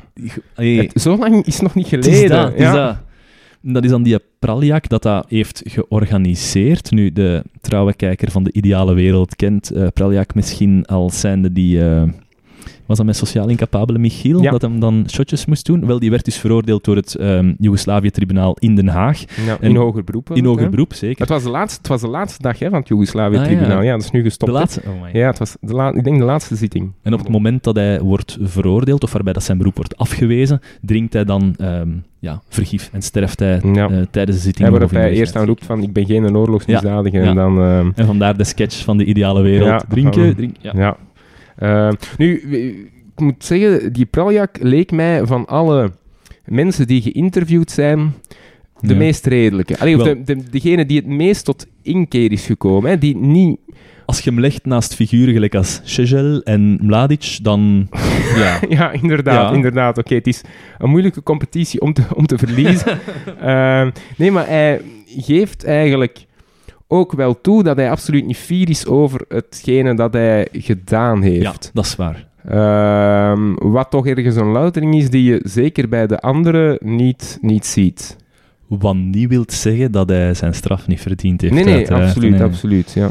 Het- 0.54 1.00
zo 1.00 1.16
lang 1.16 1.44
is 1.46 1.54
het 1.54 1.62
nog 1.62 1.74
niet 1.74 1.90
Het 1.90 2.04
geleden. 2.04 2.22
is 2.24 2.28
dat, 2.30 2.44
het 2.50 2.54
is 2.54 2.60
ja. 2.62 2.74
dat. 2.86 2.96
Dat 3.62 3.84
is 3.84 3.90
dan 3.90 4.02
die 4.02 4.18
Praljak 4.38 4.88
dat 4.88 5.02
dat 5.02 5.26
heeft 5.28 5.62
georganiseerd. 5.64 6.90
Nu, 6.90 7.12
de 7.12 7.44
trouwe 7.60 7.94
kijker 7.94 8.30
van 8.30 8.42
de 8.44 8.52
ideale 8.52 8.94
wereld 8.94 9.36
kent 9.36 9.70
eh 9.70 9.86
Praljak 9.94 10.34
misschien 10.34 10.86
als 10.86 11.20
zijnde 11.20 11.52
die... 11.52 11.84
eh, 11.88 12.02
was 12.86 12.96
dat 12.96 13.06
met 13.06 13.16
sociaal 13.16 13.48
incapabele 13.48 13.98
Michiel, 13.98 14.42
Ja. 14.42 14.50
dat 14.50 14.62
hem 14.62 14.80
dan 14.80 15.04
shotjes 15.10 15.46
moest 15.46 15.66
doen? 15.66 15.86
Wel, 15.86 15.98
die 15.98 16.10
werd 16.10 16.24
dus 16.24 16.36
veroordeeld 16.36 16.84
door 16.84 16.96
het 16.96 17.14
ehm 17.14 17.52
Joegoslavië-tribunaal 17.58 18.56
in 18.58 18.74
Den 18.74 18.88
Haag. 18.88 19.20
Ja, 19.46 19.56
En- 19.60 19.68
in 19.70 19.76
hoger 19.76 20.04
beroep. 20.04 20.30
In 20.34 20.44
hoger 20.44 20.70
beroep, 20.70 20.92
zeker. 20.94 21.18
Het 21.20 21.28
was, 21.28 21.42
de 21.42 21.50
laatste, 21.50 21.78
het 21.78 21.88
was 21.88 22.00
de 22.00 22.08
laatste 22.08 22.42
dag 22.42 22.58
hè, 22.58 22.68
van 22.70 22.78
het 22.78 22.88
Joegoslavië-tribunaal. 22.88 23.76
Ah, 23.78 23.82
ja. 23.84 23.90
ja. 23.90 23.92
dat 23.92 24.02
is 24.04 24.10
nu 24.10 24.22
gestopt. 24.22 24.52
De 24.52 24.58
laatste... 24.58 24.80
Oh 24.86 25.02
my. 25.02 25.18
Ja, 25.18 25.26
het 25.26 25.38
was 25.38 25.56
de 25.60 25.72
la- 25.74 25.92
ik 25.92 26.04
denk 26.04 26.18
de 26.18 26.24
laatste 26.24 26.56
zitting. 26.56 26.92
En 27.02 27.12
op 27.12 27.18
het 27.18 27.28
moment 27.28 27.64
dat 27.64 27.76
hij 27.76 28.00
wordt 28.00 28.38
veroordeeld, 28.40 29.02
of 29.02 29.12
waarbij 29.12 29.32
dat 29.32 29.42
zijn 29.42 29.58
beroep 29.58 29.76
wordt 29.76 29.96
afgewezen, 29.96 30.60
drinkt 30.80 31.12
hij 31.12 31.24
dan 31.24 31.54
ehm, 31.58 31.88
ja, 32.18 32.42
vergif 32.48 32.90
en 32.92 33.02
sterft 33.02 33.38
hij 33.38 33.60
Ja. 33.72 33.88
eh, 33.90 33.98
tijdens 34.10 34.36
de 34.36 34.42
zitting. 34.42 34.66
Ja, 34.66 34.72
waarop 34.72 34.90
hij 34.90 35.12
eerst 35.12 35.36
aan 35.36 35.46
roept 35.46 35.64
van 35.64 35.82
ik 35.82 35.92
ben 35.92 36.06
geen 36.06 36.36
oorlogsmisdadiger. 36.36 37.22
Ja. 37.22 37.28
En 37.28 37.34
dan... 37.34 37.58
ehm, 37.60 37.90
En 37.94 38.06
vandaar 38.06 38.36
de 38.36 38.44
sketch 38.44 38.84
van 38.84 38.96
de 38.98 39.04
ideale 39.04 39.42
wereld. 39.42 39.84
Drinken, 39.88 40.36
drinken. 40.36 40.78
Ja. 40.78 40.96
Ja. 41.60 41.88
Eh, 41.88 41.94
nu, 42.18 42.40
ik 43.14 43.20
moet 43.20 43.44
zeggen, 43.44 43.92
die 43.92 44.06
Praljak 44.06 44.56
leek 44.60 44.90
mij 44.90 45.26
van 45.26 45.46
alle 45.46 45.90
mensen 46.44 46.86
die 46.86 47.02
geïnterviewd 47.02 47.70
zijn, 47.70 48.14
de 48.80 48.92
Ja. 48.92 48.98
meest 48.98 49.26
redelijke. 49.26 49.78
Allee, 49.78 49.96
of 49.96 50.02
de, 50.02 50.22
de, 50.22 50.50
degene 50.50 50.86
die 50.86 50.96
het 50.96 51.06
meest 51.06 51.44
tot 51.44 51.66
inkeer 51.82 52.32
is 52.32 52.46
gekomen. 52.46 52.90
Hè, 52.90 52.98
die 52.98 53.16
niet... 53.16 53.58
Als 54.04 54.20
je 54.20 54.30
hem 54.30 54.40
legt 54.40 54.64
naast 54.64 54.94
figuren 54.94 55.34
gelijk 55.34 55.54
als 55.54 55.80
Šešelj 55.84 56.40
en 56.44 56.78
Mladic, 56.82 57.38
dan... 57.42 57.88
ja. 58.36 58.60
Ja, 58.68 58.92
inderdaad. 58.92 59.50
Ja. 59.50 59.54
inderdaad. 59.56 59.98
Oké, 59.98 60.14
het 60.14 60.26
is 60.26 60.42
een 60.78 60.90
moeilijke 60.90 61.22
competitie 61.22 61.80
om 61.80 61.92
te, 61.92 62.02
om 62.14 62.26
te 62.26 62.38
verliezen. 62.38 62.98
Eh, 63.40 63.86
nee, 64.16 64.30
maar 64.30 64.46
hij 64.46 64.80
geeft 65.06 65.64
eigenlijk 65.64 66.24
ook 66.92 67.12
wel 67.12 67.40
toe 67.40 67.62
dat 67.62 67.76
hij 67.76 67.90
absoluut 67.90 68.26
niet 68.26 68.36
fier 68.36 68.68
is 68.70 68.86
over 68.86 69.24
hetgene 69.28 69.94
dat 69.94 70.12
hij 70.12 70.48
gedaan 70.52 71.22
heeft. 71.22 71.42
ja, 71.42 71.52
dat 71.72 71.84
is 71.84 71.96
waar. 71.96 72.28
Ehm, 72.48 73.54
wat 73.54 73.90
toch 73.90 74.06
ergens 74.06 74.36
een 74.36 74.52
loutering 74.52 74.94
is 74.94 75.10
die 75.10 75.24
je 75.24 75.40
zeker 75.42 75.88
bij 75.88 76.06
de 76.06 76.20
anderen 76.20 76.78
niet, 76.80 77.38
niet 77.40 77.66
ziet. 77.66 78.16
Wat 78.66 78.94
niet 78.94 79.28
wil 79.28 79.44
zeggen 79.46 79.92
dat 79.92 80.08
hij 80.08 80.34
zijn 80.34 80.54
straf 80.54 80.86
niet 80.86 81.00
verdiend 81.00 81.40
heeft. 81.40 81.54
nee, 81.54 81.64
nee, 81.64 81.74
uiteraard. 81.74 82.04
absoluut, 82.06 82.30
Nee. 82.30 82.42
absoluut. 82.42 82.92
Ja, 82.92 83.10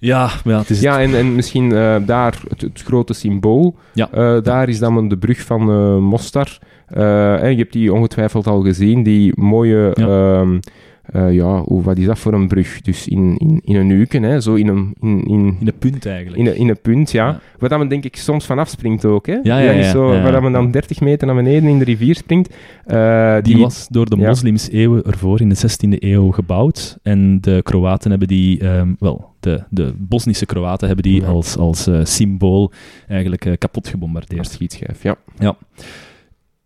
Ja, 0.00 0.30
ja, 0.44 0.58
het 0.58 0.70
is... 0.70 0.80
ja 0.80 1.00
en, 1.00 1.14
en 1.14 1.34
misschien 1.34 1.72
eh, 1.72 1.96
daar 2.06 2.40
het, 2.48 2.60
het 2.60 2.82
grote 2.82 3.12
symbool. 3.12 3.76
Ja. 3.94 4.08
Eh, 4.12 4.42
daar 4.42 4.68
is 4.68 4.78
dan 4.78 5.08
de 5.08 5.18
brug 5.18 5.40
van 5.40 5.60
eh, 5.70 5.96
Mostar. 5.96 6.58
En 6.86 7.50
je 7.50 7.56
hebt 7.56 7.72
die 7.72 7.92
ongetwijfeld 7.92 8.46
al 8.46 8.62
gezien, 8.62 9.02
die 9.02 9.32
mooie... 9.40 9.90
Ja. 9.94 10.06
ehm, 10.06 10.58
eh, 11.02 11.32
ja, 11.34 11.60
hoe, 11.62 11.82
wat 11.82 11.98
is 11.98 12.06
dat 12.06 12.18
voor 12.18 12.32
een 12.32 12.48
brug? 12.48 12.80
Dus 12.80 13.08
in, 13.08 13.36
in, 13.38 13.60
in 13.64 13.76
een 13.76 13.90
uken, 13.90 14.22
hè? 14.22 14.40
zo 14.40 14.54
in 14.54 14.68
een, 14.68 14.94
in, 15.00 15.24
in, 15.24 15.56
In 15.60 15.72
punt 15.78 16.06
eigenlijk. 16.06 16.36
in, 16.38 16.46
een, 16.46 16.56
in 16.56 16.68
een 16.68 16.80
punt, 16.80 17.10
ja. 17.10 17.26
Ja. 17.26 17.40
Waar 17.58 17.68
dat 17.68 17.78
men 17.78 17.88
denk 17.88 18.04
ik 18.04 18.16
soms 18.16 18.44
van 18.46 18.58
afspringt 18.58 19.04
ook. 19.04 19.26
Hè? 19.26 19.32
Ja, 19.42 19.58
ja, 19.58 19.70
ja, 19.70 19.90
zo, 19.90 20.14
ja. 20.14 20.22
Waar 20.22 20.32
dat 20.32 20.42
men 20.42 20.52
dan 20.52 20.70
30 20.70 21.00
meter 21.00 21.26
naar 21.26 21.36
beneden 21.36 21.68
in 21.70 21.78
de 21.78 21.84
rivier 21.84 22.14
springt. 22.14 22.54
Eh, 22.84 23.36
Die 23.42 23.56
was 23.58 23.88
door 23.90 24.10
de 24.10 24.16
ja. 24.16 24.26
moslims 24.28 24.68
eeuwen 24.70 25.02
ervoor 25.04 25.40
in 25.40 25.48
de 25.48 25.56
16e 25.56 25.98
eeuw 25.98 26.30
gebouwd. 26.30 26.98
En 27.02 27.40
de 27.40 27.60
Kroaten 27.62 28.10
hebben 28.10 28.28
die, 28.28 28.60
ehm, 28.60 28.92
wel, 28.98 29.28
de, 29.40 29.62
de 29.70 29.92
Bosnische 29.96 30.46
Kroaten 30.46 30.86
hebben 30.86 31.04
die 31.04 31.20
Ja. 31.20 31.26
als, 31.26 31.56
als 31.56 31.86
eh, 31.86 32.00
symbool 32.04 32.72
eigenlijk 33.08 33.54
kapot 33.58 33.88
gebombardeerd. 33.88 34.38
Als 34.38 34.52
schietschijf, 34.52 35.02
ja. 35.02 35.16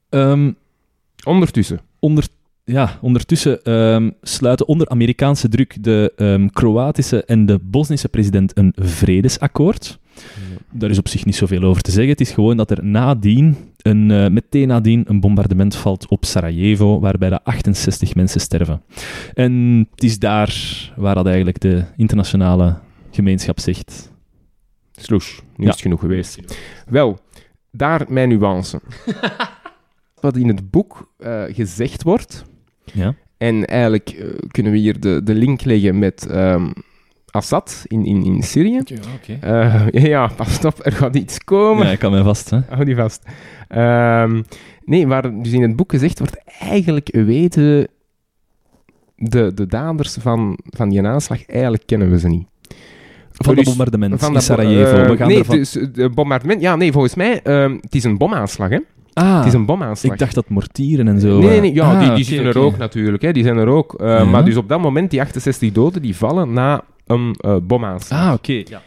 Ehm, 0.08 0.50
Ondertussen. 1.24 1.80
onder, 1.98 2.26
ja, 2.64 2.98
ondertussen 3.00 3.62
ehm, 3.62 4.10
sluiten 4.22 4.68
onder 4.68 4.88
Amerikaanse 4.88 5.48
druk 5.48 5.76
de 5.80 6.12
ehm, 6.16 6.46
Kroatische 6.48 7.24
en 7.24 7.46
de 7.46 7.58
Bosnische 7.62 8.08
president 8.08 8.58
een 8.58 8.72
vredesakkoord. 8.76 9.98
Daar 10.70 10.90
is 10.90 10.98
op 10.98 11.08
zich 11.08 11.24
niet 11.24 11.36
zoveel 11.36 11.62
over 11.62 11.82
te 11.82 11.90
zeggen. 11.90 12.10
Het 12.10 12.20
is 12.20 12.30
gewoon 12.30 12.56
dat 12.56 12.70
er 12.70 12.84
nadien, 12.84 13.56
een, 13.82 14.10
eh, 14.10 14.28
meteen 14.28 14.68
nadien, 14.68 15.04
een 15.06 15.20
bombardement 15.20 15.76
valt 15.76 16.08
op 16.08 16.24
Sarajevo, 16.24 17.00
waarbij 17.00 17.28
de 17.28 17.42
68 17.44 18.14
mensen 18.14 18.40
sterven. 18.40 18.82
En 19.34 19.86
het 19.90 20.02
is 20.02 20.18
daar 20.18 20.54
waar 20.96 21.14
dat 21.14 21.26
eigenlijk 21.26 21.60
de 21.60 21.84
internationale 21.96 22.78
gemeenschap 23.10 23.60
zegt... 23.60 24.12
Sloes, 24.96 25.40
niet 25.56 25.66
Ja. 25.66 25.74
is 25.74 25.80
genoeg 25.80 26.00
geweest. 26.00 26.38
Wel, 26.88 27.18
daar 27.70 28.04
mijn 28.08 28.28
nuance. 28.28 28.80
Wat 30.20 30.36
in 30.36 30.48
het 30.48 30.70
boek 30.70 31.12
eh, 31.18 31.42
gezegd 31.48 32.02
wordt, 32.02 32.44
Ja, 32.92 33.14
en 33.38 33.64
eigenlijk 33.66 34.08
eh, 34.08 34.26
kunnen 34.50 34.72
we 34.72 34.78
hier 34.78 35.00
de, 35.00 35.20
de 35.24 35.34
link 35.34 35.64
leggen 35.64 35.98
met 35.98 36.26
ehm, 36.26 36.66
Assad 37.30 37.84
in, 37.86 38.04
in, 38.06 38.24
in 38.24 38.42
Syrië. 38.42 38.78
oké. 39.16 39.38
Eh, 39.40 39.86
ja, 40.12 40.26
pas 40.36 40.64
op, 40.64 40.86
er 40.86 40.92
gaat 40.92 41.16
iets 41.16 41.38
komen. 41.44 41.86
Ja, 41.86 41.92
ik 41.92 41.98
kan 41.98 42.10
mij 42.10 42.22
vast, 42.22 42.50
hè. 42.50 42.58
Hou 42.68 42.84
die 42.84 42.96
vast. 42.96 43.22
Ehm, 43.68 44.42
nee, 44.84 45.06
waar 45.06 45.42
dus 45.42 45.52
in 45.52 45.62
het 45.62 45.76
boek 45.76 45.90
gezegd 45.90 46.18
wordt, 46.18 46.36
eigenlijk 46.58 47.08
weten 47.12 47.88
de, 49.16 49.52
de 49.54 49.66
daders 49.66 50.14
van, 50.20 50.58
van 50.64 50.88
die 50.88 51.02
aanslag, 51.06 51.46
eigenlijk 51.46 51.82
kennen 51.86 52.10
we 52.10 52.18
ze 52.18 52.28
niet. 52.28 52.46
Van 53.30 53.46
dat 53.46 53.56
Dus- 53.56 53.64
bombardement 53.64 54.20
Van 54.20 54.34
in 54.34 54.40
Sarajevo. 54.42 54.96
eh, 54.96 55.08
We 55.08 55.16
gaan 55.16 55.28
nee, 55.28 55.38
ervan... 55.38 55.56
dus 55.56 55.72
de 55.72 56.10
bombardement... 56.14 56.60
Ja, 56.60 56.76
nee, 56.76 56.92
volgens 56.92 57.14
mij, 57.14 57.42
ehm, 57.42 57.76
het 57.80 57.94
is 57.94 58.04
een 58.04 58.18
bomaanslag, 58.18 58.68
hè? 58.70 58.78
Ah, 59.14 59.36
Het 59.38 59.46
is 59.46 59.52
een 59.52 59.66
bomaanslag. 59.66 60.12
ik 60.12 60.18
dacht 60.18 60.34
dat 60.34 60.48
mortieren 60.48 61.08
en 61.08 61.20
zo... 61.20 61.38
Nee, 61.38 61.48
nee, 61.48 61.60
nee, 61.60 61.74
ja, 61.74 61.92
ah, 61.92 62.00
die, 62.00 62.14
die 62.14 62.24
zitten 62.24 62.46
er 62.46 62.58
ook 62.58 62.76
natuurlijk, 62.76 63.22
hè? 63.22 63.32
Die 63.32 63.42
zijn 63.42 63.56
er 63.56 63.68
ook. 63.68 63.94
Eh, 63.94 64.06
Ja. 64.06 64.24
Maar 64.24 64.44
dus 64.44 64.56
op 64.56 64.68
dat 64.68 64.80
moment, 64.80 65.10
die 65.10 65.20
68 65.20 65.72
doden, 65.72 66.02
die 66.02 66.16
vallen 66.16 66.52
na 66.52 66.84
een 67.06 67.34
eh 67.38 67.56
bomaanslag. 67.62 68.26
Ah, 68.26 68.32
oké. 68.32 68.62
Ja. 68.64 68.82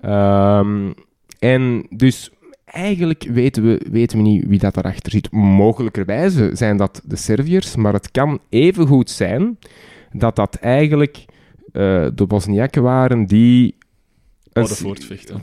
Ehm, 0.00 0.90
en 1.38 1.86
dus 1.90 2.30
eigenlijk 2.64 3.26
weten 3.30 3.62
we, 3.62 3.86
weten 3.90 4.16
we 4.16 4.22
niet 4.22 4.44
wie 4.46 4.58
dat 4.58 4.74
daarachter 4.74 5.12
zit. 5.12 5.30
Mogelijkerwijze 5.32 6.50
zijn 6.52 6.76
dat 6.76 7.02
de 7.04 7.16
Serviërs, 7.16 7.76
maar 7.76 7.92
het 7.92 8.10
kan 8.10 8.38
evengoed 8.48 9.10
zijn 9.10 9.58
dat 10.12 10.36
dat 10.36 10.54
eigenlijk 10.54 11.24
eh, 11.72 12.06
de 12.14 12.26
Bosniakken 12.26 12.82
waren 12.82 13.26
die... 13.26 13.74
een 14.52 14.68
voortvechten. 14.68 15.42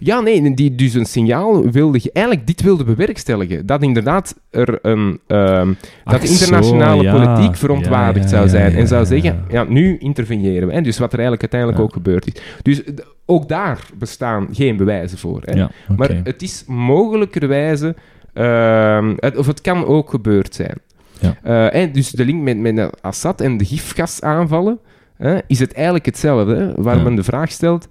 Ja, 0.00 0.20
nee, 0.20 0.54
die 0.54 0.74
dus 0.74 0.94
een 0.94 1.04
signaal 1.06 1.70
wilden... 1.70 2.00
ge- 2.00 2.10
Eigenlijk 2.12 2.46
dit 2.46 2.62
wilden 2.62 2.86
bewerkstelligen. 2.86 3.66
Dat 3.66 3.82
inderdaad 3.82 4.34
er 4.50 4.78
een... 4.82 5.20
ehm, 5.26 5.72
dat 6.04 6.20
de 6.20 6.28
internationale 6.28 7.04
zo, 7.04 7.10
politiek 7.10 7.56
verontwaardigd 7.56 8.28
zou 8.30 8.48
zijn. 8.48 8.74
en 8.74 8.88
zou 8.88 9.06
zeggen, 9.06 9.44
ja. 9.50 9.64
nu 9.64 9.96
interveneren 9.98 10.68
we. 10.68 10.74
Hè? 10.74 10.80
Dus 10.80 10.98
wat 10.98 11.12
er 11.12 11.18
eigenlijk 11.18 11.52
uiteindelijk 11.52 11.80
ook 11.82 11.92
gebeurd 11.92 12.26
is. 12.26 12.42
Dus 12.62 12.78
d- 12.94 13.04
ook 13.26 13.48
daar 13.48 13.78
bestaan 13.98 14.48
geen 14.52 14.76
bewijzen 14.76 15.18
voor. 15.18 15.40
Hè? 15.44 15.64
Maar 15.96 16.10
het 16.24 16.42
is 16.42 16.64
mogelijkerwijze... 16.66 17.94
ehm, 18.32 19.12
het, 19.16 19.36
of 19.36 19.46
het 19.46 19.60
kan 19.60 19.86
ook 19.86 20.10
gebeurd 20.10 20.54
zijn. 20.54 20.76
Ja. 21.20 21.36
Eh, 21.42 21.82
en 21.82 21.92
dus 21.92 22.10
de 22.10 22.24
link 22.24 22.42
met, 22.42 22.58
met 22.74 23.02
Assad 23.02 23.40
en 23.40 23.56
de 23.56 23.64
gifgasaanvallen... 23.64 24.78
hè, 25.16 25.38
is 25.46 25.58
het 25.58 25.72
eigenlijk 25.72 26.06
hetzelfde. 26.06 26.54
hè, 26.56 26.82
Waar 26.82 26.96
Ja. 26.96 27.02
men 27.02 27.14
de 27.14 27.22
vraag 27.22 27.50
stelt... 27.50 27.88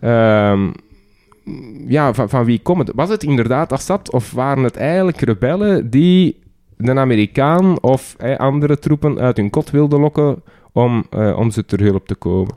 ehm, 0.00 0.68
ja, 1.86 2.14
van, 2.14 2.28
van 2.28 2.44
wie 2.44 2.60
komt 2.60 2.86
het? 2.86 2.96
Was 2.96 3.08
het 3.08 3.22
inderdaad 3.22 3.72
Assad 3.72 4.12
of 4.12 4.32
waren 4.32 4.64
het 4.64 4.76
eigenlijk 4.76 5.20
rebellen 5.20 5.90
die 5.90 6.38
de 6.76 6.94
Amerikaan 6.94 7.82
of 7.82 8.16
andere 8.36 8.78
troepen 8.78 9.18
uit 9.18 9.36
hun 9.36 9.50
kot 9.50 9.70
wilden 9.70 10.00
lokken 10.00 10.42
om, 10.76 11.04
eh, 11.10 11.38
om 11.38 11.50
ze 11.50 11.64
ter 11.64 11.80
hulp 11.80 12.06
te 12.06 12.14
komen? 12.14 12.54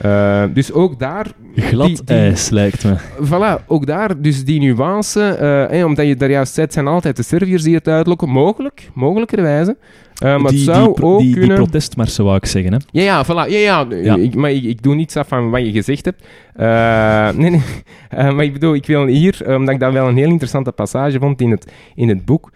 Eh, 0.00 0.44
dus 0.54 0.72
ook 0.72 0.98
daar... 0.98 1.26
Glad 1.56 1.86
die- 1.86 2.04
die- 2.04 2.16
ijs, 2.16 2.48
lijkt 2.50 2.84
me. 2.84 2.96
Voilà, 3.24 3.66
ook 3.66 3.86
daar, 3.86 4.20
dus 4.20 4.44
die 4.44 4.60
nuance, 4.60 5.22
eh, 5.70 5.84
omdat 5.84 6.06
je 6.06 6.16
daar 6.16 6.30
juist 6.30 6.52
zei, 6.54 6.66
het 6.66 6.74
zijn 6.74 6.86
altijd 6.86 7.16
de 7.16 7.22
Serviërs 7.22 7.62
die 7.62 7.74
het 7.74 7.88
uitlokken, 7.88 8.28
mogelijk, 8.28 8.90
mogelijkerwijze. 8.94 9.76
Eh, 10.14 10.36
maar 10.38 10.50
die, 10.50 10.64
het 10.64 10.74
zou 10.74 10.94
die, 10.94 11.04
ook 11.04 11.18
die, 11.18 11.26
die 11.28 11.38
kunnen... 11.38 11.56
protestmarsen, 11.56 12.24
wou 12.24 12.36
ik 12.36 12.46
zeggen. 12.46 12.72
Hè. 12.72 12.78
Ja, 12.90 13.02
ja, 13.02 13.24
voilà. 13.24 13.50
Ja, 13.50 13.58
ja. 13.58 13.86
Ja. 13.90 14.16
Ik, 14.16 14.34
maar 14.34 14.50
ik, 14.52 14.64
ik 14.64 14.82
doe 14.82 14.94
niets 14.94 15.16
af 15.16 15.28
van 15.28 15.50
wat 15.50 15.64
je 15.64 15.70
gezegd 15.72 16.04
hebt. 16.04 16.24
Eh, 16.54 17.28
nee, 17.40 17.50
nee. 17.50 17.62
Eh, 18.08 18.32
maar 18.32 18.44
ik 18.44 18.52
bedoel, 18.52 18.74
ik 18.74 18.86
wil 18.86 19.06
hier, 19.06 19.42
eh, 19.46 19.54
omdat 19.56 19.74
ik 19.74 19.80
dat 19.80 19.92
wel 19.92 20.08
een 20.08 20.16
heel 20.16 20.28
interessante 20.28 20.72
passage 20.72 21.18
vond 21.18 21.40
in 21.40 21.50
het, 21.50 21.72
in 21.94 22.08
het 22.08 22.24
boek. 22.24 22.50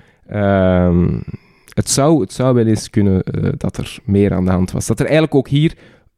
Het, 1.77 1.91
zou, 1.91 2.21
het 2.21 2.33
zou 2.33 2.55
wel 2.55 2.67
eens 2.67 2.91
kunnen 2.91 3.23
eh, 3.23 3.53
dat 3.57 3.77
er 3.77 3.99
meer 4.05 4.33
aan 4.35 4.45
de 4.45 4.51
hand 4.51 4.71
was. 4.71 4.87
Dat 4.87 4.99
er 4.99 5.05
eigenlijk 5.05 5.35
ook 5.35 5.49
hier 5.49 5.75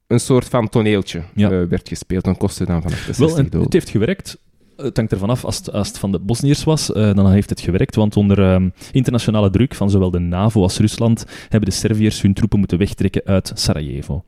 een 0.07 0.21
soort 0.21 0.49
van 0.49 0.69
toneeltje 0.69 1.23
Ja. 1.35 1.51
eh, 1.51 1.63
werd 1.69 1.89
gespeeld. 1.89 2.25
Dan 2.25 2.37
kostte 2.37 2.65
dan 2.65 2.83
vanaf 2.83 3.05
de 3.05 3.13
60 3.13 3.51
Wel, 3.51 3.63
het 3.63 3.73
heeft 3.73 3.89
gewerkt. 3.89 4.39
Het 4.77 4.97
hangt 4.97 5.13
ervan 5.13 5.31
af, 5.31 5.45
als 5.45 5.57
het, 5.57 5.73
als 5.73 5.89
het 5.89 5.99
van 5.99 6.13
de 6.13 6.19
Bosniërs 6.19 6.65
was, 6.65 6.93
eh, 6.93 7.15
dan 7.15 7.31
heeft 7.31 7.51
het 7.51 7.61
gewerkt. 7.61 7.95
Want 7.95 8.17
onder 8.17 8.43
ehm, 8.43 8.69
internationale 8.93 9.51
druk 9.51 9.75
van 9.75 9.91
zowel 9.91 10.11
de 10.11 10.19
NAVO 10.19 10.63
als 10.63 10.79
Rusland 10.79 11.25
hebben 11.49 11.69
de 11.71 11.75
Serviërs 11.77 12.23
hun 12.23 12.35
troepen 12.35 12.59
moeten 12.59 12.79
wegtrekken 12.79 13.23
uit 13.25 13.51
Sarajevo. 13.55 14.25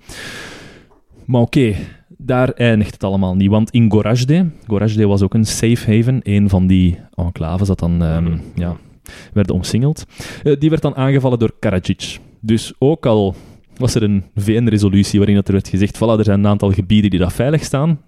Maar 1.25 1.41
oké, 1.41 1.75
daar 2.09 2.49
eindigt 2.53 2.93
het 2.93 3.05
allemaal 3.05 3.35
niet. 3.37 3.51
Want 3.51 3.71
in 3.71 3.91
Gorazde, 3.91 4.51
Gorazde 4.67 5.07
was 5.07 5.23
ook 5.23 5.35
een 5.35 5.47
safe 5.47 5.95
haven, 5.97 6.21
een 6.23 6.49
van 6.49 6.67
die 6.67 6.99
enclaves 7.15 7.69
dat 7.69 7.79
dan 7.79 8.03
ehm, 8.03 8.37
ja, 8.55 8.77
werden 9.33 9.55
omsingeld. 9.55 10.05
Eh, 10.43 10.57
die 10.59 10.71
werd 10.71 10.83
dan 10.83 10.97
aangevallen 10.97 11.39
door 11.39 11.53
Karadzic. 11.59 12.19
Dus 12.41 12.73
ook 12.79 13.07
al 13.07 13.35
was 13.77 13.95
er 13.95 14.03
een 14.03 14.25
VN-resolutie 14.37 15.19
waarin 15.19 15.37
dat 15.37 15.47
er 15.47 15.53
werd 15.53 15.69
gezegd, 15.69 15.97
voilà, 15.97 16.19
er 16.19 16.25
zijn 16.25 16.39
een 16.39 16.47
aantal 16.47 16.73
gebieden 16.73 17.11
die 17.11 17.19
daar 17.19 17.33
veilig 17.33 17.65
staan. 17.65 18.01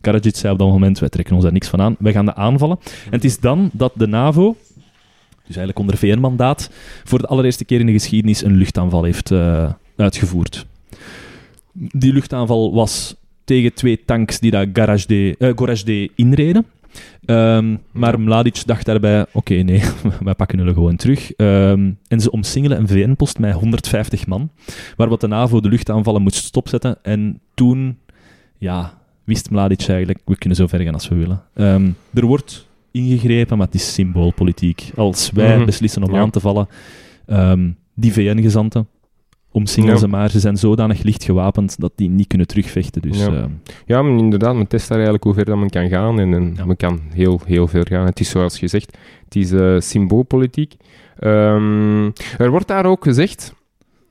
Karadzic 0.00 0.36
zei 0.36 0.52
op 0.52 0.58
dat 0.58 0.68
moment, 0.68 0.98
wij 0.98 1.08
trekken 1.08 1.34
ons 1.34 1.44
daar 1.44 1.52
niks 1.52 1.68
van 1.68 1.80
aan, 1.80 1.96
wij 1.98 2.12
gaan 2.12 2.24
de 2.24 2.34
aanvallen. 2.34 2.78
En 3.04 3.10
het 3.10 3.24
is 3.24 3.40
dan 3.40 3.70
dat 3.72 3.92
de 3.94 4.06
NAVO, 4.06 4.56
dus 5.46 5.56
eigenlijk 5.56 5.78
onder 5.78 5.96
VN-mandaat, 5.96 6.70
voor 7.04 7.18
de 7.18 7.26
allereerste 7.26 7.64
keer 7.64 7.80
in 7.80 7.86
de 7.86 7.92
geschiedenis 7.92 8.42
een 8.42 8.56
luchtaanval 8.56 9.04
heeft 9.04 9.30
eh, 9.30 9.72
uitgevoerd. 9.96 10.66
Die 11.72 12.12
luchtaanval 12.12 12.74
was 12.74 13.16
tegen 13.44 13.74
twee 13.74 14.04
tanks 14.04 14.38
die 14.38 14.50
daar 14.50 14.66
Gorazde, 14.72 15.34
eh, 15.38 15.52
Gorazde 15.54 16.10
inreden. 16.14 16.66
Ehm, 17.24 17.76
maar 17.92 18.20
Mladic 18.20 18.62
dacht 18.66 18.86
daarbij, 18.86 19.26
oké, 19.32 19.54
nee, 19.54 19.82
wij 20.24 20.34
pakken 20.34 20.58
jullie 20.58 20.74
gewoon 20.74 20.96
terug. 20.96 21.32
Ehm, 21.32 21.90
en 22.08 22.20
ze 22.20 22.30
omsingelen 22.30 22.78
een 22.78 22.88
VN-post 22.88 23.38
met 23.38 23.52
150 23.54 24.26
man, 24.26 24.50
waar 24.96 25.08
wat 25.08 25.20
de 25.20 25.26
NAVO 25.26 25.60
de 25.60 25.68
luchtaanvallen 25.68 26.22
moest 26.22 26.44
stopzetten. 26.44 26.96
En 27.02 27.40
toen, 27.54 27.98
ja, 28.58 28.92
wist 29.24 29.50
Mladic 29.50 29.88
eigenlijk, 29.88 30.20
we 30.24 30.36
kunnen 30.38 30.58
zo 30.58 30.66
ver 30.66 30.80
gaan 30.80 30.94
als 30.94 31.08
we 31.08 31.14
willen. 31.14 31.42
Ehm, 31.54 31.88
er 32.14 32.26
wordt 32.26 32.68
ingegrepen, 32.90 33.56
maar 33.58 33.66
het 33.66 33.74
is 33.74 33.92
symboolpolitiek. 33.94 34.90
Als 34.96 35.30
wij 35.30 35.56
Mhm. 35.56 35.66
beslissen 35.66 36.02
om 36.02 36.14
Ja. 36.14 36.20
aan 36.20 36.30
te 36.30 36.40
vallen, 36.40 36.68
die 37.94 38.12
VN-gezanten, 38.12 38.88
omsingelen 39.56 39.98
ze 39.98 40.08
maar. 40.08 40.30
Ze 40.30 40.40
zijn 40.40 40.56
zodanig 40.56 41.02
licht 41.02 41.24
gewapend 41.24 41.80
dat 41.80 41.92
die 41.96 42.08
niet 42.08 42.26
kunnen 42.26 42.46
terugvechten. 42.46 43.02
Dus 43.02 43.18
Ja. 43.18 43.26
ehm, 43.26 43.50
Ja, 43.86 44.02
maar 44.02 44.18
inderdaad, 44.18 44.54
men 44.54 44.66
test 44.66 44.86
daar 44.88 44.96
eigenlijk 44.96 45.24
hoe 45.24 45.34
ver 45.34 45.44
dat 45.44 45.56
men 45.58 45.70
kan 45.70 45.88
gaan. 45.88 46.18
En, 46.20 46.34
en 46.34 46.52
Ja. 46.56 46.64
men 46.64 46.76
kan 46.76 47.00
heel, 47.14 47.40
heel 47.46 47.66
ver 47.68 47.86
gaan. 47.86 48.06
Het 48.06 48.20
is 48.20 48.28
zoals 48.30 48.58
gezegd, 48.58 48.96
het 49.24 49.36
is 49.36 49.52
eh, 49.52 49.74
symboolpolitiek. 49.78 50.74
Ehm, 51.18 52.04
er 52.38 52.50
wordt 52.50 52.68
daar 52.68 52.86
ook 52.86 53.04
gezegd, 53.04 53.54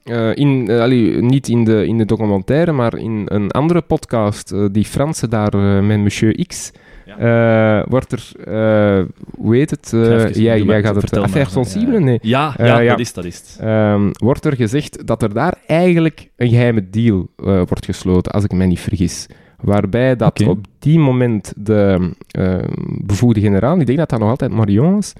eh, 0.03 0.35
in, 0.35 0.67
eh, 0.69 0.79
allee, 0.81 1.21
niet 1.21 1.47
in 1.47 1.63
de, 1.63 1.85
in 1.87 1.97
de 1.97 2.05
documentaire, 2.05 2.71
maar 2.71 2.97
in 2.97 3.21
een 3.25 3.51
andere 3.51 3.81
podcast, 3.81 4.53
die 4.71 4.85
Franse 4.85 5.27
daar 5.27 5.57
met 5.83 5.99
Monsieur 5.99 6.45
X, 6.47 6.71
eh, 7.05 7.83
wordt 7.89 8.11
er, 8.11 8.31
eh, 8.53 9.05
hoe 9.37 9.55
heet 9.55 9.69
het? 9.69 9.93
eh, 9.93 10.01
even- 10.01 10.41
jij, 10.41 10.81
gaat 10.81 10.95
het 10.95 11.17
affaire 11.17 11.49
sensible? 11.49 11.93
Ja. 11.93 11.99
Nee. 11.99 12.19
Ja, 12.21 12.53
ja, 12.57 12.79
ja. 12.79 12.89
dat 12.89 12.99
is 12.99 13.13
dat. 13.13 13.25
Is. 13.25 13.57
Ehm, 13.59 14.09
wordt 14.11 14.45
er 14.45 14.55
gezegd 14.55 15.07
dat 15.07 15.21
er 15.23 15.33
daar 15.33 15.57
eigenlijk 15.67 16.29
een 16.35 16.49
geheime 16.49 16.89
deal 16.89 17.27
wordt 17.45 17.85
gesloten, 17.85 18.31
als 18.31 18.43
ik 18.43 18.51
me 18.51 18.65
niet 18.65 18.79
vergis. 18.79 19.27
Waarbij 19.61 20.15
dat 20.15 20.41
op 20.47 20.65
die 20.79 20.99
moment 20.99 21.53
de 21.57 22.11
eh, 22.27 22.57
bevoegde 23.01 23.39
generaal, 23.39 23.79
ik 23.79 23.85
denk 23.85 23.97
dat 23.97 24.09
dat 24.09 24.19
nog 24.19 24.29
altijd 24.29 24.51
Marion 24.51 24.93
was, 24.93 25.13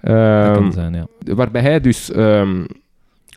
Dat 0.00 0.14
ehm, 0.14 0.54
kan 0.54 0.72
zijn, 0.72 0.94
ja. 0.94 1.06
waarbij 1.34 1.62
hij 1.62 1.80
dus 1.80 2.12
ehm, 2.12 2.64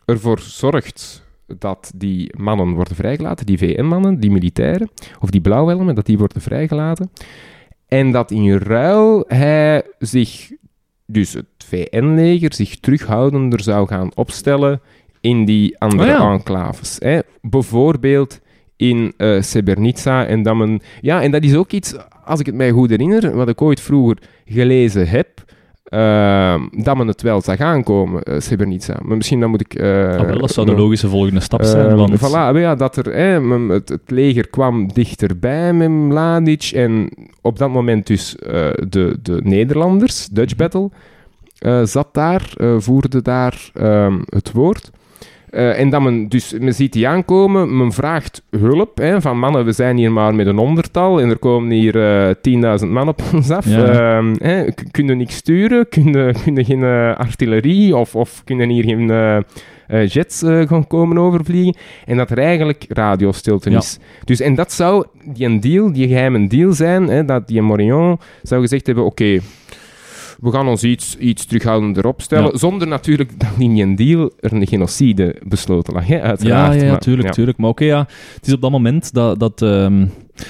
ervoor 0.04 0.38
zorgt 0.40 1.28
dat 1.58 1.92
die 1.96 2.32
mannen 2.36 2.72
worden 2.72 2.94
vrijgelaten, 2.96 3.46
die 3.46 3.58
VN-mannen, 3.58 4.20
die 4.20 4.30
militairen, 4.30 4.90
of 5.20 5.30
die 5.30 5.40
blauwhelmen, 5.40 5.94
dat 5.94 6.06
die 6.06 6.18
worden 6.18 6.42
vrijgelaten. 6.42 7.10
En 7.90 8.12
dat 8.12 8.30
in 8.30 8.56
ruil 8.56 9.24
hij 9.26 9.82
zich, 9.98 10.50
dus 11.06 11.32
het 11.32 11.46
VN-leger, 11.66 12.54
zich 12.54 12.80
terughoudender 12.80 13.60
zou 13.60 13.86
gaan 13.86 14.10
opstellen 14.14 14.80
in 15.20 15.44
die 15.44 15.78
andere 15.78 16.02
Oh 16.02 16.18
ja. 16.18 16.32
enclaves. 16.32 16.96
Hè. 16.98 17.18
Bijvoorbeeld 17.40 18.40
in 18.76 19.12
eh 19.16 19.40
Srebrenica. 19.40 20.26
En 20.26 20.42
dat, 20.42 20.56
men, 20.56 20.80
ja, 21.00 21.22
en 21.22 21.30
dat 21.30 21.42
is 21.42 21.54
ook 21.54 21.70
iets, 21.70 21.94
als 22.24 22.40
ik 22.40 22.46
het 22.46 22.54
mij 22.54 22.70
goed 22.70 22.90
herinner, 22.90 23.34
wat 23.34 23.48
ik 23.48 23.62
ooit 23.62 23.80
vroeger 23.80 24.18
gelezen 24.44 25.08
heb, 25.08 25.44
ehm, 25.90 26.60
dat 26.70 26.96
men 26.96 27.06
het 27.06 27.22
wel 27.22 27.40
zag 27.40 27.60
aankomen, 27.60 28.22
Srebrenica. 28.42 28.96
Maar 29.02 29.16
misschien 29.16 29.40
dan 29.40 29.50
moet 29.50 29.60
ik... 29.60 29.80
Ah, 29.82 30.20
wel, 30.20 30.38
dat 30.38 30.50
zou 30.50 30.66
de 30.66 30.74
logische 30.74 31.08
volgende 31.08 31.40
stap 31.40 31.62
zijn. 31.62 31.86
Ehm, 31.86 31.96
want, 31.96 32.18
voilà, 32.18 32.60
ja, 32.60 32.74
dat 32.74 32.96
er, 32.96 33.14
het, 33.70 33.88
het 33.88 34.10
leger 34.10 34.48
kwam 34.48 34.92
dichterbij 34.92 35.72
met 35.72 35.88
Mladic 35.90 36.70
en 36.74 37.10
op 37.40 37.58
dat 37.58 37.70
moment 37.70 38.06
dus 38.06 38.36
eh, 38.36 38.68
de, 38.88 39.18
de 39.22 39.40
Nederlanders, 39.44 40.26
Dutch 40.26 40.54
Mhm. 40.56 40.62
Battle, 40.62 40.90
zat 41.86 42.08
daar, 42.12 42.52
voerde 42.78 43.22
daar 43.22 43.70
ehm, 43.74 44.18
het 44.28 44.52
woord. 44.52 44.90
Eh, 45.50 45.78
en 45.80 45.90
dat 45.90 46.02
men, 46.02 46.28
dus 46.28 46.54
men 46.60 46.74
ziet 46.74 46.92
die 46.92 47.08
aankomen, 47.08 47.76
men 47.76 47.92
vraagt 47.92 48.42
hulp, 48.50 48.98
hè, 48.98 49.20
van 49.20 49.38
mannen, 49.38 49.64
we 49.64 49.72
zijn 49.72 49.96
hier 49.96 50.12
maar 50.12 50.34
met 50.34 50.46
een 50.46 50.58
honderdtal 50.58 51.20
en 51.20 51.28
er 51.30 51.38
komen 51.38 51.70
hier 51.70 51.96
eh 52.28 52.34
10.000 52.84 52.88
man 52.88 53.08
op 53.08 53.22
ons 53.34 53.50
af. 53.50 53.66
Ja. 53.66 54.16
Ehm, 54.16 54.34
hè, 54.38 54.64
kunnen 54.90 55.16
niks 55.16 55.34
sturen, 55.34 55.88
kunnen, 55.98 56.34
kunnen 56.42 56.64
geen 56.64 56.82
eh, 56.82 57.16
artillerie 57.16 57.96
of, 57.96 58.14
of 58.16 58.42
kunnen 58.44 58.68
hier 58.68 58.84
geen 58.84 59.44
jets 60.06 60.42
gaan 60.44 60.86
komen 60.86 61.18
overvliegen. 61.18 61.74
En 62.06 62.16
dat 62.16 62.30
er 62.30 62.38
eigenlijk 62.38 62.84
radiostilte 62.88 63.70
Ja. 63.70 63.78
is. 63.78 63.98
Dus, 64.24 64.40
en 64.40 64.54
dat 64.54 64.72
zou 64.72 65.04
die 65.24 65.46
een 65.46 65.60
deal, 65.60 65.92
die 65.92 66.08
geheime 66.08 66.46
deal 66.48 66.72
zijn, 66.72 67.08
hè, 67.08 67.24
dat 67.24 67.48
die 67.48 67.62
Morillon 67.62 68.18
zou 68.42 68.60
gezegd 68.60 68.86
hebben, 68.86 69.04
oké, 69.04 69.38
we 70.40 70.50
gaan 70.50 70.68
ons 70.68 70.82
iets, 70.84 71.16
iets 71.16 71.44
terughoudender 71.44 72.06
opstellen, 72.06 72.50
Ja. 72.52 72.58
zonder 72.58 72.88
natuurlijk 72.88 73.40
dat 73.40 73.50
in 73.58 73.74
die 73.74 73.94
deal 73.94 74.32
er 74.40 74.52
een 74.52 74.66
genocide 74.66 75.36
besloten 75.46 75.92
lag, 75.94 76.06
hè, 76.06 76.14
ja, 76.16 76.22
uiteraard. 76.22 76.74
ja, 76.74 76.82
ja, 76.82 76.90
Maar, 76.90 77.00
tuurlijk, 77.00 77.26
ja. 77.26 77.32
tuurlijk. 77.34 77.58
Maar 77.58 77.70
oké, 77.70 77.84
ja, 77.84 78.06
het 78.34 78.46
is 78.46 78.52
op 78.52 78.60
dat 78.60 78.70
moment 78.70 79.12
dat, 79.12 79.38
dat, 79.40 79.62
ehm, 79.62 80.06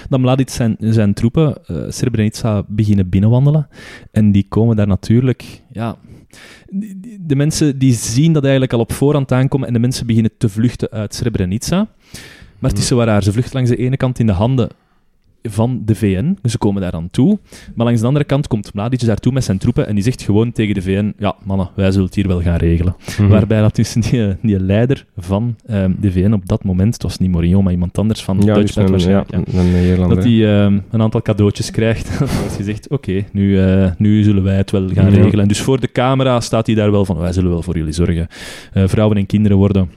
dat 0.08 0.20
Mladic 0.20 0.48
zijn, 0.48 0.76
zijn 0.78 1.14
troepen 1.14 1.66
eh 1.66 1.76
Srebrenica 1.88 2.62
beginnen 2.68 3.08
binnenwandelen. 3.08 3.68
En 4.12 4.32
die 4.32 4.46
komen 4.48 4.76
daar 4.76 4.86
natuurlijk... 4.86 5.62
Ja, 5.72 5.96
de 7.20 7.36
mensen 7.36 7.78
die 7.78 7.92
zien 7.92 8.32
dat 8.32 8.42
eigenlijk 8.42 8.72
al 8.72 8.78
op 8.80 8.92
voorhand 8.92 9.32
aankomen 9.32 9.66
en 9.66 9.72
de 9.72 9.78
mensen 9.78 10.06
beginnen 10.06 10.30
te 10.38 10.48
vluchten 10.48 10.90
uit 10.90 11.14
Srebrenica. 11.14 11.88
Maar 12.58 12.70
het 12.70 12.78
is 12.78 12.86
zo 12.86 12.96
waar. 12.96 13.22
Ze 13.22 13.32
vluchten 13.32 13.54
langs 13.54 13.70
de 13.70 13.76
ene 13.76 13.96
kant 13.96 14.18
in 14.18 14.26
de 14.26 14.32
handen 14.32 14.68
van 15.42 15.82
de 15.84 15.94
VN. 15.94 16.38
Dus 16.42 16.52
ze 16.52 16.58
komen 16.58 16.82
daar 16.82 16.92
aan 16.92 17.08
toe. 17.10 17.38
Maar 17.74 17.86
langs 17.86 18.00
de 18.00 18.06
andere 18.06 18.24
kant 18.24 18.46
komt 18.46 18.74
Mladic 18.74 19.04
daartoe 19.04 19.32
met 19.32 19.44
zijn 19.44 19.58
troepen 19.58 19.86
en 19.86 19.94
die 19.94 20.04
zegt 20.04 20.22
gewoon 20.22 20.52
tegen 20.52 20.74
de 20.74 20.82
VN, 20.82 21.14
ja, 21.18 21.34
mannen, 21.44 21.70
wij 21.74 21.90
zullen 21.90 22.06
het 22.06 22.14
hier 22.14 22.28
wel 22.28 22.42
gaan 22.42 22.56
regelen. 22.56 22.96
Mhm. 23.18 23.28
Waarbij 23.28 23.60
dat 23.60 23.76
dus 23.76 23.92
die, 24.10 24.36
die 24.42 24.60
leider 24.60 25.06
van 25.16 25.56
ehm, 25.66 25.92
de 26.00 26.12
VN 26.12 26.32
op 26.32 26.48
dat 26.48 26.64
moment, 26.64 26.92
het 26.94 27.02
was 27.02 27.18
niet 27.18 27.30
Morillon, 27.30 27.62
maar 27.62 27.72
iemand 27.72 27.98
anders 27.98 28.22
van 28.22 28.40
ja, 28.40 28.54
Duitsland 28.54 28.88
ja, 28.88 28.94
waarschijnlijk, 28.94 29.30
ja, 29.98 30.08
dat 30.08 30.24
hij 30.24 30.62
ehm, 30.62 30.78
een 30.90 31.02
aantal 31.02 31.22
cadeautjes 31.22 31.70
krijgt. 31.70 32.08
Dan 32.18 32.28
wordt 32.40 32.56
gezegd, 32.56 32.88
oké, 32.88 33.24
nu, 33.32 33.60
eh, 33.60 33.90
nu 33.98 34.22
zullen 34.22 34.42
wij 34.42 34.56
het 34.56 34.70
wel 34.70 34.88
gaan 34.88 35.08
regelen. 35.08 35.40
En 35.40 35.48
dus 35.48 35.60
voor 35.60 35.80
de 35.80 35.92
camera 35.92 36.40
staat 36.40 36.66
hij 36.66 36.74
daar 36.74 36.90
wel 36.90 37.04
van, 37.04 37.16
wij 37.16 37.32
zullen 37.32 37.50
wel 37.50 37.62
voor 37.62 37.76
jullie 37.76 37.92
zorgen. 37.92 38.26
Eh, 38.72 38.82
vrouwen 38.86 39.16
en 39.16 39.26
kinderen 39.26 39.56
worden 39.56 39.90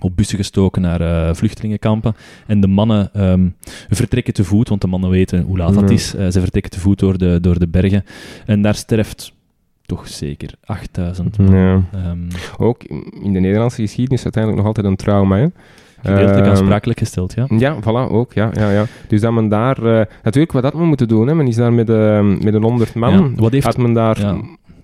op 0.00 0.16
bussen 0.16 0.38
gestoken 0.38 0.82
naar 0.82 1.00
eh, 1.00 1.34
vluchtelingenkampen. 1.34 2.14
En 2.46 2.60
de 2.60 2.66
mannen 2.66 3.10
ehm, 3.12 3.48
vertrekken 3.88 4.34
te 4.34 4.44
voet, 4.44 4.68
want 4.68 4.80
de 4.80 4.86
mannen 4.86 5.10
weten 5.10 5.42
hoe 5.42 5.56
laat 5.58 5.74
dat 5.74 5.90
is. 5.90 6.14
Eh, 6.14 6.26
ze 6.30 6.40
vertrekken 6.40 6.70
te 6.72 6.80
voet 6.80 6.98
door 6.98 7.18
de, 7.18 7.38
door 7.40 7.58
de 7.58 7.68
bergen. 7.68 8.04
En 8.46 8.62
daar 8.62 8.74
sterft 8.74 9.32
toch 9.86 10.08
zeker 10.08 10.50
8000 10.64 11.38
man. 11.38 11.54
Ja. 11.56 11.82
Ehm, 11.92 12.18
Ook 12.58 12.82
in 13.22 13.32
de 13.32 13.40
Nederlandse 13.40 13.80
geschiedenis 13.82 14.22
uiteindelijk 14.22 14.62
nog 14.62 14.74
altijd 14.74 14.86
een 14.92 14.96
trauma, 14.98 15.36
hè. 15.36 15.46
gedeeltelijk 16.02 16.40
Ehm, 16.46 16.48
aansprakelijk 16.50 16.98
gesteld, 16.98 17.34
ja. 17.34 17.46
Ja, 17.58 17.76
voilà, 17.80 18.10
ook. 18.12 18.32
Ja, 18.32 18.50
ja, 18.54 18.70
ja. 18.70 18.84
Dus 19.08 19.20
dat 19.20 19.32
men 19.32 19.48
daar... 19.48 19.76
eh, 19.78 20.06
natuurlijk, 20.22 20.52
wat 20.52 20.62
dat 20.62 20.74
men 20.74 20.86
moeten 20.86 21.08
doen, 21.08 21.26
hè. 21.26 21.34
Men 21.34 21.46
is 21.46 21.56
daar 21.56 21.72
met, 21.72 21.86
met 22.44 22.54
een 22.54 22.62
honderd 22.62 22.94
man. 22.94 23.12
Ja, 23.12 23.30
wat 23.42 23.52
heeft- 23.52 23.66
Had 23.66 23.76
men 23.76 23.92
daar... 23.92 24.20
ja. 24.20 24.36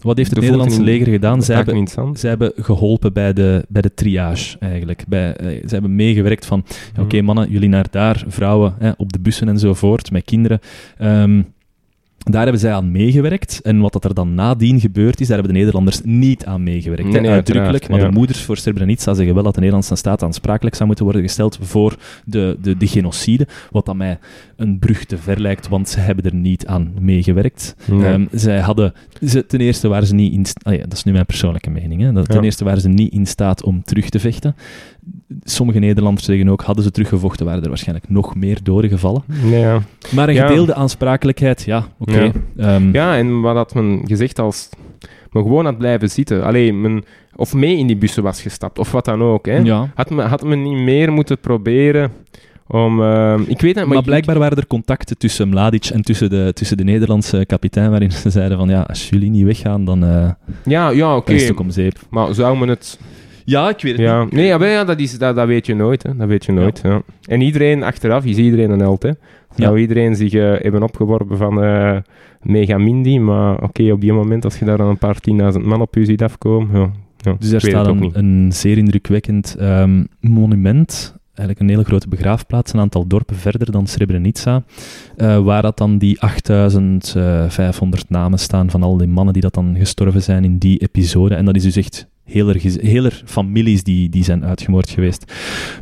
Wat 0.02 0.16
heeft 0.16 0.30
het 0.30 0.38
de 0.40 0.44
Nederlandse 0.44 0.82
leger 0.82 1.06
gedaan? 1.06 1.42
Zij 1.42 1.56
hebben, 1.56 1.88
zij 2.18 2.28
hebben 2.30 2.52
geholpen 2.56 3.12
bij 3.12 3.32
de, 3.32 3.64
bij 3.68 3.82
de 3.82 3.94
triage, 3.94 4.58
eigenlijk. 4.58 5.04
Bij, 5.08 5.36
eh, 5.36 5.46
zij 5.46 5.60
hebben 5.68 5.96
meegewerkt 5.96 6.46
van, 6.46 6.64
ja, 6.96 7.02
oké 7.02 7.16
Mhm. 7.16 7.24
mannen, 7.24 7.50
jullie 7.50 7.68
naar 7.68 7.86
daar, 7.90 8.24
vrouwen 8.28 8.74
hè, 8.78 8.90
op 8.96 9.12
de 9.12 9.20
bussen 9.20 9.48
enzovoort, 9.48 10.10
met 10.10 10.24
kinderen. 10.24 10.58
Ehm, 10.98 11.42
Daar 12.24 12.42
hebben 12.42 12.60
zij 12.60 12.72
aan 12.72 12.90
meegewerkt. 12.90 13.60
En 13.62 13.80
wat 13.80 13.92
dat 13.92 14.04
er 14.04 14.14
dan 14.14 14.34
nadien 14.34 14.80
gebeurd 14.80 15.20
is, 15.20 15.26
daar 15.26 15.36
hebben 15.36 15.52
de 15.54 15.58
Nederlanders 15.58 16.00
niet 16.04 16.44
aan 16.44 16.62
meegewerkt. 16.62 17.08
Nee, 17.08 17.30
uitdrukkelijk. 17.30 17.88
Maar 17.88 18.00
de 18.00 18.10
moeders 18.10 18.42
voor 18.42 18.56
Srebrenica 18.56 19.14
zeggen 19.14 19.34
wel 19.34 19.42
dat 19.42 19.52
de 19.52 19.58
Nederlandse 19.58 19.94
staat 19.96 20.22
aansprakelijk 20.22 20.74
zou 20.74 20.86
moeten 20.86 21.04
worden 21.04 21.22
gesteld 21.22 21.58
voor 21.62 21.96
de, 22.24 22.56
de, 22.62 22.76
de 22.76 22.86
genocide. 22.86 23.46
Wat 23.70 23.86
dat 23.86 23.96
mij 23.96 24.18
een 24.56 24.78
brug 24.78 25.04
te 25.04 25.18
ver 25.18 25.40
lijkt, 25.40 25.68
want 25.68 25.88
ze 25.88 26.00
hebben 26.00 26.24
er 26.24 26.34
niet 26.34 26.66
aan 26.66 26.92
meegewerkt. 27.00 27.76
Nee. 27.90 28.04
Ehm, 28.12 28.26
zij 28.32 28.60
hadden, 28.60 28.92
ze, 29.26 29.46
ten 29.46 29.60
eerste 29.60 29.88
waren 29.88 30.06
ze 30.06 30.14
niet 30.14 30.32
in 30.32 30.46
ah 30.62 30.74
ja, 30.74 30.82
dat 30.82 30.92
is 30.92 31.04
nu 31.04 31.12
mijn 31.12 31.26
persoonlijke 31.26 31.70
mening. 31.70 32.00
Hè. 32.02 32.12
Dat, 32.12 32.26
ten 32.26 32.36
Ja. 32.36 32.42
eerste 32.42 32.64
waren 32.64 32.80
ze 32.80 32.88
niet 32.88 33.12
in 33.12 33.26
staat 33.26 33.62
om 33.62 33.82
terug 33.84 34.08
te 34.08 34.20
vechten. 34.20 34.54
Sommige 35.44 35.78
Nederlanders 35.78 36.24
zeggen 36.26 36.48
ook, 36.48 36.62
hadden 36.62 36.84
ze 36.84 36.90
teruggevochten, 36.90 37.46
waren 37.46 37.62
er 37.62 37.68
waarschijnlijk 37.68 38.08
nog 38.08 38.34
meer 38.34 38.58
doden 38.62 38.90
gevallen. 38.90 39.22
Nee, 39.44 39.60
ja. 39.60 39.80
Maar 40.14 40.28
een 40.28 40.34
Ja. 40.34 40.46
gedeelde 40.46 40.74
aansprakelijkheid, 40.74 41.62
ja, 41.62 41.84
oké. 41.98 42.20
Ja. 42.20 42.32
Ehm, 42.56 42.92
ja, 42.92 43.16
en 43.16 43.40
wat 43.40 43.54
had 43.56 43.74
men 43.74 44.00
gezegd 44.04 44.38
als... 44.38 44.68
Men 45.32 45.42
gewoon 45.42 45.64
had 45.64 45.78
blijven 45.78 46.10
zitten. 46.10 46.44
Alleen, 46.44 46.80
men... 46.80 47.04
Of 47.36 47.54
mee 47.54 47.76
in 47.76 47.86
die 47.86 47.96
bussen 47.96 48.22
was 48.22 48.42
gestapt, 48.42 48.78
of 48.78 48.92
wat 48.92 49.04
dan 49.04 49.22
ook, 49.22 49.46
hè. 49.46 49.72
Had, 49.94 50.10
men, 50.10 50.26
had 50.26 50.42
men 50.44 50.62
niet 50.62 50.78
meer 50.78 51.12
moeten 51.12 51.38
proberen 51.38 52.10
om... 52.66 53.02
ehm, 53.02 53.40
ik 53.46 53.60
weet 53.60 53.74
het, 53.74 53.84
maar... 53.84 53.86
Maar 53.88 53.96
ik- 53.98 54.04
blijkbaar 54.04 54.38
waren 54.38 54.56
er 54.56 54.66
contacten 54.66 55.18
tussen 55.18 55.48
Mladic 55.48 55.84
en 55.86 56.02
tussen 56.02 56.30
de, 56.30 56.50
tussen 56.54 56.76
de 56.76 56.84
Nederlandse 56.84 57.44
kapitein, 57.46 57.90
waarin 57.90 58.12
ze 58.12 58.30
zeiden 58.30 58.58
van, 58.58 58.68
ja, 58.68 58.80
als 58.80 59.08
jullie 59.08 59.30
niet 59.30 59.44
weggaan, 59.44 59.84
dan, 59.84 60.04
eh 60.04 60.30
Ja, 60.64 60.88
ja 60.90 61.16
oké. 61.16 61.26
dan 61.26 61.34
is 61.34 61.42
het 61.42 61.52
ook 61.52 61.60
om 61.60 61.70
zeep. 61.70 61.98
Maar 62.10 62.34
zou 62.34 62.58
men 62.58 62.68
het... 62.68 62.98
Ja, 63.44 63.68
ik 63.68 63.80
weet 63.80 63.92
het 63.92 64.00
Ja, 64.00 64.26
nee, 64.30 64.46
ja, 64.46 64.58
maar 64.58 64.68
ja, 64.68 64.84
dat, 64.84 65.00
is, 65.00 65.18
dat, 65.18 65.36
dat 65.36 65.46
weet 65.46 65.66
je 65.66 65.74
nooit. 65.74 66.02
Hè. 66.02 66.16
Dat 66.16 66.28
weet 66.28 66.44
je 66.44 66.52
nooit. 66.52 66.80
Ja. 66.82 67.02
En 67.24 67.40
iedereen, 67.40 67.82
achteraf, 67.82 68.24
is 68.24 68.36
iedereen 68.36 68.70
een 68.70 68.80
held. 68.80 69.02
Hè. 69.02 69.10
Zou 69.56 69.78
iedereen 69.78 70.16
zich 70.16 70.32
eh, 70.32 70.52
hebben 70.62 70.82
opgeworpen 70.82 71.36
van 71.36 71.62
eh 71.62 71.96
Mega 72.42 72.78
Mindy, 72.78 73.18
maar 73.18 73.62
oké, 73.62 73.92
op 73.92 74.00
die 74.00 74.12
moment, 74.12 74.44
als 74.44 74.58
je 74.58 74.64
daar 74.64 74.76
dan 74.76 74.88
een 74.88 74.98
paar 74.98 75.20
tienduizend 75.20 75.64
man 75.64 75.80
op 75.80 75.94
je 75.94 76.04
ziet 76.04 76.22
afkomen, 76.22 76.80
ja, 76.80 76.90
ja, 77.16 77.36
Dus 77.38 77.50
daar 77.50 77.60
staat 77.60 77.86
een, 77.86 77.98
niet. 77.98 78.14
een 78.14 78.50
zeer 78.52 78.78
indrukwekkend 78.78 79.56
ehm, 79.58 80.04
monument, 80.20 81.16
eigenlijk 81.24 81.60
een 81.60 81.68
hele 81.68 81.84
grote 81.84 82.08
begraafplaats, 82.08 82.72
een 82.72 82.80
aantal 82.80 83.06
dorpen 83.06 83.36
verder 83.36 83.72
dan 83.72 83.86
Srebrenica, 83.86 84.62
eh, 85.16 85.38
waar 85.38 85.62
dat 85.62 85.78
dan 85.78 85.98
die 85.98 86.20
8500 86.20 88.10
namen 88.10 88.38
staan 88.38 88.70
van 88.70 88.82
al 88.82 88.96
die 88.96 89.08
mannen 89.08 89.32
die 89.32 89.42
dat 89.42 89.54
dan 89.54 89.76
gestorven 89.78 90.22
zijn 90.22 90.44
in 90.44 90.58
die 90.58 90.78
episode. 90.78 91.34
En 91.34 91.44
dat 91.44 91.56
is 91.56 91.62
dus 91.62 91.76
echt 91.76 92.08
heler 92.82 93.22
families 93.24 93.82
die, 93.82 94.08
die 94.08 94.24
zijn 94.24 94.44
uitgemoord 94.44 94.90
geweest. 94.90 95.32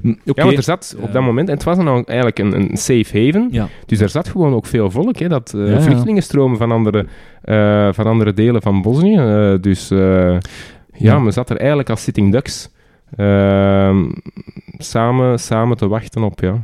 Ja, 0.02 0.14
want 0.44 0.56
er 0.56 0.62
zat 0.62 0.94
op 1.00 1.06
Eh, 1.06 1.12
dat 1.12 1.22
moment, 1.22 1.48
en 1.48 1.54
het 1.54 1.64
was 1.64 1.76
dan 1.76 2.04
eigenlijk 2.04 2.38
een, 2.38 2.54
een 2.60 2.76
safe 2.76 3.18
haven, 3.24 3.48
Ja. 3.50 3.68
dus 3.86 4.00
er 4.00 4.08
zat 4.08 4.28
gewoon 4.28 4.54
ook 4.54 4.66
veel 4.66 4.90
volk, 4.90 5.16
hè, 5.18 5.28
dat 5.28 5.54
eh, 5.54 5.66
Ja, 5.66 5.72
ja. 5.72 5.80
vluchtelingen 5.80 6.22
stromen 6.22 6.58
van 6.58 6.70
andere, 6.72 7.06
eh, 7.42 7.88
van 7.92 8.06
andere 8.06 8.32
delen 8.32 8.62
van 8.62 8.82
Bosnië. 8.82 9.16
eh, 9.16 9.54
dus 9.60 9.90
eh, 9.90 9.98
ja, 9.98 10.38
Ja. 10.92 11.18
men 11.18 11.32
zat 11.32 11.50
er 11.50 11.56
eigenlijk 11.56 11.90
als 11.90 12.02
sitting 12.02 12.32
ducks 12.32 12.70
ehm, 13.16 14.04
samen, 14.78 15.38
samen 15.38 15.76
te 15.76 15.88
wachten 15.88 16.22
op 16.22 16.40
ja, 16.40 16.62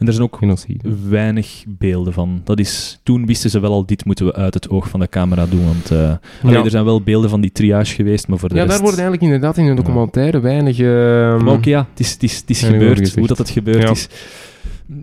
En 0.00 0.06
er 0.06 0.12
zijn 0.12 0.24
ook 0.24 0.36
genocide. 0.36 0.88
weinig 1.08 1.64
beelden 1.68 2.12
van. 2.12 2.40
Dat 2.44 2.58
is, 2.58 3.00
toen 3.02 3.26
wisten 3.26 3.50
ze 3.50 3.60
wel 3.60 3.72
al, 3.72 3.86
dit 3.86 4.04
moeten 4.04 4.24
we 4.26 4.34
uit 4.34 4.54
het 4.54 4.68
oog 4.70 4.88
van 4.88 5.00
de 5.00 5.08
camera 5.08 5.46
doen. 5.46 5.64
Want 5.66 5.90
eh, 5.90 6.12
allee, 6.42 6.62
er 6.64 6.70
zijn 6.70 6.84
wel 6.84 7.02
beelden 7.02 7.30
van 7.30 7.40
die 7.40 7.52
triage 7.52 7.94
geweest, 7.94 8.28
maar 8.28 8.38
voor 8.38 8.48
de 8.48 8.54
Ja, 8.54 8.60
rest... 8.60 8.72
daar 8.74 8.82
wordt 8.82 8.98
eigenlijk 8.98 9.32
inderdaad 9.32 9.56
in 9.56 9.66
de 9.66 9.74
documentaire 9.82 10.40
weinig... 10.40 10.78
ehm, 10.78 11.44
Maar 11.44 11.54
oké, 11.54 11.68
ja, 11.68 11.86
het 11.90 12.00
is, 12.00 12.12
het 12.12 12.22
is, 12.22 12.36
het 12.36 12.50
is 12.50 12.62
gebeurd. 12.62 13.14
Hoe 13.14 13.26
dat 13.26 13.38
het 13.38 13.50
gebeurd 13.50 13.82
Ja. 13.82 13.90
is. 13.90 14.08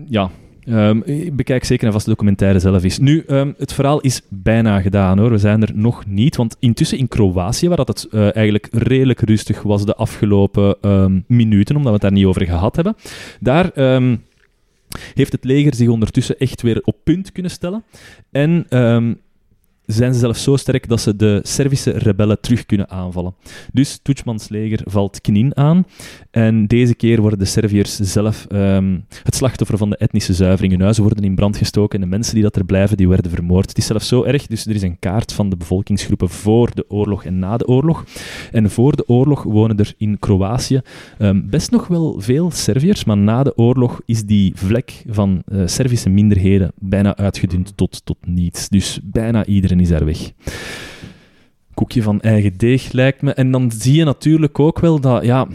Ja. 0.06 0.30
Ehm, 0.64 1.00
ik 1.04 1.36
bekijk 1.36 1.64
zeker 1.64 1.86
en 1.86 1.92
vast 1.92 2.04
de 2.04 2.10
documentaire 2.10 2.58
zelf 2.58 2.84
is. 2.84 2.98
Nu, 2.98 3.24
ehm, 3.26 3.52
het 3.58 3.72
verhaal 3.72 4.00
is 4.00 4.20
bijna 4.28 4.80
gedaan 4.80 5.18
hoor. 5.18 5.30
We 5.30 5.38
zijn 5.38 5.62
er 5.62 5.70
nog 5.74 6.06
niet. 6.06 6.36
Want 6.36 6.56
intussen 6.58 6.98
in 6.98 7.08
Kroatië, 7.08 7.68
waar 7.68 7.76
dat 7.76 7.88
het 7.88 8.06
eh, 8.10 8.36
eigenlijk 8.36 8.68
redelijk 8.72 9.20
rustig 9.20 9.62
was 9.62 9.84
de 9.84 9.94
afgelopen 9.94 10.76
ehm, 10.80 11.20
minuten, 11.26 11.76
omdat 11.76 11.88
we 11.88 11.98
het 11.98 12.02
daar 12.02 12.12
niet 12.18 12.24
over 12.24 12.44
gehad 12.44 12.74
hebben, 12.76 12.96
daar 13.40 13.70
ehm, 13.70 14.16
heeft 15.14 15.32
het 15.32 15.44
leger 15.44 15.74
zich 15.74 15.88
ondertussen 15.88 16.38
echt 16.38 16.62
weer 16.62 16.80
op 16.84 16.96
punt 17.04 17.32
kunnen 17.32 17.50
stellen. 17.50 17.84
En 18.30 18.66
ehm, 18.68 19.14
zijn 19.88 20.12
ze 20.12 20.18
zelfs 20.18 20.42
zo 20.42 20.56
sterk 20.56 20.88
dat 20.88 21.00
ze 21.00 21.16
de 21.16 21.40
Servische 21.42 21.90
rebellen 21.90 22.40
terug 22.40 22.66
kunnen 22.66 22.90
aanvallen. 22.90 23.34
Dus 23.72 23.98
Tudjmans 24.02 24.48
leger 24.48 24.80
valt 24.84 25.20
Knin 25.20 25.56
aan. 25.56 25.86
En 26.30 26.66
deze 26.66 26.94
keer 26.94 27.20
worden 27.20 27.38
de 27.38 27.44
Serviërs 27.44 27.96
zelf 27.96 28.46
ehm, 28.46 28.98
het 29.22 29.34
slachtoffer 29.34 29.78
van 29.78 29.90
de 29.90 29.96
etnische 29.96 30.34
zuivering. 30.34 30.80
Huizen 30.80 31.02
worden 31.02 31.24
in 31.24 31.34
brand 31.34 31.56
gestoken 31.56 31.98
en 31.98 32.04
de 32.04 32.16
mensen 32.16 32.34
die 32.34 32.42
dat 32.42 32.56
er 32.56 32.64
blijven, 32.64 32.96
die 32.96 33.08
werden 33.08 33.30
vermoord. 33.30 33.68
Het 33.68 33.78
is 33.78 33.86
zelfs 33.86 34.08
zo 34.08 34.22
erg, 34.24 34.46
dus 34.46 34.66
er 34.66 34.74
is 34.74 34.82
een 34.82 34.98
kaart 34.98 35.32
van 35.32 35.50
de 35.50 35.56
bevolkingsgroepen 35.56 36.28
voor 36.28 36.70
de 36.74 36.84
oorlog 36.88 37.24
en 37.24 37.38
na 37.38 37.56
de 37.56 37.66
oorlog. 37.66 38.04
En 38.52 38.70
voor 38.70 38.96
de 38.96 39.08
oorlog 39.08 39.42
wonen 39.42 39.76
er 39.76 39.94
in 39.96 40.18
Kroatië 40.18 40.80
ehm, 41.18 41.40
best 41.44 41.70
nog 41.70 41.86
wel 41.86 42.20
veel 42.20 42.50
Serviërs, 42.50 43.04
maar 43.04 43.16
na 43.16 43.42
de 43.42 43.56
oorlog 43.56 44.00
is 44.04 44.24
die 44.24 44.52
vlek 44.54 45.02
van 45.06 45.42
eh, 45.46 45.62
Servische 45.64 46.08
minderheden 46.08 46.72
bijna 46.78 47.16
uitgedund 47.16 47.72
tot, 47.76 48.00
tot 48.04 48.16
niets. 48.26 48.68
Dus 48.68 49.00
bijna 49.02 49.46
iedereen 49.46 49.77
is 49.80 49.88
daar 49.88 50.04
weg 50.04 50.32
koekje 51.78 52.02
van 52.02 52.20
eigen 52.20 52.56
deeg, 52.56 52.92
lijkt 52.92 53.22
me. 53.22 53.32
En 53.32 53.50
dan 53.50 53.70
zie 53.70 53.96
je 53.96 54.04
natuurlijk 54.04 54.58
ook 54.58 54.78
wel 54.78 55.00
dat, 55.00 55.24
ja, 55.24 55.46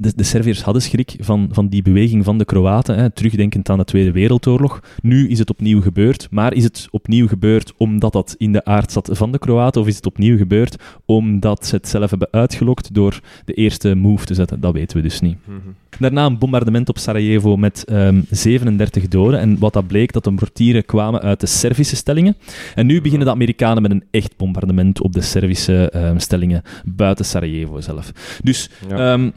de, 0.00 0.12
de 0.16 0.22
Serviërs 0.22 0.62
hadden 0.62 0.82
schrik 0.82 1.14
van, 1.18 1.48
van 1.52 1.68
die 1.68 1.82
beweging 1.82 2.24
van 2.24 2.38
de 2.38 2.44
Kroaten, 2.44 2.96
hè, 2.98 3.10
terugdenkend 3.10 3.68
aan 3.70 3.78
de 3.78 3.84
Tweede 3.84 4.12
Wereldoorlog. 4.12 4.80
Nu 5.02 5.28
is 5.28 5.38
het 5.38 5.50
opnieuw 5.50 5.80
gebeurd, 5.80 6.28
maar 6.30 6.54
is 6.54 6.64
het 6.64 6.88
opnieuw 6.90 7.28
gebeurd 7.28 7.72
omdat 7.76 8.12
dat 8.12 8.34
in 8.38 8.52
de 8.52 8.64
aard 8.64 8.92
zat 8.92 9.08
van 9.12 9.32
de 9.32 9.38
Kroaten, 9.38 9.80
of 9.80 9.86
is 9.86 9.96
het 9.96 10.06
opnieuw 10.06 10.36
gebeurd 10.36 10.76
omdat 11.04 11.66
ze 11.66 11.74
het 11.74 11.88
zelf 11.88 12.10
hebben 12.10 12.28
uitgelokt 12.30 12.94
door 12.94 13.20
de 13.44 13.52
eerste 13.52 13.94
move 13.94 14.24
te 14.24 14.34
zetten? 14.34 14.60
Dat 14.60 14.72
weten 14.72 14.96
we 14.96 15.02
dus 15.02 15.20
niet. 15.20 15.36
Mhm. 15.44 15.58
Daarna 15.98 16.26
een 16.26 16.38
bombardement 16.38 16.88
op 16.88 16.98
Sarajevo 16.98 17.56
met 17.56 17.84
ehm, 17.84 18.20
37 18.30 19.08
doden. 19.08 19.40
En 19.40 19.58
wat 19.58 19.72
dat 19.72 19.86
bleek, 19.86 20.12
dat 20.12 20.24
de 20.24 20.30
mortieren 20.30 20.84
kwamen 20.84 21.20
uit 21.20 21.40
de 21.40 21.46
Servische 21.46 21.96
stellingen. 21.96 22.36
En 22.74 22.86
nu 22.86 23.00
beginnen 23.00 23.26
de 23.26 23.32
Amerikanen 23.32 23.82
met 23.82 23.90
een 23.90 24.04
echt 24.10 24.36
bombardement 24.36 25.00
op 25.00 25.12
de 25.12 25.20
Servische 25.20 25.90
ehm, 25.90 26.18
stellingen 26.18 26.62
buiten 26.84 27.24
Sarajevo 27.24 27.80
zelf. 27.80 28.12
Dus 28.42 28.70
Ja. 28.88 29.12
ehm, 29.12 29.30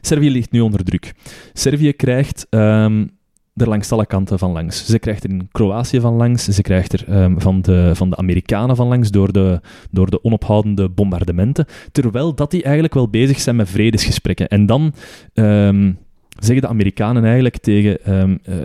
Servië 0.00 0.30
ligt 0.30 0.50
nu 0.50 0.60
onder 0.60 0.84
druk. 0.84 1.14
Servië 1.52 1.92
krijgt 1.92 2.46
ehm, 2.50 3.06
er 3.54 3.68
langs 3.68 3.92
alle 3.92 4.06
kanten 4.06 4.38
van 4.38 4.52
langs. 4.52 4.86
Ze 4.86 4.98
krijgt 4.98 5.24
er 5.24 5.30
in 5.30 5.48
Kroatië 5.52 6.00
van 6.00 6.14
langs, 6.14 6.44
ze 6.44 6.62
krijgt 6.62 6.92
er 6.92 7.08
ehm, 7.08 7.38
van, 7.38 7.62
de, 7.62 7.90
van 7.94 8.10
de 8.10 8.16
Amerikanen 8.16 8.76
van 8.76 8.88
langs 8.88 9.10
door 9.10 9.32
de, 9.32 9.60
door 9.90 10.10
de 10.10 10.24
onophoudende 10.24 10.88
bombardementen, 10.88 11.66
terwijl 11.92 12.34
dat 12.34 12.50
die 12.50 12.62
eigenlijk 12.62 12.94
wel 12.94 13.08
bezig 13.08 13.40
zijn 13.40 13.56
met 13.56 13.70
vredesgesprekken. 13.70 14.48
En 14.48 14.66
dan 14.66 14.94
ehm, 15.34 15.92
zeggen 16.38 16.60
de 16.60 16.68
Amerikanen 16.68 17.24
eigenlijk 17.24 17.56
tegen 17.58 18.04
ehm 18.04 18.36
eh, 18.42 18.56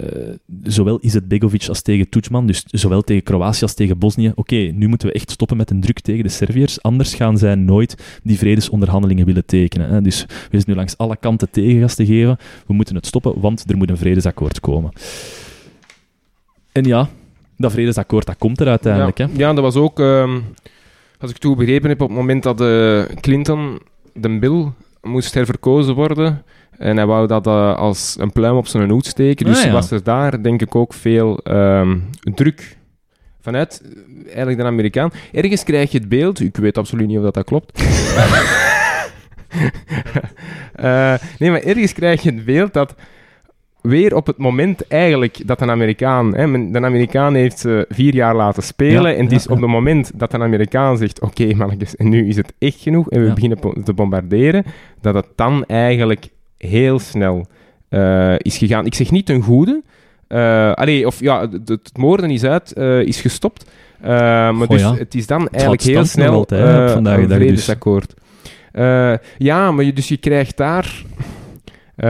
zowel 0.63 0.97
Izetbegovic 1.01 1.67
als 1.67 1.81
tegen 1.81 2.09
Tudjman, 2.09 2.47
dus 2.47 2.63
zowel 2.65 3.01
tegen 3.01 3.23
Kroatië 3.23 3.61
als 3.61 3.73
tegen 3.73 3.97
Bosnië, 3.97 4.31
oké, 4.35 4.55
nu 4.55 4.87
moeten 4.87 5.07
we 5.07 5.13
echt 5.13 5.31
stoppen 5.31 5.57
met 5.57 5.69
een 5.69 5.81
druk 5.81 5.99
tegen 5.99 6.23
de 6.23 6.29
Serviërs, 6.29 6.81
anders 6.81 7.15
gaan 7.15 7.37
zij 7.37 7.55
nooit 7.55 8.19
die 8.23 8.37
vredesonderhandelingen 8.37 9.25
willen 9.25 9.45
tekenen. 9.45 9.89
Hè. 9.89 10.01
Dus 10.01 10.25
we 10.25 10.47
zijn 10.49 10.63
nu 10.65 10.75
langs 10.75 10.97
alle 10.97 11.17
kanten 11.17 11.49
tegengas 11.49 11.95
te 11.95 12.05
geven, 12.05 12.37
we 12.67 12.73
moeten 12.73 12.95
het 12.95 13.05
stoppen, 13.05 13.39
want 13.39 13.69
er 13.69 13.77
moet 13.77 13.89
een 13.89 13.97
vredesakkoord 13.97 14.59
komen. 14.59 14.91
En 16.71 16.83
ja, 16.83 17.09
dat 17.57 17.71
vredesakkoord, 17.71 18.25
dat 18.25 18.37
komt 18.37 18.59
er 18.59 18.67
uiteindelijk. 18.67 19.17
ja. 19.17 19.27
Hè. 19.27 19.37
ja, 19.37 19.53
dat 19.53 19.63
was 19.63 19.75
ook, 19.75 19.99
ehm, 19.99 20.39
als 21.19 21.31
ik 21.31 21.37
toen 21.37 21.55
begrepen 21.55 21.89
heb, 21.89 22.01
op 22.01 22.07
het 22.07 22.17
moment 22.17 22.43
dat 22.43 22.61
eh, 22.61 23.01
Clinton 23.21 23.79
de 24.13 24.39
bill 24.39 24.71
moest 25.01 25.33
herverkozen 25.33 25.95
worden. 25.95 26.43
En 26.77 26.97
hij 26.97 27.05
wou 27.05 27.27
dat 27.27 27.47
eh, 27.47 27.75
als 27.75 28.15
een 28.19 28.31
pluim 28.31 28.55
op 28.55 28.67
zijn 28.67 28.89
hoed 28.89 29.05
steken. 29.05 29.45
Dus 29.45 29.59
Ah, 29.59 29.65
ja. 29.65 29.71
was 29.71 29.91
er 29.91 30.03
daar, 30.03 30.41
denk 30.41 30.61
ik, 30.61 30.75
ook 30.75 30.93
veel 30.93 31.37
ehm, 31.37 31.97
druk 32.19 32.77
vanuit 33.41 33.81
eh, 33.83 34.25
eigenlijk 34.25 34.57
de 34.57 34.63
Amerikaan. 34.63 35.11
Ergens 35.31 35.63
krijg 35.63 35.91
je 35.91 35.97
het 35.97 36.09
beeld, 36.09 36.39
ik 36.39 36.57
weet 36.57 36.77
absoluut 36.77 37.07
niet 37.07 37.17
of 37.17 37.23
dat, 37.23 37.33
dat 37.33 37.45
klopt. 37.45 37.71
Eh, 40.75 41.13
nee, 41.39 41.51
maar 41.51 41.61
ergens 41.61 41.93
krijg 41.93 42.21
je 42.21 42.31
het 42.31 42.45
beeld 42.45 42.73
dat 42.73 42.95
weer 43.81 44.15
op 44.15 44.27
het 44.27 44.37
moment 44.37 44.87
eigenlijk 44.87 45.47
dat 45.47 45.61
een 45.61 45.69
Amerikaan... 45.69 46.35
Hè, 46.35 46.71
de 46.71 46.81
Amerikaan 46.81 47.35
heeft 47.35 47.59
ze 47.59 47.85
vier 47.89 48.13
jaar 48.13 48.35
laten 48.35 48.63
spelen. 48.63 49.11
Ja, 49.11 49.17
en 49.17 49.21
het 49.21 49.31
ja, 49.31 49.37
is 49.37 49.47
op 49.47 49.55
ja. 49.55 49.61
het 49.61 49.71
moment 49.71 50.11
dat 50.15 50.33
een 50.33 50.41
Amerikaan 50.41 50.97
zegt... 50.97 51.21
Oké, 51.21 51.53
mannetjes, 51.55 51.95
en 51.95 52.09
nu 52.09 52.27
is 52.27 52.35
het 52.35 52.53
echt 52.59 52.81
genoeg. 52.81 53.09
En 53.09 53.23
we 53.23 53.33
beginnen 53.33 53.83
te 53.83 53.93
bombarderen. 53.93 54.63
Dat 55.01 55.13
het 55.13 55.27
dan 55.35 55.65
eigenlijk 55.65 56.27
heel 56.57 56.99
snel 56.99 57.45
eh, 57.89 58.33
is 58.37 58.57
gegaan. 58.57 58.85
Ik 58.85 58.95
zeg 58.95 59.11
niet 59.11 59.25
ten 59.25 59.41
goede. 59.41 59.81
Eh 60.27 60.71
allee, 60.73 61.05
of 61.07 61.19
ja, 61.19 61.49
het, 61.49 61.69
het 61.69 61.97
moorden 61.97 62.29
is 62.29 62.43
uit, 62.43 62.73
eh, 62.73 62.99
is 62.99 63.21
gestopt. 63.21 63.65
Maar 64.01 64.53
Goh, 64.53 64.67
dus 64.69 64.81
ja. 64.81 64.95
het 64.95 65.15
is 65.15 65.27
dan 65.27 65.49
eigenlijk 65.49 65.83
heel 65.83 66.05
snel 66.05 66.31
altijd, 66.33 66.91
vandaag 66.91 67.15
de 67.15 67.21
een 67.21 67.27
dag 67.27 67.37
dus. 67.37 67.47
vredesakkoord. 67.47 68.13
Eh, 68.71 69.13
ja, 69.37 69.71
maar 69.71 69.85
je, 69.85 69.93
dus 69.93 70.07
je 70.07 70.17
krijgt 70.17 70.57
daar... 70.57 71.03
Eh, 71.95 72.09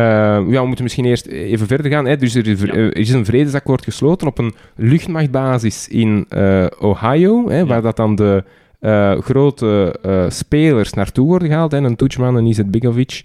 ja, 0.49 0.59
we 0.61 0.65
moeten 0.65 0.83
misschien 0.83 1.05
eerst 1.05 1.25
even 1.25 1.67
verder 1.67 1.91
gaan. 1.91 2.05
Hè. 2.05 2.17
Dus 2.17 2.35
er, 2.35 2.47
is- 2.47 2.61
Ja. 2.61 2.73
er 2.73 2.97
is 2.97 3.09
een 3.09 3.25
vredesakkoord 3.25 3.83
gesloten 3.83 4.27
op 4.27 4.37
een 4.37 4.55
luchtmachtbasis 4.75 5.87
in 5.87 6.25
eh, 6.29 6.65
Ohio, 6.79 7.49
hè, 7.49 7.65
waar 7.65 7.81
dat 7.81 7.95
dan 7.95 8.15
de 8.15 8.43
eh, 8.79 9.17
grote 9.19 9.95
eh, 10.01 10.25
spelers 10.29 10.93
naartoe 10.93 11.27
worden 11.27 11.47
gehaald. 11.47 11.71
Hè. 11.71 11.77
Een 11.77 11.95
Tuchman, 11.95 12.35
een 12.35 12.45
Izet 12.45 12.71
Bigovic, 12.71 13.21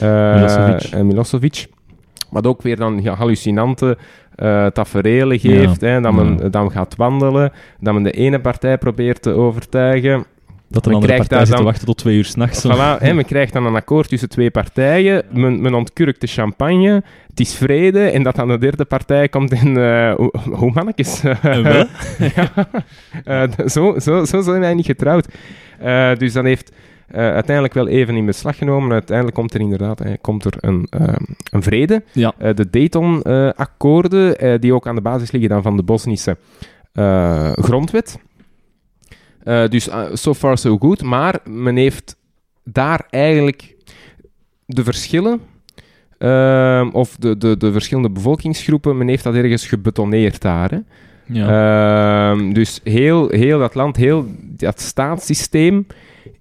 eh, 0.00 0.34
Milosevic. 0.34 0.82
en 0.92 1.06
Milosevic. 1.06 1.66
Wat 2.30 2.46
ook 2.46 2.62
weer 2.62 2.76
dan 2.76 3.02
ja, 3.02 3.14
hallucinante 3.14 3.96
eh 4.34 4.66
tafereelen 4.66 5.38
geeft. 5.38 5.80
Hè, 5.80 6.00
dat, 6.00 6.12
men, 6.12 6.36
Ja. 6.38 6.48
dat 6.48 6.62
men 6.62 6.70
gaat 6.70 6.96
wandelen, 6.96 7.52
dat 7.80 7.94
men 7.94 8.02
de 8.02 8.10
ene 8.10 8.40
partij 8.40 8.78
probeert 8.78 9.22
te 9.22 9.30
overtuigen. 9.30 10.24
Dat 10.68 10.84
Men 10.84 10.94
een 10.94 11.00
andere 11.00 11.12
krijgt 11.12 11.28
partij 11.28 11.36
daar 11.38 11.46
zit 11.46 11.56
te 11.56 11.62
dan- 11.62 11.70
wachten 11.70 11.86
tot 11.86 11.96
twee 11.98 12.16
uur 12.16 12.24
s'nachts. 12.24 12.66
Voilà, 12.66 12.98
hè, 13.02 13.12
men 13.14 13.24
krijgt 13.24 13.52
dan 13.52 13.66
een 13.66 13.74
akkoord 13.74 14.08
tussen 14.08 14.28
twee 14.28 14.50
partijen. 14.50 15.22
Men, 15.32 15.60
men 15.60 15.74
ontkurkt 15.74 16.20
de 16.20 16.26
champagne. 16.26 17.02
Het 17.28 17.40
is 17.40 17.54
vrede. 17.54 18.00
En 18.10 18.22
dat 18.22 18.36
dan 18.36 18.48
de 18.48 18.58
derde 18.58 18.84
partij 18.84 19.28
komt 19.28 19.52
eh 19.52 20.14
hoe, 20.14 20.32
hoe 20.50 20.70
mannetjes? 20.74 21.22
Wel? 21.42 21.62
ja, 22.36 22.52
eh, 23.24 23.66
zo, 23.66 23.98
zo, 23.98 24.24
zo 24.24 24.40
zijn 24.40 24.60
wij 24.60 24.74
niet 24.74 24.86
getrouwd. 24.86 25.28
Eh, 25.78 26.14
dus 26.14 26.32
dan 26.32 26.44
heeft 26.44 26.72
eh, 27.06 27.20
uiteindelijk 27.20 27.74
wel 27.74 27.88
even 27.88 28.16
in 28.16 28.26
beslag 28.26 28.56
genomen. 28.58 28.92
Uiteindelijk 28.92 29.36
komt 29.36 29.54
er 29.54 29.60
inderdaad 29.60 30.00
eh, 30.00 30.12
komt 30.20 30.44
er 30.44 30.52
een, 30.60 30.86
eh, 30.90 31.14
een 31.50 31.62
vrede. 31.62 32.02
Ja. 32.12 32.32
Eh, 32.38 32.54
de 32.54 32.70
Dayton-akkoorden, 32.70 34.38
eh, 34.38 34.60
die 34.60 34.74
ook 34.74 34.86
aan 34.86 34.94
de 34.94 35.00
basis 35.00 35.30
liggen 35.30 35.50
dan 35.50 35.62
van 35.62 35.76
de 35.76 35.82
Bosnische 35.82 36.36
eh, 36.92 37.52
grondwet. 37.52 38.18
Eh, 39.46 39.68
dus 39.68 39.88
eh, 39.88 40.04
so 40.12 40.34
far 40.34 40.58
so 40.58 40.78
good. 40.78 41.02
Maar 41.02 41.40
men 41.44 41.76
heeft 41.76 42.16
daar 42.64 43.06
eigenlijk 43.10 43.76
de 44.66 44.84
verschillen, 44.84 45.40
ehm, 46.18 46.88
of 46.88 47.16
de, 47.16 47.36
de, 47.36 47.56
de 47.56 47.72
verschillende 47.72 48.10
bevolkingsgroepen, 48.10 48.96
men 48.96 49.08
heeft 49.08 49.24
dat 49.24 49.34
ergens 49.34 49.66
gebetonneerd 49.66 50.40
daar. 50.40 50.70
Hè. 50.70 50.78
Ja. 51.26 52.30
Ehm, 52.30 52.52
dus 52.52 52.80
heel, 52.84 53.28
heel 53.28 53.58
dat 53.58 53.74
land, 53.74 53.96
heel 53.96 54.26
dat 54.40 54.80
staatssysteem 54.80 55.86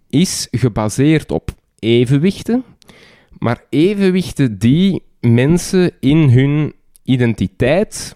is 0.09 0.47
gebaseerd 0.51 1.31
op 1.31 1.51
evenwichten. 1.79 2.63
Maar 3.37 3.63
evenwichten 3.69 4.57
die 4.57 5.03
mensen 5.19 5.91
in 5.99 6.29
hun 6.29 6.73
identiteit, 7.03 8.15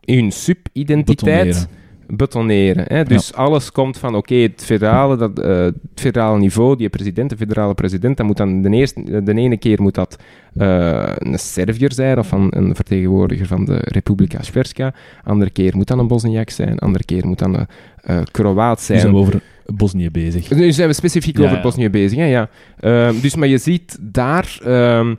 in 0.00 0.18
hun 0.18 0.32
subidentiteit, 0.32 1.68
Betoneren. 2.12 2.84
Hè? 2.88 3.04
Dus 3.04 3.34
alles 3.34 3.72
komt 3.72 3.98
van, 3.98 4.14
oké, 4.14 4.34
het, 4.34 4.62
federale, 4.64 5.16
dat, 5.16 5.38
eh, 5.38 5.56
het 5.58 5.74
federale 5.94 6.38
niveau, 6.38 6.76
die 6.76 6.88
president, 6.88 7.30
de 7.30 7.36
federale 7.36 7.74
president, 7.74 8.16
dat 8.16 8.26
moet 8.26 8.36
dan 8.36 8.62
de, 8.62 8.70
eerste, 8.70 9.22
de 9.22 9.34
ene 9.34 9.56
keer 9.56 9.82
moet 9.82 9.94
dat 9.94 10.16
eh, 10.56 11.12
een 11.18 11.38
Serviër 11.38 11.92
zijn 11.92 12.18
of 12.18 12.26
van 12.26 12.46
een 12.50 12.74
vertegenwoordiger 12.74 13.46
van 13.46 13.64
de 13.64 13.76
Republika 13.80 14.42
Srpska. 14.42 14.94
Andere 15.24 15.50
keer 15.50 15.76
moet 15.76 15.86
dan 15.86 15.98
een 15.98 16.08
Bosniak 16.08 16.50
zijn, 16.50 16.78
andere 16.78 17.04
keer 17.04 17.26
moet 17.26 17.38
dan 17.38 17.54
een 17.54 17.66
eh, 18.02 18.20
Kroaat 18.30 18.78
Nu 18.78 18.84
zijn. 18.84 19.00
zijn 19.00 19.12
we 19.12 19.18
over 19.18 19.40
Bosnië 19.66 20.10
bezig. 20.10 20.50
Nu 20.50 20.72
zijn 20.72 20.88
we 20.88 20.94
specifiek 20.94 21.36
Ja, 21.38 21.44
over 21.44 21.56
ja. 21.56 21.62
Bosnië 21.62 21.90
bezig. 21.90 22.18
Hè? 22.18 22.24
Ja. 22.24 22.48
Ehm, 22.80 23.20
dus, 23.20 23.34
maar 23.34 23.48
je 23.48 23.58
ziet 23.58 23.98
daar 24.00 24.58
ehm, 24.64 25.14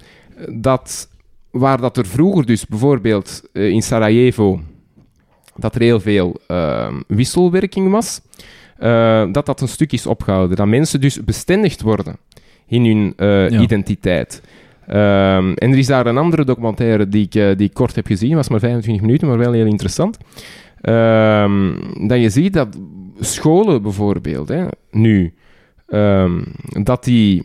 dat 0.49 1.09
waar 1.51 1.81
dat 1.81 1.97
er 1.97 2.05
vroeger, 2.05 2.45
dus 2.45 2.65
bijvoorbeeld 2.65 3.43
eh, 3.53 3.69
in 3.69 3.81
Sarajevo, 3.81 4.59
dat 5.61 5.75
er 5.75 5.81
heel 5.81 5.99
veel 5.99 6.39
ehm, 6.47 6.93
wisselwerking 7.07 7.89
was, 7.91 8.21
eh, 8.77 9.23
dat 9.31 9.45
dat 9.45 9.61
een 9.61 9.67
stuk 9.67 9.91
is 9.91 10.05
opgehouden. 10.05 10.55
Dat 10.57 10.67
mensen 10.67 11.01
dus 11.01 11.23
bestendigd 11.23 11.81
worden 11.81 12.15
in 12.67 12.85
hun 12.85 13.13
eh, 13.17 13.49
Ja. 13.49 13.59
identiteit. 13.59 14.41
Ehm, 14.87 15.51
en 15.53 15.71
er 15.71 15.77
is 15.77 15.87
daar 15.87 16.05
een 16.05 16.17
andere 16.17 16.45
documentaire 16.45 17.07
die 17.09 17.25
ik, 17.25 17.35
eh, 17.35 17.47
die 17.57 17.67
ik 17.67 17.73
kort 17.73 17.95
heb 17.95 18.05
gezien, 18.07 18.35
was 18.35 18.49
maar 18.49 18.59
25 18.59 19.03
minuten, 19.05 19.27
maar 19.27 19.37
wel 19.37 19.51
heel 19.51 19.65
interessant. 19.65 20.17
Ehm, 20.81 21.73
dat 22.07 22.19
je 22.19 22.29
ziet 22.29 22.53
dat 22.53 22.67
scholen 23.19 23.81
bijvoorbeeld, 23.81 24.47
hè, 24.47 24.65
nu, 24.91 25.33
dat 26.83 27.03
die, 27.03 27.43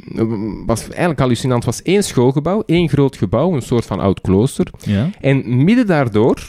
was 0.67 0.89
eigenlijk 0.89 1.19
hallucinant, 1.19 1.65
was 1.65 1.83
één 1.83 2.03
schoolgebouw, 2.03 2.63
één 2.67 2.89
groot 2.89 3.17
gebouw, 3.17 3.53
een 3.55 3.63
soort 3.63 3.85
van 3.87 4.01
oud 4.01 4.21
klooster. 4.21 4.67
Ja. 4.85 5.11
En 5.21 5.65
midden 5.65 5.87
daardoor 5.87 6.47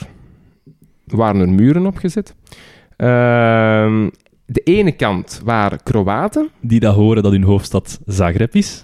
waren 1.08 1.42
er 1.42 1.50
muren 1.50 1.86
opgezet. 1.86 2.36
Ehm, 2.98 4.10
de 4.46 4.62
ene 4.64 4.92
kant 4.92 5.42
waren 5.44 5.84
Kroaten. 5.84 6.50
Die 6.62 6.80
dat 6.80 6.96
horen 6.96 7.24
dat 7.24 7.32
hun 7.32 7.44
hoofdstad 7.44 8.00
Zagreb 8.06 8.56
is. 8.56 8.84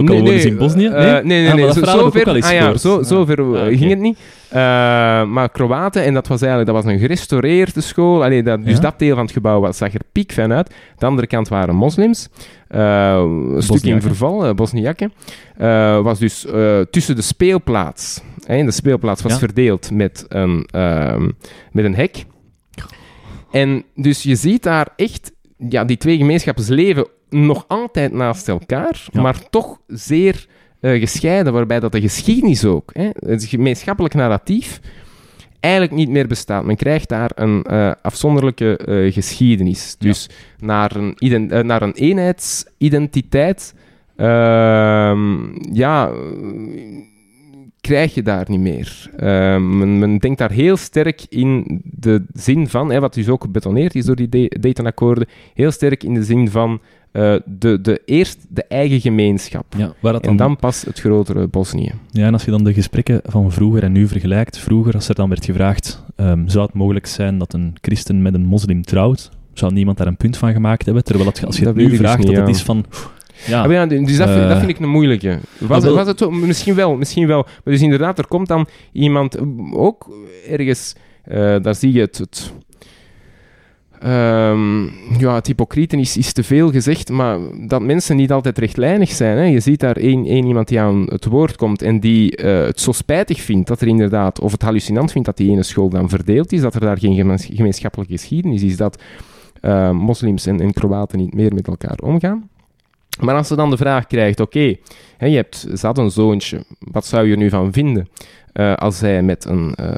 Ook 0.00 0.10
al 0.10 0.22
Nee, 0.22 0.38
ze 0.40 0.48
in 0.48 0.56
Bosnië? 0.56 0.86
eh, 0.86 1.02
nee, 1.12 1.22
nee, 1.22 1.48
Ah, 1.48 1.54
nee. 1.54 1.64
dat 1.66 1.74
zo, 1.74 1.84
zover, 1.84 2.28
ah, 2.42 2.52
ja, 2.52 2.76
zo, 2.76 3.02
zover 3.02 3.56
Ah, 3.56 3.66
ging 3.78 3.90
het 3.90 3.98
niet. 3.98 4.18
Eh, 4.48 4.58
maar 5.24 5.48
Kroaten, 5.52 6.04
en 6.04 6.14
dat 6.14 6.26
was 6.26 6.40
eigenlijk 6.42 6.72
dat 6.72 6.82
was 6.84 6.92
een 6.92 6.98
gerestaureerde 7.00 7.80
school. 7.80 8.24
Allee, 8.24 8.42
dat, 8.42 8.64
dus 8.64 8.74
Ja. 8.74 8.80
dat 8.80 8.98
deel 8.98 9.14
van 9.14 9.24
het 9.24 9.32
gebouw 9.32 9.60
was, 9.60 9.76
zag 9.76 9.94
er 9.94 10.00
piek 10.12 10.32
fijn 10.32 10.52
uit. 10.52 10.74
De 10.98 11.06
andere 11.06 11.26
kant 11.26 11.48
waren 11.48 11.74
moslims. 11.74 12.28
Eh, 12.68 13.14
een 13.54 13.62
stuk 13.62 13.82
in 13.82 14.02
verval, 14.02 14.54
Bosniakken. 14.54 15.12
Was 16.02 16.18
dus 16.18 16.46
tussen 16.90 17.16
de 17.16 17.22
speelplaats. 17.22 18.22
Hè, 18.46 18.64
de 18.64 18.70
speelplaats 18.70 19.22
was 19.22 19.32
Ja. 19.32 19.38
verdeeld 19.38 19.90
met 19.90 20.24
een, 20.28 20.66
ehm, 20.70 21.28
met 21.72 21.84
een 21.84 21.94
hek. 21.94 22.24
En 23.50 23.84
dus 23.94 24.22
je 24.22 24.34
ziet 24.34 24.62
daar 24.62 24.88
echt, 24.96 25.32
ja, 25.68 25.84
die 25.84 25.96
twee 25.96 26.16
gemeenschappen 26.16 26.64
leven 26.74 27.06
nog 27.30 27.64
altijd 27.68 28.12
naast 28.12 28.48
elkaar, 28.48 29.06
Ja. 29.12 29.20
maar 29.22 29.48
toch 29.50 29.78
zeer 29.86 30.46
eh, 30.80 31.00
gescheiden, 31.00 31.52
waarbij 31.52 31.80
dat 31.80 31.92
de 31.92 32.00
geschiedenis 32.00 32.64
ook, 32.64 32.90
hè, 32.92 33.08
het 33.18 33.44
gemeenschappelijk 33.44 34.14
narratief, 34.14 34.80
eigenlijk 35.60 35.94
niet 35.94 36.08
meer 36.08 36.26
bestaat. 36.26 36.64
Men 36.64 36.76
krijgt 36.76 37.08
daar 37.08 37.30
een 37.34 37.62
eh, 37.62 37.90
afzonderlijke 38.02 38.76
eh, 38.76 39.12
geschiedenis. 39.12 39.96
Dus 39.98 40.28
naar, 40.58 40.96
een 40.96 41.66
naar 41.66 41.82
een 41.82 41.92
eenheidsidentiteit, 41.94 43.74
ehm, 44.16 45.38
ja, 45.74 46.10
krijg 47.80 48.14
je 48.14 48.22
daar 48.22 48.44
niet 48.48 48.60
meer. 48.60 49.10
Ehm, 49.16 49.78
men, 49.78 49.98
men 49.98 50.18
denkt 50.18 50.38
daar 50.38 50.50
heel 50.50 50.76
sterk 50.76 51.20
in 51.28 51.80
de 51.84 52.24
zin 52.32 52.68
van, 52.68 52.90
hè, 52.92 53.00
wat 53.00 53.14
dus 53.14 53.28
ook 53.28 53.42
gebetoneerd 53.42 53.94
is 53.94 54.04
door 54.04 54.16
die 54.16 54.28
Da- 54.28 54.56
Dayton-akkoorden, 54.60 55.26
heel 55.54 55.70
sterk 55.70 56.02
in 56.04 56.14
de 56.14 56.22
zin 56.24 56.50
van 56.50 56.80
eh, 57.12 57.34
de, 57.44 57.80
de, 57.80 58.02
eerst 58.04 58.46
de 58.48 58.64
eigen 58.64 59.00
gemeenschap. 59.00 59.64
Ja, 59.76 59.92
waar 60.00 60.12
dat 60.12 60.26
En 60.26 60.36
dan 60.36 60.56
pas 60.56 60.84
het 60.84 61.00
grotere 61.00 61.46
Bosnië. 61.46 61.92
Ja, 62.10 62.26
en 62.26 62.32
als 62.32 62.44
je 62.44 62.50
dan 62.50 62.64
de 62.64 62.72
gesprekken 62.72 63.20
van 63.24 63.52
vroeger 63.52 63.82
en 63.82 63.92
nu 63.92 64.08
vergelijkt, 64.08 64.58
vroeger 64.58 64.94
als 64.94 65.08
er 65.08 65.14
dan 65.14 65.28
werd 65.28 65.44
gevraagd, 65.44 66.04
ehm, 66.16 66.48
zou 66.48 66.66
het 66.66 66.74
mogelijk 66.74 67.06
zijn 67.06 67.38
dat 67.38 67.52
een 67.52 67.74
christen 67.80 68.22
met 68.22 68.34
een 68.34 68.46
moslim 68.46 68.82
trouwt? 68.82 69.30
Zou 69.52 69.72
niemand 69.72 69.98
daar 69.98 70.06
een 70.06 70.16
punt 70.16 70.36
van 70.36 70.52
gemaakt 70.52 70.84
hebben? 70.84 71.04
Terwijl 71.04 71.28
het, 71.28 71.44
als 71.44 71.56
je 71.56 71.64
Dat 71.64 71.74
het 71.74 71.82
nu 71.82 71.90
dus 71.90 71.98
vraagt, 71.98 72.18
niet, 72.18 72.26
dat 72.26 72.36
het 72.36 72.46
ja. 72.46 72.52
is 72.52 72.62
van... 72.62 72.84
Ja, 73.46 73.62
Ah, 73.62 73.70
ja, 73.72 73.86
dus 73.86 74.16
dat, 74.16 74.28
vind, 74.28 74.42
Eh. 74.42 74.48
dat 74.48 74.58
vind 74.58 74.70
ik 74.70 74.78
een 74.78 74.88
moeilijke. 74.88 75.38
Was, 75.58 75.84
het 75.84 76.30
misschien 76.30 76.74
wel, 76.74 76.96
misschien 76.96 77.26
wel. 77.26 77.42
Maar 77.42 77.74
dus 77.74 77.82
inderdaad, 77.82 78.18
er 78.18 78.26
komt 78.26 78.48
dan 78.48 78.66
iemand 78.92 79.38
ook 79.72 80.10
ergens, 80.48 80.94
eh, 81.24 81.56
daar 81.62 81.74
zie 81.74 81.92
je 81.92 82.00
het. 82.00 82.18
het 82.18 82.52
ehm, 84.02 84.82
ja, 85.18 85.34
het 85.34 85.46
hypocrieten 85.46 85.98
is, 85.98 86.16
is 86.16 86.32
te 86.32 86.42
veel 86.42 86.70
gezegd, 86.70 87.10
maar 87.10 87.38
dat 87.68 87.82
mensen 87.82 88.16
niet 88.16 88.32
altijd 88.32 88.58
rechtlijnig 88.58 89.10
zijn. 89.10 89.36
Hè. 89.36 89.44
Je 89.44 89.60
ziet 89.60 89.80
daar 89.80 89.96
één, 89.96 90.26
iemand 90.26 90.68
die 90.68 90.80
aan 90.80 91.06
het 91.08 91.24
woord 91.24 91.56
komt 91.56 91.82
en 91.82 92.00
die 92.00 92.36
eh, 92.36 92.66
het 92.66 92.80
zo 92.80 92.92
spijtig 92.92 93.40
vindt 93.40 93.68
dat 93.68 93.80
er 93.80 93.88
inderdaad, 93.88 94.40
of 94.40 94.52
het 94.52 94.62
hallucinant 94.62 95.12
vindt 95.12 95.26
dat 95.26 95.36
die 95.36 95.50
ene 95.50 95.62
school 95.62 95.88
dan 95.88 96.08
verdeeld 96.08 96.52
is, 96.52 96.60
dat 96.60 96.74
er 96.74 96.80
daar 96.80 96.98
geen 96.98 97.14
gemeens- 97.14 97.48
gemeenschappelijke 97.52 98.12
geschiedenis 98.12 98.62
is, 98.62 98.76
dat 98.76 99.02
eh, 99.60 99.90
moslims 99.90 100.46
en, 100.46 100.60
en 100.60 100.72
Kroaten 100.72 101.18
niet 101.18 101.34
meer 101.34 101.54
met 101.54 101.66
elkaar 101.66 101.98
omgaan. 102.02 102.49
Maar 103.20 103.36
als 103.36 103.48
ze 103.48 103.56
dan 103.56 103.70
de 103.70 103.76
vraag 103.76 104.06
krijgt, 104.06 104.40
oké, 104.40 104.76
je 105.18 105.36
hebt 105.36 105.66
zat 105.72 105.98
een 105.98 106.10
zoontje, 106.10 106.64
wat 106.78 107.06
zou 107.06 107.26
je 107.26 107.32
er 107.32 107.38
nu 107.38 107.50
van 107.50 107.72
vinden 107.72 108.08
eh, 108.52 108.74
als 108.74 109.00
hij 109.00 109.22
met 109.22 109.44
een 109.44 109.74
eh, 109.74 109.94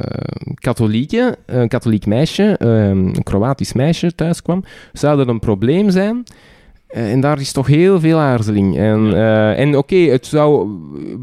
katholieke, 0.55 1.37
een 1.47 1.69
katholiek 1.69 2.07
meisje, 2.07 2.57
eh, 2.59 2.89
een 2.89 3.23
Kroatisch 3.23 3.73
meisje 3.73 4.15
thuis 4.15 4.43
kwam, 4.43 4.65
zou 4.93 5.17
dat 5.17 5.29
een 5.29 5.39
probleem 5.39 5.91
zijn? 5.91 6.25
Eh, 6.93 7.13
en 7.13 7.21
daar 7.21 7.41
is 7.41 7.53
toch 7.53 7.67
heel 7.67 8.01
veel 8.01 8.19
aarzeling. 8.19 8.77
En, 8.79 9.15
eh, 9.15 9.59
en 9.59 9.77
oké, 9.77 9.97
het 9.97 10.27
zou 10.27 10.69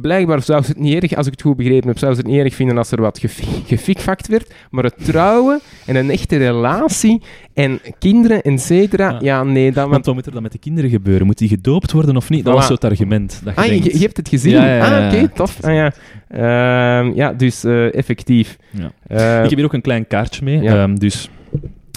blijkbaar 0.01 0.41
zou 0.41 0.63
ze 0.63 0.69
het 0.69 0.79
niet 0.79 1.03
erg, 1.03 1.15
als 1.15 1.25
ik 1.25 1.31
het 1.31 1.41
goed 1.41 1.55
begrepen 1.57 1.87
heb, 1.87 1.97
zou 1.97 2.13
ze 2.13 2.19
het 2.19 2.27
niet 2.29 2.39
erg 2.39 2.55
vinden 2.55 2.77
als 2.77 2.91
er 2.91 3.01
wat 3.01 3.19
gefi- 3.19 3.63
gefikfakt 3.65 4.27
werd. 4.27 4.53
Maar 4.71 4.83
het 4.83 4.95
trouwen 5.03 5.59
en 5.85 5.95
een 5.95 6.09
echte 6.09 6.37
relatie 6.37 7.21
en 7.53 7.79
kinderen, 7.99 8.41
et 8.41 8.61
cetera, 8.61 9.09
Ja. 9.09 9.17
ja, 9.21 9.43
nee, 9.43 9.71
dat, 9.71 9.89
want 9.89 10.05
wat 10.05 10.15
moet 10.15 10.25
er 10.25 10.31
dan 10.31 10.41
met 10.41 10.51
de 10.51 10.57
kinderen 10.57 10.89
gebeuren? 10.89 11.25
Moet 11.25 11.37
die 11.37 11.47
gedoopt 11.49 11.91
worden 11.91 12.15
of 12.17 12.29
niet? 12.29 12.43
Dat 12.43 12.53
Voilà. 12.53 12.57
was 12.57 12.67
zo 12.67 12.73
het 12.73 12.83
argument. 12.83 13.41
Dat 13.43 13.53
je 13.55 13.59
Ah, 13.61 13.65
je, 13.65 13.71
denkt. 13.71 13.91
je 13.97 14.03
hebt 14.03 14.17
het 14.17 14.29
gezien? 14.29 14.51
Ja, 14.51 14.79
ah, 14.99 15.13
oké, 15.13 15.27
tof. 15.33 15.57
Ah, 15.63 15.73
ja. 15.73 15.91
Ehm, 16.29 17.11
ja, 17.15 17.33
dus 17.33 17.63
eh, 17.63 17.93
effectief. 17.95 18.57
Ja. 18.71 18.85
Ik 19.43 19.49
heb 19.49 19.55
hier 19.55 19.65
ook 19.65 19.73
een 19.73 19.81
klein 19.81 20.07
kaartje 20.07 20.43
mee. 20.43 20.61
Ja. 20.61 20.81
Ehm, 20.83 20.95
dus 20.95 21.29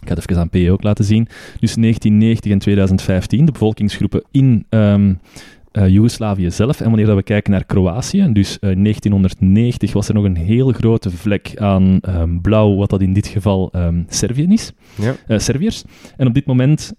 ik 0.02 0.08
ga 0.08 0.14
het 0.14 0.30
even 0.30 0.42
aan 0.42 0.48
PE 0.50 0.70
ook 0.70 0.82
laten 0.82 1.04
zien. 1.04 1.28
Dus 1.60 1.74
1990 1.74 2.52
en 2.52 2.58
2015, 2.58 3.44
de 3.44 3.52
bevolkingsgroepen 3.52 4.22
in, 4.30 4.66
eh, 4.70 5.88
Joegoslavië 5.88 6.50
zelf. 6.50 6.80
En 6.80 6.86
wanneer 6.88 7.06
dat 7.06 7.16
we 7.16 7.22
kijken 7.22 7.52
naar 7.52 7.64
Kroatië, 7.64 8.28
dus 8.32 8.58
eh, 8.58 8.70
1990 8.76 9.92
was 9.92 10.08
er 10.08 10.14
nog 10.14 10.24
een 10.24 10.36
heel 10.36 10.72
grote 10.72 11.10
vlek 11.10 11.52
aan 11.56 11.98
ehm, 12.00 12.38
blauw, 12.40 12.74
wat 12.76 12.90
dat 12.90 13.00
in 13.00 13.12
dit 13.12 13.26
geval 13.26 13.72
Servië 14.08 14.46
is, 14.48 14.72
Ja. 15.00 15.14
eh, 15.26 15.38
Serviërs. 15.38 15.84
En 16.16 16.26
op 16.26 16.34
dit 16.34 16.46
moment 16.46 16.92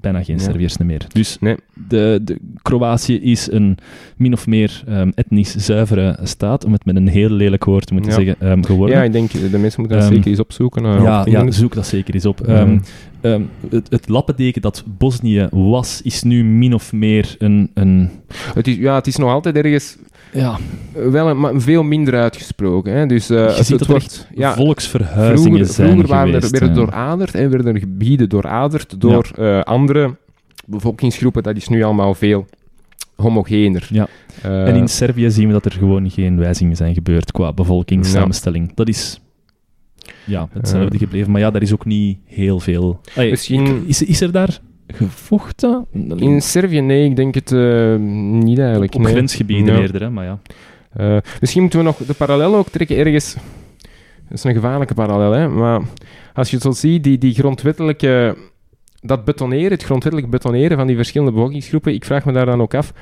bijna 0.00 0.22
geen 0.22 0.36
Ja. 0.36 0.42
Serviërs 0.42 0.78
meer. 0.78 1.06
Dus 1.12 1.36
Nee. 1.40 1.56
de, 1.88 2.20
de, 2.22 2.38
Kroatië 2.62 3.20
is 3.20 3.50
een 3.50 3.78
min 4.16 4.32
of 4.32 4.46
meer 4.46 4.82
ehm, 4.86 5.10
etnisch 5.14 5.54
zuivere 5.56 6.18
staat, 6.22 6.64
om 6.64 6.72
het 6.72 6.84
met 6.84 6.96
een 6.96 7.08
heel 7.08 7.30
lelijk 7.30 7.64
woord 7.64 7.86
te 7.86 7.92
moeten 7.94 8.10
Ja. 8.12 8.16
zeggen, 8.16 8.36
ehm, 8.48 8.62
geworden. 8.62 8.96
Ja, 8.96 9.02
ik 9.02 9.12
denk, 9.12 9.30
de 9.32 9.58
mensen 9.58 9.80
moeten 9.80 9.98
dat 9.98 10.06
Ehm, 10.06 10.14
zeker 10.14 10.30
eens 10.30 10.40
opzoeken. 10.40 10.84
eh, 10.84 11.02
Ja, 11.02 11.26
ja, 11.28 11.50
zoek 11.50 11.74
dat 11.74 11.86
zeker 11.86 12.14
eens 12.14 12.26
op. 12.26 12.46
Het, 13.70 13.90
het 13.90 14.08
lappendeken 14.08 14.62
dat 14.62 14.84
Bosnië 14.98 15.48
was, 15.50 16.00
is 16.02 16.22
nu 16.22 16.44
min 16.44 16.74
of 16.74 16.92
meer 16.92 17.34
een... 17.38 17.70
een 17.74 18.10
het, 18.54 18.66
is, 18.68 18.76
ja, 18.76 18.94
het 18.94 19.06
is 19.06 19.16
nog 19.16 19.30
altijd 19.30 19.56
ergens 19.56 19.96
ja, 20.32 20.58
wel 20.92 21.28
een, 21.28 21.38
maar 21.40 21.60
veel 21.60 21.82
minder 21.82 22.14
uitgesproken. 22.14 22.92
Hè? 22.92 23.06
Dus, 23.06 23.30
eh, 23.30 23.36
je 23.36 23.42
het, 23.42 23.54
ziet 23.54 23.68
het 23.68 23.78
dat 23.78 23.80
er 23.80 23.86
wordt, 23.86 24.04
echt 24.04 24.38
ja, 24.38 24.54
volksverhuizingen 24.54 25.42
vroeger, 25.42 25.74
zijn 25.74 25.88
vroeger 25.88 26.08
waren 26.08 26.26
geweest. 26.26 26.44
er, 26.44 26.50
werden 26.50 26.68
eh. 26.68 26.74
dooraderd 26.76 27.34
en 27.34 27.50
werden 27.50 27.74
er 27.74 27.80
gebieden 27.80 28.28
dooraderd 28.28 29.00
door 29.00 29.30
eh, 29.36 29.60
andere 29.60 30.16
bevolkingsgroepen. 30.66 31.42
Dat 31.42 31.56
is 31.56 31.68
nu 31.68 31.82
allemaal 31.82 32.14
veel 32.14 32.46
homogener. 33.16 33.88
Ja. 33.90 34.08
En 34.42 34.74
in 34.74 34.88
Servië 34.88 35.30
zien 35.30 35.46
we 35.46 35.52
dat 35.52 35.64
er 35.64 35.72
gewoon 35.72 36.10
geen 36.10 36.36
wijzigingen 36.38 36.76
zijn 36.76 36.94
gebeurd 36.94 37.32
qua 37.32 37.52
bevolkingssamenstelling. 37.52 38.74
Dat 38.74 38.88
is 38.88 39.20
ja, 40.24 40.48
hetzelfde 40.52 40.98
gebleven. 40.98 41.30
Maar 41.30 41.40
ja, 41.40 41.50
daar 41.50 41.62
is 41.62 41.72
ook 41.72 41.84
niet 41.84 42.18
heel 42.24 42.60
veel... 42.60 43.00
Allee, 43.14 43.30
Misschien- 43.30 43.84
Is, 43.86 44.02
is 44.02 44.20
er 44.20 44.32
daar 44.32 44.60
gevochten? 44.92 45.86
in 46.16 46.42
Servië, 46.42 46.80
nee, 46.80 47.04
ik 47.04 47.16
denk 47.16 47.34
het 47.34 47.52
eh, 47.52 47.96
niet 48.44 48.58
eigenlijk. 48.58 48.94
op 48.94 49.00
nee. 49.00 49.12
grensgebieden 49.12 49.74
Ja. 49.74 49.80
eerder, 49.80 50.00
hè, 50.00 50.10
maar 50.10 50.24
ja. 50.24 50.38
Eh, 50.92 51.16
misschien 51.40 51.60
moeten 51.60 51.78
we 51.78 51.84
nog 51.84 51.96
de 51.96 52.14
parallel 52.14 52.54
ook 52.54 52.68
trekken 52.68 52.96
ergens. 52.96 53.34
Dat 54.28 54.38
is 54.38 54.44
een 54.44 54.54
gevaarlijke 54.54 54.94
parallel, 54.94 55.32
hè? 55.32 55.48
maar 55.48 55.80
als 56.34 56.50
je 56.50 56.56
het 56.56 56.64
zo 56.64 56.70
ziet, 56.70 57.04
die, 57.04 57.18
die 57.18 57.34
grondwettelijke. 57.34 58.36
Dat 59.02 59.24
betoneren, 59.24 59.70
het 59.70 59.82
grondwettelijk 59.82 60.30
betoneren 60.30 60.76
van 60.76 60.86
die 60.86 60.96
verschillende 60.96 61.32
bevolkingsgroepen, 61.32 61.94
ik 61.94 62.04
vraag 62.04 62.24
me 62.24 62.32
daar 62.32 62.46
dan 62.46 62.62
ook 62.62 62.74
af. 62.74 62.92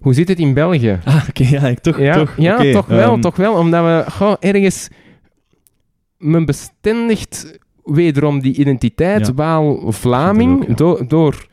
Hoe 0.00 0.14
zit 0.14 0.28
het 0.28 0.38
in 0.38 0.54
België? 0.54 0.98
Ah, 1.04 1.24
oké, 1.28 1.44
ja, 1.44 1.66
ik 1.66 1.78
toch, 1.78 1.98
Ja, 1.98 2.14
toch, 2.14 2.34
ja 2.36 2.72
toch 2.72 2.86
wel, 2.86 3.12
ehm, 3.12 3.20
toch 3.20 3.36
wel, 3.36 3.54
omdat 3.54 3.84
we 3.84 4.10
goh, 4.10 4.34
ergens. 4.40 4.88
Men 6.18 6.44
bestendigt 6.44 7.58
wederom 7.90 8.40
die 8.40 8.54
identiteit, 8.54 9.32
Ja. 9.36 9.62
Vlaming, 9.86 10.76
door, 11.08 11.46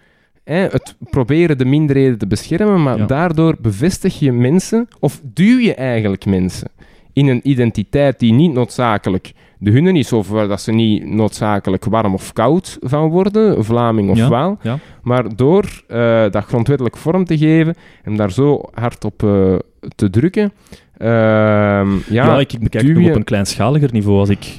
hè, 0.44 0.58
het 0.58 0.96
proberen 1.10 1.58
de 1.58 1.66
minderheden 1.66 2.18
te 2.18 2.28
beschermen, 2.28 2.84
maar 2.84 3.08
daardoor 3.08 3.56
bevestig 3.62 4.20
je 4.20 4.32
mensen, 4.32 4.88
of 5.00 5.22
duw 5.24 5.60
je 5.60 5.74
eigenlijk 5.76 6.26
mensen, 6.26 6.68
in 7.14 7.28
een 7.28 7.42
identiteit 7.44 8.20
die 8.20 8.34
niet 8.34 8.54
noodzakelijk 8.54 9.34
de 9.60 9.72
hunne 9.72 9.94
is, 9.94 10.14
of 10.14 10.30
waar 10.30 10.48
dat 10.48 10.62
ze 10.62 10.72
niet 10.72 11.06
noodzakelijk 11.06 11.86
warm 11.86 12.14
of 12.14 12.34
koud 12.34 12.78
van 12.82 13.10
worden, 13.10 13.66
Vlaming 13.66 14.10
of 14.10 14.18
Ja, 14.18 14.30
Waal, 14.30 14.58
ja. 14.62 14.80
maar 15.04 15.36
door 15.36 15.84
eh, 15.88 16.26
dat 16.32 16.46
grondwettelijk 16.46 16.98
vorm 16.98 17.26
te 17.26 17.38
geven 17.38 17.76
en 18.04 18.16
daar 18.16 18.32
zo 18.32 18.62
hard 18.74 19.06
op 19.06 19.24
eh, 19.24 19.56
te 19.96 20.10
drukken, 20.10 20.54
ehm, 20.98 21.08
ja, 21.10 22.26
Ja, 22.26 22.40
ik, 22.40 22.56
bekijk 22.60 22.88
het 22.88 23.10
op 23.10 23.16
een 23.16 23.24
kleinschaliger 23.24 23.90
niveau. 23.92 24.20
Als 24.20 24.30
ik 24.30 24.58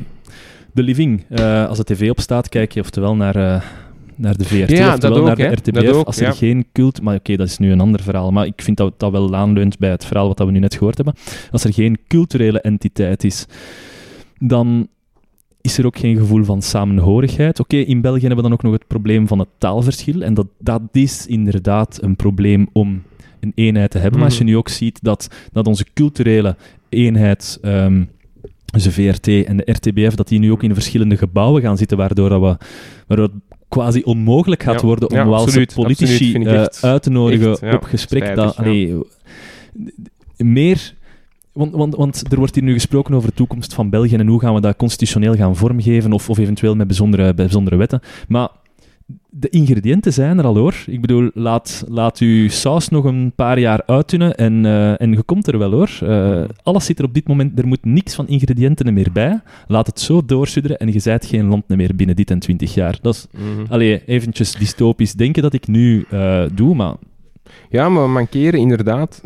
de 0.77 0.83
living, 0.83 1.25
eh, 1.29 1.69
als 1.69 1.79
de 1.79 1.85
tv 1.85 2.11
opstaat, 2.11 2.49
kijk 2.49 2.73
je 2.73 2.81
oftewel 2.81 3.17
naar, 3.17 3.37
eh, 3.37 3.63
naar 4.15 4.37
de 4.37 4.45
VRT, 4.45 4.71
Ja, 4.71 4.93
oftewel 4.93 5.19
ook, 5.19 5.27
naar 5.27 5.37
de. 5.37 5.45
RTBF. 5.45 5.93
Ook, 5.93 6.07
als 6.07 6.17
er 6.17 6.27
ja. 6.27 6.33
geen 6.33 6.67
cult... 6.73 7.03
Maar 7.03 7.15
oké, 7.17 7.37
dat 7.37 7.47
is 7.47 7.59
nu 7.59 7.73
een 7.73 7.81
ander 7.81 8.03
verhaal. 8.03 8.31
Maar 8.31 8.47
ik 8.47 8.63
vind 8.63 8.77
dat 8.77 8.93
dat 8.97 9.13
wel 9.13 9.37
aanleunt 9.37 9.79
bij 9.79 9.91
het 9.91 10.05
verhaal 10.05 10.27
wat 10.29 10.39
we 10.39 10.51
nu 10.51 10.59
net 10.59 10.75
gehoord 10.75 10.97
hebben. 10.97 11.15
Als 11.51 11.65
er 11.65 11.73
geen 11.73 11.99
culturele 12.09 12.61
entiteit 12.61 13.25
is, 13.25 13.47
dan 14.39 14.89
is 15.61 15.79
er 15.79 15.87
ook 15.87 15.99
geen 15.99 16.17
gevoel 16.17 16.45
van 16.45 16.63
samenhorigheid. 16.63 17.61
Oké, 17.61 17.77
in 17.77 18.01
België 18.01 18.19
hebben 18.27 18.37
we 18.37 18.43
dan 18.43 18.53
ook 18.53 18.63
nog 18.63 18.73
het 18.73 18.87
probleem 18.87 19.27
van 19.27 19.39
het 19.39 19.49
taalverschil. 19.59 20.23
En 20.23 20.35
dat, 20.35 20.47
dat 20.59 20.83
is 20.93 21.27
inderdaad 21.27 21.99
een 22.03 22.17
probleem 22.17 22.69
om 22.73 23.03
een 23.41 23.53
eenheid 23.55 23.91
te 23.91 23.99
hebben. 23.99 24.19
Maar 24.19 24.29
als 24.29 24.39
je 24.39 24.45
Mhm. 24.45 24.53
nu 24.53 24.59
ook 24.59 24.69
ziet 24.69 24.99
dat, 25.03 25.29
dat 25.53 25.67
onze 25.67 25.85
culturele 25.95 26.57
eenheid, 26.89 27.59
ehm, 27.63 28.03
dus 28.73 28.83
de 28.83 28.93
VRT 28.93 29.27
en 29.29 29.57
de 29.57 29.71
RTBF, 29.73 30.15
dat 30.15 30.29
die 30.29 30.39
nu 30.39 30.51
ook 30.53 30.63
in 30.63 30.75
verschillende 30.75 31.17
gebouwen 31.17 31.63
gaan 31.63 31.77
zitten, 31.77 31.97
waardoor, 31.97 32.29
dat 32.29 32.41
we, 32.41 32.57
waardoor 33.07 33.27
het 33.27 33.57
quasi 33.69 34.03
onmogelijk 34.05 34.63
gaat 34.63 34.81
Ja, 34.81 34.87
worden 34.87 35.11
om 35.11 35.17
ja, 35.17 35.27
Waalse 35.27 35.45
absoluut, 35.45 35.75
politici 35.75 36.35
eh, 36.35 36.63
echt- 36.63 36.85
uit 36.85 37.03
te 37.03 37.11
nodigen 37.11 37.51
echt, 37.51 37.61
ja, 37.61 37.75
op 37.75 37.83
gesprek. 37.85 38.23
spijtig, 38.23 38.45
dat, 38.45 38.57
allee, 38.57 38.95
meer... 40.37 40.95
Want, 41.53 41.73
want, 41.75 41.95
want 41.95 42.33
er 42.33 42.39
wordt 42.39 42.55
hier 42.55 42.65
nu 42.65 42.73
gesproken 42.73 43.15
over 43.15 43.29
de 43.29 43.35
toekomst 43.35 43.75
van 43.75 43.91
België 43.91 44.15
en 44.15 44.27
hoe 44.27 44.41
gaan 44.41 44.55
we 44.55 44.61
dat 44.61 44.77
constitutioneel 44.77 45.35
gaan 45.35 45.57
vormgeven 45.57 46.13
of, 46.13 46.31
of 46.31 46.39
eventueel 46.39 46.75
met 46.75 46.87
bijzondere, 46.87 47.35
bijzondere 47.35 47.77
wetten. 47.77 48.01
Maar 48.29 48.49
de 49.31 49.49
ingrediënten 49.49 50.13
zijn 50.13 50.39
er 50.39 50.45
al 50.45 50.57
hoor. 50.57 50.75
Ik 50.87 51.01
bedoel, 51.01 51.31
laat, 51.35 51.85
laat 51.89 52.19
uw 52.19 52.49
saus 52.49 52.89
nog 52.89 53.05
een 53.05 53.33
paar 53.35 53.59
jaar 53.59 53.83
uittunnen 53.87 54.35
en, 54.35 54.67
eh, 54.67 55.01
en 55.01 55.13
je 55.13 55.23
komt 55.23 55.47
er 55.47 55.59
wel 55.59 55.71
hoor. 55.71 55.99
Eh, 56.03 56.43
alles 56.63 56.85
zit 56.85 56.99
er 56.99 57.05
op 57.05 57.15
dit 57.15 57.29
moment, 57.29 57.59
er 57.59 57.67
moet 57.67 57.85
niks 57.85 58.15
van 58.15 58.29
ingrediënten 58.29 58.95
meer 58.95 59.13
bij. 59.13 59.41
Laat 59.67 59.87
het 59.87 60.01
zo 60.01 60.25
doorsudderen 60.25 60.79
en 60.79 60.93
je 60.93 60.99
zijt 60.99 61.27
geen 61.27 61.47
land 61.47 61.69
meer 61.69 61.97
binnen 61.97 62.17
dit 62.17 62.31
en 62.31 62.39
twintig 62.39 62.75
jaar. 62.75 62.99
Dat 63.03 63.15
is, 63.15 63.41
allee, 63.69 64.03
eventjes 64.07 64.53
dystopisch 64.53 65.13
denken 65.13 65.43
dat 65.43 65.53
ik 65.53 65.67
nu 65.67 66.05
eh, 66.11 66.45
doe, 66.55 66.75
maar 66.75 66.95
Ja, 67.71 67.89
maar 67.89 68.03
we 68.03 68.09
mankeren 68.09 68.61
inderdaad 68.61 69.23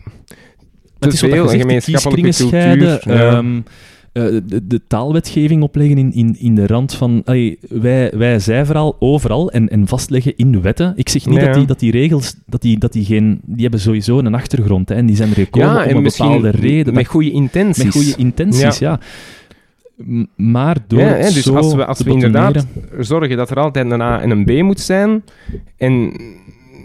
te 1.01 1.07
het 1.07 1.13
is 1.13 1.21
wat 1.21 1.31
veel 1.31 1.53
een 1.53 1.61
gemeenschappelijke 1.61 2.31
cultuur. 2.31 2.49
scheiden, 2.49 3.01
ja. 3.05 3.63
Eh, 4.13 4.25
de, 4.47 4.67
de 4.67 4.81
taalwetgeving 4.87 5.63
opleggen 5.63 5.99
in, 5.99 6.13
in, 6.13 6.37
in 6.39 6.55
de 6.55 6.67
rand 6.67 6.95
van... 6.95 7.23
allee, 7.25 7.59
wij, 7.69 8.13
wij 8.17 8.39
zijn 8.39 8.67
vooral 8.67 8.97
overal 8.99 9.51
en, 9.51 9.69
en 9.69 9.87
vastleggen 9.87 10.37
in 10.37 10.63
wetten. 10.63 10.93
Ik 10.97 11.09
zeg 11.09 11.27
niet 11.27 11.41
dat, 11.41 11.55
die, 11.55 11.67
dat 11.67 11.79
die 11.79 11.91
regels... 11.91 12.35
Dat 12.47 12.63
die, 12.63 12.79
dat 12.79 12.93
die, 12.93 13.05
geen, 13.05 13.41
die 13.45 13.63
hebben 13.63 13.81
sowieso 13.81 14.19
een 14.19 14.35
achtergrond 14.35 14.89
hè, 14.89 14.95
en 14.95 15.07
die 15.07 15.17
zijn 15.17 15.29
er 15.29 15.35
gekomen 15.35 15.69
ja, 15.69 15.83
om 15.83 15.89
en 15.89 15.97
een 15.97 16.03
bepaalde 16.03 16.51
reden. 16.51 16.95
met 16.95 17.07
goede 17.07 17.31
intenties. 17.31 17.85
met 17.85 17.93
goede 17.93 18.15
intenties, 18.17 18.79
ja. 18.79 19.01
Maar 20.37 20.77
door 20.87 21.01
Ja, 21.01 21.07
hè, 21.07 21.21
dus 21.21 21.43
zo 21.43 21.57
als 21.57 21.75
we, 21.75 21.85
als 21.85 22.03
we 22.03 22.11
inderdaad 22.11 22.67
zorgen 22.99 23.37
dat 23.37 23.51
er 23.51 23.57
altijd 23.57 23.91
een 23.91 24.01
A 24.01 24.21
en 24.21 24.31
een 24.31 24.45
B 24.45 24.51
moet 24.63 24.81
zijn, 24.81 25.25
en 25.77 26.13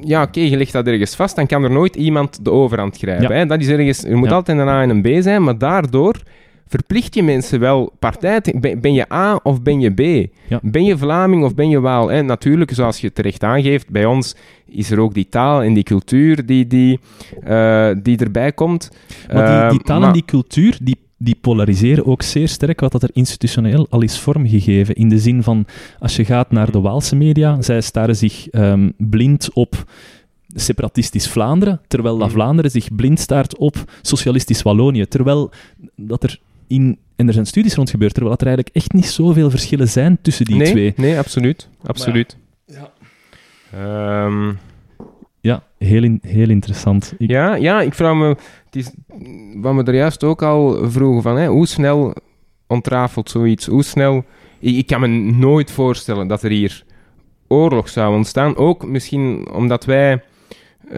ja, 0.04 0.22
oké, 0.24 0.40
je 0.40 0.58
legt 0.58 0.72
dat 0.72 0.88
ergens 0.88 1.16
vast, 1.16 1.36
dan 1.36 1.46
kan 1.46 1.64
er 1.64 1.72
nooit 1.72 1.96
iemand 1.96 2.46
de 2.46 2.52
overhand 2.52 2.98
grijpen. 2.98 3.30
Ja. 3.30 3.36
Hè? 3.36 3.46
Dat 3.46 3.60
is 3.60 3.68
ergens, 3.68 4.04
er 4.04 4.18
moet 4.18 4.30
Ja. 4.30 4.36
altijd 4.36 4.58
een 4.58 4.68
A 4.68 4.82
en 4.82 4.90
een 4.90 5.02
B 5.02 5.08
zijn, 5.24 5.44
maar 5.44 5.58
daardoor 5.58 6.22
verplicht 6.68 7.16
je 7.16 7.24
mensen 7.24 7.60
wel 7.60 7.94
partij 8.00 8.42
te- 8.42 8.78
ben, 8.82 8.94
je 8.94 9.14
A 9.14 9.40
of 9.44 9.62
ben 9.62 9.80
je 9.80 9.90
B? 9.94 10.30
Ja. 10.50 10.60
Ben 10.62 10.84
je 10.84 10.98
Vlaming 10.98 11.44
of 11.44 11.54
ben 11.56 11.70
je 11.70 11.80
Waal? 11.80 12.12
En 12.12 12.26
natuurlijk, 12.26 12.72
zoals 12.74 13.02
je 13.02 13.14
terecht 13.14 13.44
aangeeft, 13.44 13.90
bij 13.90 14.06
ons 14.06 14.36
is 14.68 14.92
er 14.92 15.00
ook 15.00 15.14
die 15.14 15.30
taal 15.30 15.64
en 15.64 15.74
die 15.74 15.84
cultuur 15.84 16.46
die, 16.46 16.68
die, 16.68 17.00
eh, 17.44 17.90
die 18.04 18.18
erbij 18.18 18.52
komt. 18.52 18.90
Maar 19.34 19.46
die, 19.62 19.70
die 19.70 19.80
Eh, 19.80 19.86
taal 19.86 20.04
en 20.04 20.14
die 20.14 20.26
cultuur, 20.26 20.78
die, 20.82 20.96
die 21.18 21.38
polariseren 21.42 22.06
ook 22.06 22.22
zeer 22.22 22.48
sterk 22.48 22.80
wat 22.80 22.92
dat 22.92 23.04
er 23.04 23.10
institutioneel 23.14 23.88
al 23.90 24.02
is 24.02 24.20
vormgegeven. 24.20 24.96
In 24.96 25.10
de 25.10 25.20
zin 25.20 25.44
van, 25.44 25.66
als 26.00 26.16
je 26.16 26.26
gaat 26.26 26.52
naar 26.52 26.72
de 26.72 26.80
Waalse 26.82 27.16
media, 27.16 27.62
zij 27.62 27.82
staren 27.82 28.16
zich 28.16 28.48
ehm, 28.50 28.90
blind 28.98 29.50
op 29.54 29.84
separatistisch 30.58 31.28
Vlaanderen, 31.28 31.82
terwijl 31.88 32.18
dat 32.18 32.28
Mhm. 32.28 32.36
Vlaanderen 32.36 32.72
zich 32.72 32.96
blind 32.96 33.20
staart 33.20 33.58
op 33.58 33.76
socialistisch 34.02 34.62
Wallonië. 34.62 35.06
Terwijl 35.08 35.52
dat 35.96 36.24
er 36.24 36.40
in... 36.68 36.98
En 37.16 37.28
er 37.28 37.34
zijn 37.34 37.46
studies 37.46 37.76
rond 37.76 37.90
gebeurd, 37.90 38.14
terwijl 38.14 38.36
dat 38.36 38.42
er 38.48 38.48
eigenlijk 38.54 38.76
echt 38.76 38.94
niet 38.94 39.06
zoveel 39.06 39.50
verschillen 39.50 39.90
zijn 39.90 40.18
tussen 40.22 40.46
die 40.46 40.56
nee, 40.56 40.72
twee. 40.72 40.94
Nee, 40.96 41.18
absoluut. 41.18 41.70
absoluut. 41.84 42.38
Ja. 42.66 42.92
Ehm, 43.74 44.54
Ja, 45.42 45.64
heel, 45.78 46.04
in- 46.04 46.20
heel 46.22 46.50
interessant. 46.50 47.14
Ik, 47.18 47.30
Ja, 47.30 47.56
ja, 47.56 47.82
ik 47.82 47.94
vraag 47.94 48.16
me... 48.16 48.28
Het 48.66 48.76
is, 48.76 48.92
wat 49.56 49.76
we 49.76 49.84
er 49.84 49.96
juist 49.96 50.24
ook 50.24 50.42
al 50.44 50.90
vroegen 50.92 51.22
van, 51.22 51.38
hè, 51.38 51.48
hoe 51.48 51.68
snel 51.68 52.14
ontrafelt 52.68 53.30
zoiets? 53.30 53.66
Hoe 53.66 53.84
snel... 53.84 54.24
Ik, 54.60 54.76
ik 54.76 54.88
kan 54.88 55.00
me 55.00 55.08
nooit 55.32 55.72
voorstellen 55.72 56.28
dat 56.28 56.44
er 56.44 56.50
hier 56.50 56.84
oorlog 57.48 57.90
zou 57.90 58.16
ontstaan. 58.16 58.56
Ook 58.56 58.88
misschien 58.88 59.48
omdat 59.54 59.86
wij... 59.86 60.24
eh, 60.90 60.96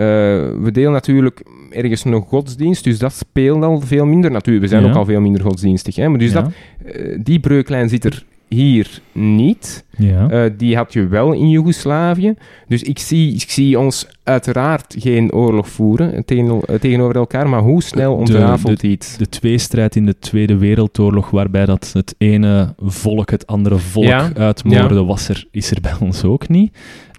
we 0.61 0.69
delen 0.71 0.91
natuurlijk 0.91 1.43
ergens 1.69 2.03
nog 2.03 2.27
godsdienst, 2.27 2.83
dus 2.83 2.99
dat 2.99 3.13
speelt 3.13 3.63
al 3.63 3.79
veel 3.81 4.05
minder 4.05 4.31
natuurlijk. 4.31 4.65
We 4.65 4.71
zijn 4.71 4.83
Ja. 4.83 4.89
ook 4.89 4.95
al 4.95 5.05
veel 5.05 5.21
minder 5.21 5.41
godsdienstig. 5.41 5.95
Hè? 5.95 6.09
Maar 6.09 6.19
dus 6.19 6.31
ja, 6.31 6.41
dat, 6.41 6.51
eh, 6.95 7.19
die 7.23 7.39
breuklijn 7.39 7.89
zit 7.89 8.05
er 8.05 8.25
hier 8.47 9.01
niet. 9.11 9.85
ja. 9.97 10.29
Eh, 10.29 10.51
die 10.57 10.75
had 10.75 10.93
je 10.93 11.07
wel 11.07 11.33
in 11.33 11.49
Joegoslavië. 11.49 12.33
Dus 12.67 12.83
ik 12.83 12.99
zie, 12.99 13.33
ik 13.33 13.49
zie 13.49 13.79
ons 13.79 14.07
uiteraard 14.23 14.95
geen 14.99 15.33
oorlog 15.33 15.69
voeren 15.69 16.25
tegen, 16.25 16.61
tegenover 16.79 17.15
elkaar, 17.15 17.49
maar 17.49 17.61
hoe 17.61 17.83
snel 17.83 18.11
De- 18.13 18.19
ontrafelt 18.19 18.83
iets? 18.83 19.17
de 19.17 19.29
tweestrijd 19.29 19.95
in 19.95 20.05
de 20.05 20.19
Tweede 20.19 20.57
Wereldoorlog, 20.57 21.29
waarbij 21.29 21.65
dat 21.65 21.89
het 21.93 22.15
ene 22.17 22.73
volk 22.79 23.29
het 23.31 23.47
andere 23.47 23.77
volk 23.77 24.05
Ja, 24.05 24.29
uitmoorde, 24.35 25.03
was 25.03 25.29
er, 25.29 25.47
is 25.51 25.71
er 25.71 25.81
bij 25.81 25.93
ons 26.01 26.23
ook 26.23 26.47
niet. 26.49 26.77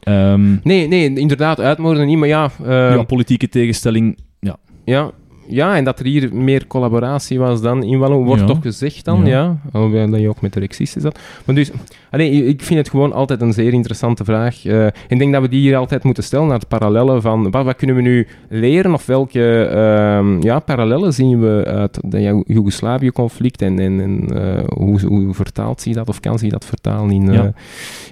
Ehm, 0.08 0.56
Nee, 0.62 0.88
nee, 0.88 1.12
inderdaad, 1.14 1.60
uitmoorden 1.60 2.06
niet, 2.06 2.18
maar 2.18 2.28
ja... 2.28 2.50
ja, 2.66 3.02
politieke 3.02 3.48
tegenstelling. 3.48 4.18
Ja. 4.40 4.56
Ja, 4.84 5.10
ja, 5.48 5.76
en 5.76 5.84
dat 5.84 5.98
er 5.98 6.04
hier 6.06 6.34
meer 6.34 6.66
collaboratie 6.66 7.38
was 7.38 7.60
dan 7.60 7.82
in 7.82 7.98
Wallo, 7.98 8.24
wordt 8.24 8.40
Ja. 8.40 8.46
toch 8.46 8.62
gezegd 8.62 9.04
dan, 9.04 9.26
Ja. 9.26 9.56
Alhoewel 9.72 10.10
dat 10.10 10.20
je 10.20 10.28
ook 10.28 10.40
met 10.40 10.52
de 10.52 10.60
Rexisten 10.60 11.00
zat. 11.00 11.18
Maar 11.44 11.54
dus, 11.54 11.70
allee, 12.10 12.44
ik 12.46 12.62
vind 12.62 12.78
het 12.78 12.88
gewoon 12.90 13.12
altijd 13.12 13.40
een 13.40 13.52
zeer 13.52 13.72
interessante 13.72 14.24
vraag. 14.24 14.64
Eh, 14.64 14.86
ik 15.08 15.18
denk 15.18 15.32
dat 15.32 15.42
we 15.42 15.48
die 15.48 15.60
hier 15.60 15.76
altijd 15.76 16.02
moeten 16.04 16.22
stellen 16.24 16.46
naar 16.46 16.58
het 16.58 16.68
parallellen 16.68 17.22
van 17.22 17.50
wat, 17.50 17.64
wat 17.64 17.76
kunnen 17.76 17.96
we 17.96 18.02
nu 18.02 18.26
leren 18.48 18.92
of 18.94 19.06
welke 19.06 19.62
ehm, 19.64 20.42
ja, 20.42 20.58
parallellen 20.58 21.14
zien 21.14 21.40
we 21.40 21.64
uit 21.66 21.98
het 22.02 22.22
Jo- 22.22 22.42
Joegoslavië-conflict 22.46 23.62
en, 23.62 23.78
en, 23.78 24.00
en 24.00 24.42
eh, 24.42 24.64
hoe, 24.68 25.00
hoe 25.06 25.34
vertaalt 25.34 25.80
zich 25.80 25.94
dat 25.94 26.08
of 26.08 26.20
kan 26.20 26.38
zich 26.38 26.50
dat 26.50 26.64
vertalen 26.64 27.10
in, 27.10 27.28
eh, 27.28 27.34
Ja. 27.34 27.52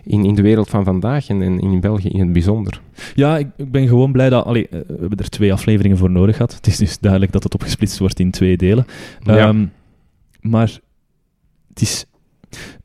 in, 0.04 0.24
in 0.24 0.34
de 0.34 0.42
wereld 0.42 0.68
van 0.68 0.84
vandaag 0.84 1.28
en, 1.28 1.42
en 1.42 1.60
in 1.60 1.80
België 1.80 2.08
in 2.08 2.20
het 2.20 2.32
bijzonder. 2.32 2.80
Ja, 3.14 3.38
ik, 3.38 3.46
ik 3.56 3.70
ben 3.70 3.88
gewoon 3.88 4.12
blij 4.12 4.28
dat... 4.30 4.44
Allee, 4.44 4.68
eh, 4.70 4.78
we 4.86 4.96
hebben 5.00 5.18
er 5.18 5.28
twee 5.28 5.52
afleveringen 5.52 5.96
voor 5.98 6.10
nodig 6.10 6.36
gehad. 6.36 6.54
Het 6.54 6.66
is 6.66 6.76
dus 6.76 6.98
duidelijk 6.98 7.25
dat 7.32 7.42
het 7.42 7.54
opgesplitst 7.54 7.98
wordt 7.98 8.20
in 8.20 8.30
twee 8.30 8.56
delen. 8.56 8.86
Ja. 9.22 9.36
Ehm, 9.36 9.66
maar 10.40 10.78
het 11.68 11.80
is... 11.80 12.06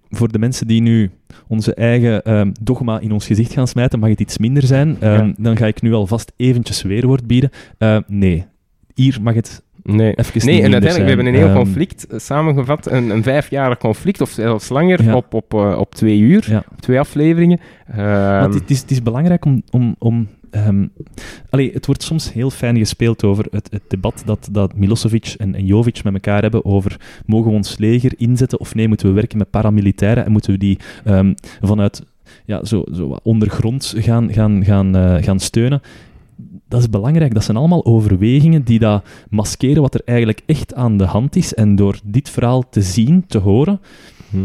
Voor 0.10 0.32
de 0.32 0.39
mensen 0.39 0.68
die 0.68 0.82
nu 0.82 1.10
onze 1.48 1.74
eigen 1.74 2.24
ehm, 2.24 2.52
dogma 2.62 3.00
in 3.00 3.12
ons 3.12 3.26
gezicht 3.26 3.54
gaan 3.54 3.68
smijten, 3.68 4.00
mag 4.00 4.10
het 4.10 4.20
iets 4.20 4.38
minder 4.38 4.64
zijn. 4.64 4.98
Ehm, 5.00 5.26
Ja. 5.28 5.34
Dan 5.38 5.58
ga 5.58 5.66
ik 5.66 5.82
nu 5.82 5.94
alvast 5.94 6.32
eventjes 6.36 6.82
weerwoord 6.82 7.28
bieden. 7.28 7.50
Nee, 8.08 8.46
hier 8.94 9.18
mag 9.22 9.34
het 9.34 9.64
Nee, 9.84 10.14
even 10.16 10.46
nee 10.46 10.62
en 10.62 10.72
uiteindelijk, 10.72 11.02
we 11.02 11.08
hebben 11.08 11.26
een 11.26 11.48
heel 11.48 11.54
conflict 11.54 12.08
eh, 12.08 12.20
samengevat, 12.20 12.92
een, 12.92 13.10
een 13.10 13.24
vijfjarig 13.24 13.78
conflict, 13.78 14.22
of 14.22 14.30
zelfs 14.30 14.70
langer, 14.70 15.04
Ja. 15.04 15.16
op, 15.16 15.34
op, 15.34 15.54
eh, 15.54 15.78
op 15.80 15.96
twee 15.96 16.20
uur, 16.20 16.46
Ja. 16.50 16.64
op 16.72 16.82
twee 16.82 17.00
afleveringen. 17.00 17.60
Want 17.96 18.54
het 18.54 18.70
is, 18.70 18.82
het 18.82 18.92
is 18.92 19.04
belangrijk 19.04 19.46
om. 19.46 19.64
om, 19.70 19.96
om 20.00 20.28
allee, 21.49 21.72
het 21.74 21.86
wordt 21.86 22.04
soms 22.04 22.34
heel 22.34 22.49
fijn 22.49 22.78
gespeeld 22.78 23.24
over 23.24 23.45
het, 23.52 23.80
debat 23.88 24.22
dat, 24.26 24.49
dat 24.52 24.76
Milosevic 24.76 25.36
en, 25.38 25.66
Jovic 25.66 26.04
met 26.04 26.14
elkaar 26.14 26.41
hebben 26.41 26.66
over 26.66 26.99
mogen 27.26 27.49
we 27.49 27.58
ons 27.58 27.78
leger 27.78 28.14
inzetten 28.18 28.60
of 28.60 28.76
nee, 28.76 28.88
moeten 28.88 29.08
we 29.08 29.14
werken 29.14 29.38
met 29.38 29.49
paramilitairen 29.49 30.26
en 30.26 30.32
moeten 30.32 30.52
we 30.52 30.58
die 30.58 30.80
ehm, 31.04 31.34
vanuit 31.62 32.04
ja, 32.45 32.66
zo, 32.66 32.84
zo 32.93 33.18
gaan, 33.80 34.34
gaan, 34.34 34.64
gaan, 34.64 34.95
eh, 34.95 35.24
gaan 35.24 35.39
steunen. 35.39 35.82
Dat 36.68 36.80
is 36.80 36.89
belangrijk. 36.89 37.34
Dat 37.34 37.43
zijn 37.43 37.58
allemaal 37.58 37.86
overwegingen 37.86 38.64
die 38.64 38.80
dat 38.80 39.06
maskeren 39.30 39.82
wat 39.82 39.93
er 39.93 40.02
eigenlijk 40.06 40.41
echt 40.45 40.74
aan 40.74 40.97
de 40.97 41.06
hand 41.06 41.36
is. 41.36 41.54
En 41.54 41.76
door 41.76 41.99
dit 42.04 42.30
verhaal 42.30 42.70
te 42.70 42.82
zien, 42.82 43.26
te 43.28 43.38
horen, 43.38 43.80
hm. 44.30 44.38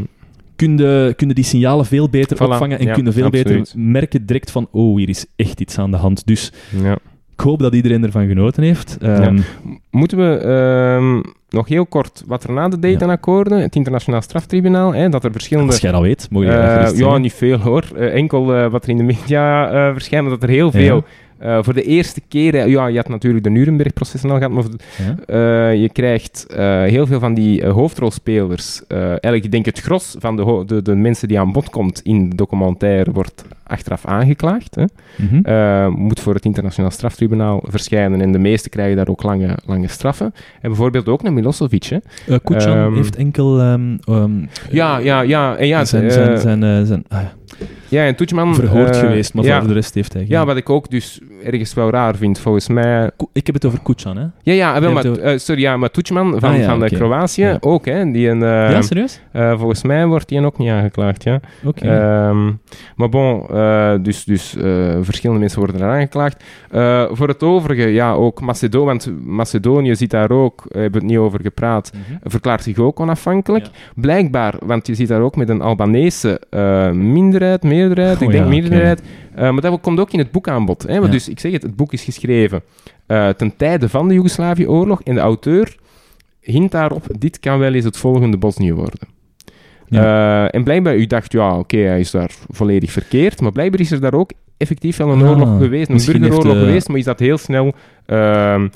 Kunnen, 0.57 1.14
kunnen 1.16 1.34
die 1.36 1.44
signalen 1.44 1.86
veel 1.86 2.09
beter 2.09 2.36
Voilà, 2.36 2.40
opvangen 2.40 2.78
en 2.78 2.86
ja, 2.86 2.92
kunnen 2.92 3.12
veel 3.12 3.24
absoluut. 3.24 3.59
beter 3.59 3.80
merken 3.80 4.26
direct 4.26 4.50
van 4.50 4.68
oh, 4.70 4.96
hier 4.96 5.09
is 5.09 5.26
echt 5.36 5.61
iets 5.61 5.78
aan 5.78 5.90
de 5.90 5.96
hand. 5.96 6.26
Dus 6.26 6.52
ja. 6.82 6.98
ik 7.32 7.40
hoop 7.40 7.59
dat 7.59 7.74
iedereen 7.74 8.04
ervan 8.04 8.26
genoten 8.26 8.62
heeft. 8.62 8.96
Ehm, 9.00 9.38
Moeten 9.90 10.18
we 10.18 10.38
ehm, 10.38 11.20
nog 11.48 11.68
heel 11.68 11.86
kort, 11.86 12.22
wat 12.26 12.44
er 12.44 12.52
na 12.52 12.68
de 12.68 12.78
Dayton-akkoorden, 12.78 13.61
het 13.61 13.76
internationaal 13.76 14.22
straftribunaal, 14.22 14.94
hè, 14.94 15.09
dat 15.09 15.24
er 15.24 15.32
verschillende... 15.32 15.72
Als 15.72 15.80
jij 15.80 15.92
dat 15.92 16.02
weet, 16.02 16.26
mogen 16.30 16.48
je 16.48 16.54
gerust 16.54 16.98
ja, 16.98 17.18
niet 17.18 17.32
veel 17.32 17.59
hoor. 17.59 17.84
Eh, 17.96 18.14
enkel 18.14 18.54
eh, 18.54 18.70
wat 18.70 18.84
er 18.84 18.90
in 18.90 18.96
de 18.96 19.02
media 19.02 19.92
verschijnt, 19.92 20.28
dat 20.28 20.42
er 20.42 20.48
heel 20.48 20.70
veel... 20.70 21.04
eh, 21.39 21.59
voor 21.62 21.74
de 21.74 21.82
eerste 21.82 22.20
keer, 22.28 22.68
ja, 22.68 22.87
je 22.87 22.97
had 22.97 23.09
natuurlijk 23.09 23.45
de 23.45 23.51
Nuremberg-processen 23.51 24.30
al 24.30 24.37
gehad, 24.37 24.53
maar 24.53 24.64
Ja? 24.97 25.16
Eh, 25.26 25.80
je 25.80 25.89
krijgt 25.89 26.47
eh, 26.47 26.82
heel 26.82 27.07
veel 27.07 27.20
van 27.20 27.34
die 27.34 27.66
hoofdrolspelers. 27.66 28.82
eigenlijk, 28.89 29.45
ik 29.45 29.53
denk 29.53 29.64
het 29.64 29.80
gros 29.80 30.16
van 30.18 30.37
de, 30.37 30.62
de, 30.66 30.82
de 30.82 30.95
mensen 30.95 31.28
die 31.28 31.41
aan 31.41 31.53
bod 31.53 31.70
komt 31.70 32.01
in 32.03 32.28
de 32.28 32.37
documentaire 32.37 33.12
wordt 33.12 33.45
achteraf 33.66 34.05
aangeklaagd. 34.05 34.74
Hè. 34.74 34.84
Mhm. 35.16 35.91
Moet 35.91 36.20
voor 36.20 36.34
het 36.34 36.45
internationaal 36.45 36.91
straftribunaal 36.91 37.64
verschijnen 37.68 38.20
en 38.20 38.32
de 38.32 38.39
meeste 38.39 38.68
krijgen 38.68 38.97
daar 38.97 39.09
ook 39.09 39.22
lange, 39.22 39.59
lange 39.66 39.89
straffen. 39.89 40.34
En 40.61 40.68
bijvoorbeeld 40.68 41.09
ook 41.09 41.22
naar 41.22 41.32
Milosevic. 41.32 41.84
Hè. 41.84 41.99
Eh, 42.26 42.66
ehm, 42.66 42.95
heeft 42.95 43.16
enkel... 43.16 43.61
ehm, 43.61 43.97
ehm, 44.05 44.47
Ja, 44.70 44.99
ja, 44.99 45.20
ja. 45.20 45.57
En 45.57 45.66
ja, 45.66 45.84
zijn, 45.84 46.11
zijn, 46.11 46.39
zijn, 46.39 46.87
zijn 46.87 47.05
ah, 47.09 47.20
ja, 47.89 48.05
en 48.05 48.14
Toetjeman... 48.14 48.55
verhoord 48.55 48.91
eh, 48.95 49.01
geweest, 49.01 49.34
maar 49.34 49.45
ja, 49.45 49.59
voor 49.59 49.68
de 49.68 49.74
rest 49.74 49.95
heeft 49.95 50.12
hij 50.12 50.22
geen... 50.22 50.30
ja, 50.30 50.45
wat 50.45 50.57
ik 50.57 50.70
ook 50.70 50.91
dus 50.91 51.20
ergens 51.45 51.74
wel 51.74 51.91
raar 51.91 52.16
vind, 52.16 52.39
volgens 52.39 52.68
mij... 52.68 53.11
Ko- 53.16 53.30
Ik 53.32 53.47
heb 53.47 53.55
het 53.55 53.64
over 53.64 53.78
Kuchan, 53.82 54.16
hè? 54.16 54.26
Ja, 54.43 54.53
ja, 54.53 54.80
wel, 54.80 54.93
maar, 54.93 55.05
eh, 55.05 55.39
sorry, 55.39 55.61
ja, 55.61 55.76
maar 55.76 55.91
Toetjeman 55.91 56.41
van, 56.41 56.51
Ah, 56.51 56.59
ja, 56.59 56.64
van 56.68 56.80
de 56.80 56.91
Kroatië 56.91 57.43
Ja. 57.43 57.57
ook, 57.61 57.84
hè. 57.87 58.11
Die 58.11 58.28
een, 58.28 58.43
eh, 58.43 58.70
ja, 58.70 58.82
serieus? 58.82 59.20
eh, 59.32 59.59
volgens 59.59 59.82
mij 59.82 60.07
wordt 60.07 60.28
die 60.28 60.45
ook 60.45 60.59
niet 60.59 60.70
aangeklaagd, 60.70 61.22
ja. 61.22 61.41
Oké. 61.64 61.84
Ehm, 61.89 62.45
maar 62.97 63.09
bon, 63.09 63.49
eh, 63.51 63.93
dus, 64.03 64.24
dus 64.24 64.57
eh, 64.57 64.62
verschillende 65.01 65.41
mensen 65.41 65.59
worden 65.61 65.80
er 65.80 65.89
aangeklaagd. 65.89 66.45
Eh, 66.70 67.05
voor 67.11 67.28
het 67.28 67.43
overige, 67.43 67.82
ja, 67.89 68.12
ook 68.12 68.41
Macedonië, 68.41 68.84
want 68.87 69.11
Macedonië 69.24 69.95
zit 69.97 70.11
daar 70.11 70.30
ook, 70.30 70.64
eh, 70.68 70.80
hebben 70.80 71.01
het 71.01 71.11
niet 71.11 71.18
over 71.18 71.41
gepraat, 71.43 71.93
Mhm. 71.95 72.16
verklaart 72.30 72.62
zich 72.62 72.78
ook 72.78 73.01
onafhankelijk. 73.01 73.66
Blijkbaar, 73.95 74.55
want 74.64 74.87
je 74.87 74.95
zit 74.95 75.09
daar 75.09 75.20
ook 75.20 75.37
met 75.37 75.49
een 75.49 75.61
Albanese 75.61 76.41
eh, 76.51 76.91
minderheid, 76.91 77.62
meerderheid, 77.76 78.20
ik 78.20 78.30
denk 78.30 78.44
ja, 78.44 78.50
meerderheid. 78.50 79.02
Eh, 79.34 79.50
maar 79.50 79.60
dat 79.60 79.80
komt 79.80 80.00
ook 80.00 80.10
in 80.12 80.18
het 80.18 80.30
boek 80.30 80.48
aan 80.48 80.64
bod. 80.64 80.82
Hè? 80.82 80.92
Want 80.92 81.04
Ja. 81.04 81.10
Dus 81.10 81.28
ik 81.28 81.40
zeg 81.40 81.52
het, 81.52 81.62
het 81.62 81.76
boek 81.76 81.92
is 81.92 82.02
geschreven 82.04 82.62
eh, 83.06 83.28
ten 83.28 83.56
tijde 83.56 83.88
van 83.88 84.08
de 84.08 84.14
Joegoslavië-oorlog 84.14 85.02
en 85.02 85.14
de 85.14 85.20
auteur 85.20 85.76
hint 86.40 86.70
daarop, 86.70 87.04
dit 87.18 87.40
kan 87.40 87.58
wel 87.58 87.72
eens 87.72 87.84
het 87.84 87.96
volgende 87.96 88.36
Bosnië 88.36 88.72
worden. 88.72 89.08
Eh, 89.88 90.54
en 90.54 90.64
blijkbaar, 90.64 90.96
u 90.96 91.06
dacht, 91.06 91.32
ja, 91.32 91.58
oké, 91.58 91.76
hij 91.76 92.00
is 92.00 92.10
daar 92.10 92.30
volledig 92.48 92.90
verkeerd, 92.90 93.40
maar 93.40 93.52
blijkbaar 93.52 93.80
is 93.80 93.90
er 93.90 94.00
daar 94.00 94.14
ook 94.14 94.30
effectief 94.56 94.96
wel 94.96 95.12
een 95.12 95.22
Ah, 95.22 95.30
oorlog 95.30 95.58
geweest, 95.58 95.88
een 95.88 96.20
burgeroorlog 96.20 96.58
geweest, 96.58 96.88
maar 96.88 96.98
is 96.98 97.04
dat 97.04 97.18
heel 97.18 97.38
snel... 97.38 97.74
ehm, 98.06 98.68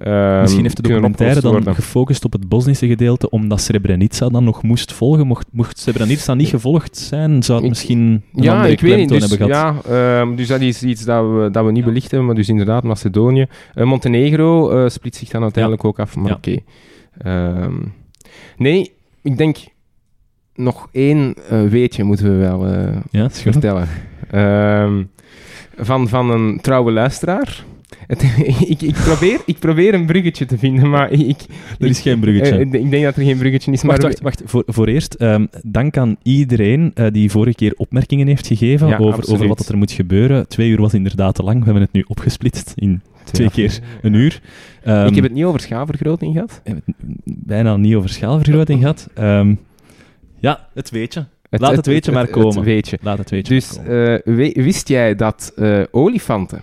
ehm, 0.00 0.40
Misschien 0.40 0.62
heeft 0.62 0.76
de 0.76 0.82
documentaire 0.82 1.40
dan 1.40 1.52
worden. 1.52 1.74
gefocust 1.74 2.24
op 2.24 2.32
het 2.32 2.48
Bosnische 2.48 2.86
gedeelte, 2.86 3.30
omdat 3.30 3.60
Srebrenica 3.60 4.28
dan 4.28 4.44
nog 4.44 4.62
moest 4.62 4.92
volgen. 4.92 5.26
Mocht, 5.26 5.46
mocht 5.52 5.78
Srebrenica 5.78 6.34
niet 6.34 6.48
gevolgd 6.48 6.96
zijn, 6.96 7.42
zou 7.42 7.58
het 7.60 7.68
misschien 7.68 8.22
een 8.34 8.42
Ja, 8.42 8.54
andere 8.54 8.72
ik 8.72 8.80
weet 8.80 8.96
niet. 8.98 9.08
Dus, 9.08 9.30
hebben 9.30 9.48
gehad. 9.48 9.82
ja, 9.86 10.20
ehm, 10.20 10.34
dus 10.36 10.48
dat 10.48 10.60
is 10.60 10.82
iets 10.82 11.04
dat 11.04 11.24
we, 11.24 11.48
dat 11.52 11.64
we 11.64 11.70
niet 11.72 11.84
belicht 11.84 12.10
hebben, 12.10 12.26
maar 12.26 12.36
dus 12.36 12.48
inderdaad 12.48 12.82
Macedonië. 12.82 13.46
Eh, 13.74 13.84
Montenegro 13.84 14.70
eh 14.70 14.88
splitst 14.88 15.20
zich 15.20 15.28
dan 15.30 15.42
uiteindelijk 15.42 15.84
ook 15.84 15.98
af, 16.00 16.16
maar 16.16 16.28
Ja. 16.28 16.34
oké. 16.34 16.56
Ehm, 17.18 17.74
nee, 18.56 18.92
ik 19.22 19.36
denk 19.38 19.56
nog 20.54 20.88
één 20.92 21.34
eh, 21.48 21.62
weetje 21.62 22.04
moeten 22.04 22.26
we 22.30 22.36
wel 22.36 22.66
Ja, 23.10 23.30
vertellen. 23.30 23.88
Van, 25.78 26.08
van 26.08 26.30
een 26.30 26.58
trouwe 26.60 26.92
luisteraar. 26.92 27.64
Het, 28.06 28.22
ik, 28.68 28.82
ik, 28.82 28.94
probeer, 28.94 29.40
ik 29.46 29.58
probeer 29.58 29.94
een 29.94 30.06
bruggetje 30.06 30.46
te 30.46 30.58
vinden, 30.58 30.90
maar 30.90 31.12
ik... 31.12 31.36
Er 31.78 31.86
is 31.86 32.00
geen 32.00 32.20
bruggetje. 32.20 32.52
eh, 32.56 32.60
ik 32.72 32.90
denk 32.90 33.04
dat 33.04 33.16
er 33.16 33.22
geen 33.22 33.38
bruggetje 33.38 33.72
is, 33.72 33.82
maar... 33.82 34.00
Wacht, 34.00 34.20
wacht. 34.20 34.42
Voor, 34.44 34.62
voor 34.66 34.86
eerst, 34.86 35.14
ehm, 35.14 35.46
dank 35.62 35.96
aan 35.96 36.16
iedereen 36.22 36.90
eh, 36.94 37.06
die 37.12 37.30
vorige 37.30 37.56
keer 37.56 37.74
opmerkingen 37.76 38.26
heeft 38.26 38.46
gegeven 38.46 38.88
Ja, 38.88 38.96
over, 38.98 39.32
over 39.32 39.48
wat 39.48 39.68
er 39.68 39.76
moet 39.76 39.92
gebeuren. 39.92 40.48
Twee 40.48 40.70
uur 40.70 40.80
was 40.80 40.94
inderdaad 40.94 41.34
te 41.34 41.42
lang. 41.42 41.58
We 41.58 41.64
hebben 41.64 41.82
het 41.82 41.92
nu 41.92 42.04
opgesplitst 42.08 42.72
in 42.74 43.02
twee 43.24 43.50
keer 43.50 43.80
een 44.02 44.14
uur. 44.14 44.40
Ehm, 44.82 45.06
ik 45.06 45.14
heb 45.14 45.24
het 45.24 45.32
niet 45.32 45.44
over 45.44 45.60
schaalvergroting 45.60 46.32
gehad. 46.32 46.60
het 46.64 46.80
bijna 47.24 47.76
niet 47.76 47.94
over 47.94 48.08
schaalvergroting 48.08 48.80
gehad. 48.80 49.08
Ehm, 49.14 49.54
ja, 50.38 50.68
het 50.74 50.90
weetje. 50.90 51.26
Laat 51.50 51.76
het 51.76 51.86
weetje 51.86 52.12
maar 52.12 52.26
komen. 52.26 52.54
Het 52.56 52.64
weetje. 52.64 52.98
Laat 53.02 53.18
het 53.18 53.30
weetje 53.30 53.54
Dus 53.54 53.76
maar 53.76 53.84
komen. 53.86 54.22
eh, 54.24 54.34
we- 54.54 54.62
wist 54.62 54.88
jij 54.88 55.14
dat 55.14 55.52
eh, 55.56 55.82
olifanten 55.90 56.60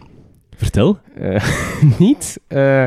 Vertel. 0.56 0.98
eh, 1.16 1.44
niet 2.00 2.40
eh, 2.48 2.86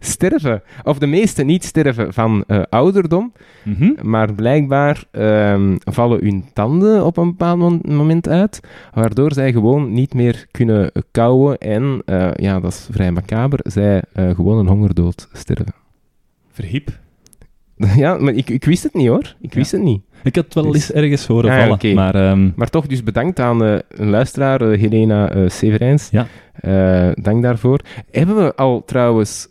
sterven, 0.00 0.62
of 0.84 0.98
de 0.98 1.06
meeste 1.06 1.42
niet 1.42 1.64
sterven 1.64 2.12
van 2.12 2.44
eh, 2.46 2.62
ouderdom, 2.70 3.32
Mhm. 3.64 3.90
maar 4.08 4.32
blijkbaar 4.34 5.04
ehm, 5.10 5.76
vallen 5.84 6.20
hun 6.24 6.44
tanden 6.52 7.04
op 7.04 7.16
een 7.16 7.28
bepaald 7.28 7.58
mo- 7.58 7.94
moment 7.94 8.28
uit, 8.28 8.60
waardoor 8.94 9.32
zij 9.32 9.52
gewoon 9.52 9.92
niet 9.92 10.14
meer 10.14 10.46
kunnen 10.50 10.92
kauwen 11.10 11.58
en, 11.58 12.02
ja, 12.34 12.60
dat 12.60 12.72
is 12.72 12.88
vrij 12.90 13.12
macaber, 13.12 13.58
zij 13.62 14.02
gewoon 14.14 14.58
een 14.58 14.66
hongerdood 14.66 15.28
sterven. 15.32 15.74
Verhip. 16.52 16.98
Ja, 17.98 18.16
maar 18.18 18.32
ik, 18.34 18.50
ik 18.50 18.64
wist 18.64 18.82
het 18.82 18.94
niet 18.94 19.08
hoor. 19.08 19.34
Ik 19.40 19.54
wist 19.54 19.72
het 19.72 19.82
niet. 19.82 20.00
Ik 20.22 20.34
had 20.34 20.44
het 20.44 20.54
wel 20.54 20.64
Dus- 20.64 20.74
eens 20.74 20.92
ergens 20.92 21.26
horen 21.26 21.50
Ah, 21.50 21.56
vallen, 21.78 21.94
maar... 21.94 22.14
ehm, 22.14 22.50
Maar 22.56 22.68
toch, 22.70 22.86
dus 22.86 23.02
bedankt 23.02 23.40
aan 23.40 23.64
eh, 23.64 23.78
een 23.88 24.10
luisteraar, 24.10 24.60
eh, 24.60 24.80
Helena 24.80 25.30
eh 25.30 25.48
Severijns. 25.48 26.08
Ja. 26.10 26.26
Dank 27.14 27.42
daarvoor. 27.42 27.80
Hebben 28.10 28.36
we 28.36 28.54
al 28.54 28.82
trouwens 28.86 29.46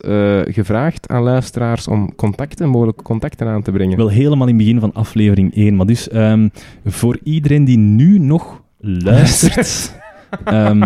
gevraagd 0.46 1.08
aan 1.10 1.24
luisteraars 1.24 1.88
om 1.88 2.16
contacten, 2.16 2.70
mogelijke 2.70 3.04
contacten 3.04 3.48
aan 3.48 3.62
te 3.62 3.72
brengen? 3.72 3.98
Wel 3.98 4.10
helemaal 4.10 4.48
in 4.48 4.56
het 4.56 4.64
begin 4.66 4.80
van 4.80 4.94
aflevering 4.94 5.56
1. 5.56 5.76
Maar 5.76 5.86
dus 5.86 6.10
ehm, 6.10 6.48
voor 6.86 7.20
iedereen 7.24 7.66
die 7.66 7.78
nu 7.78 8.20
nog 8.20 8.62
luistert, 8.80 9.96
ehm, 10.46 10.84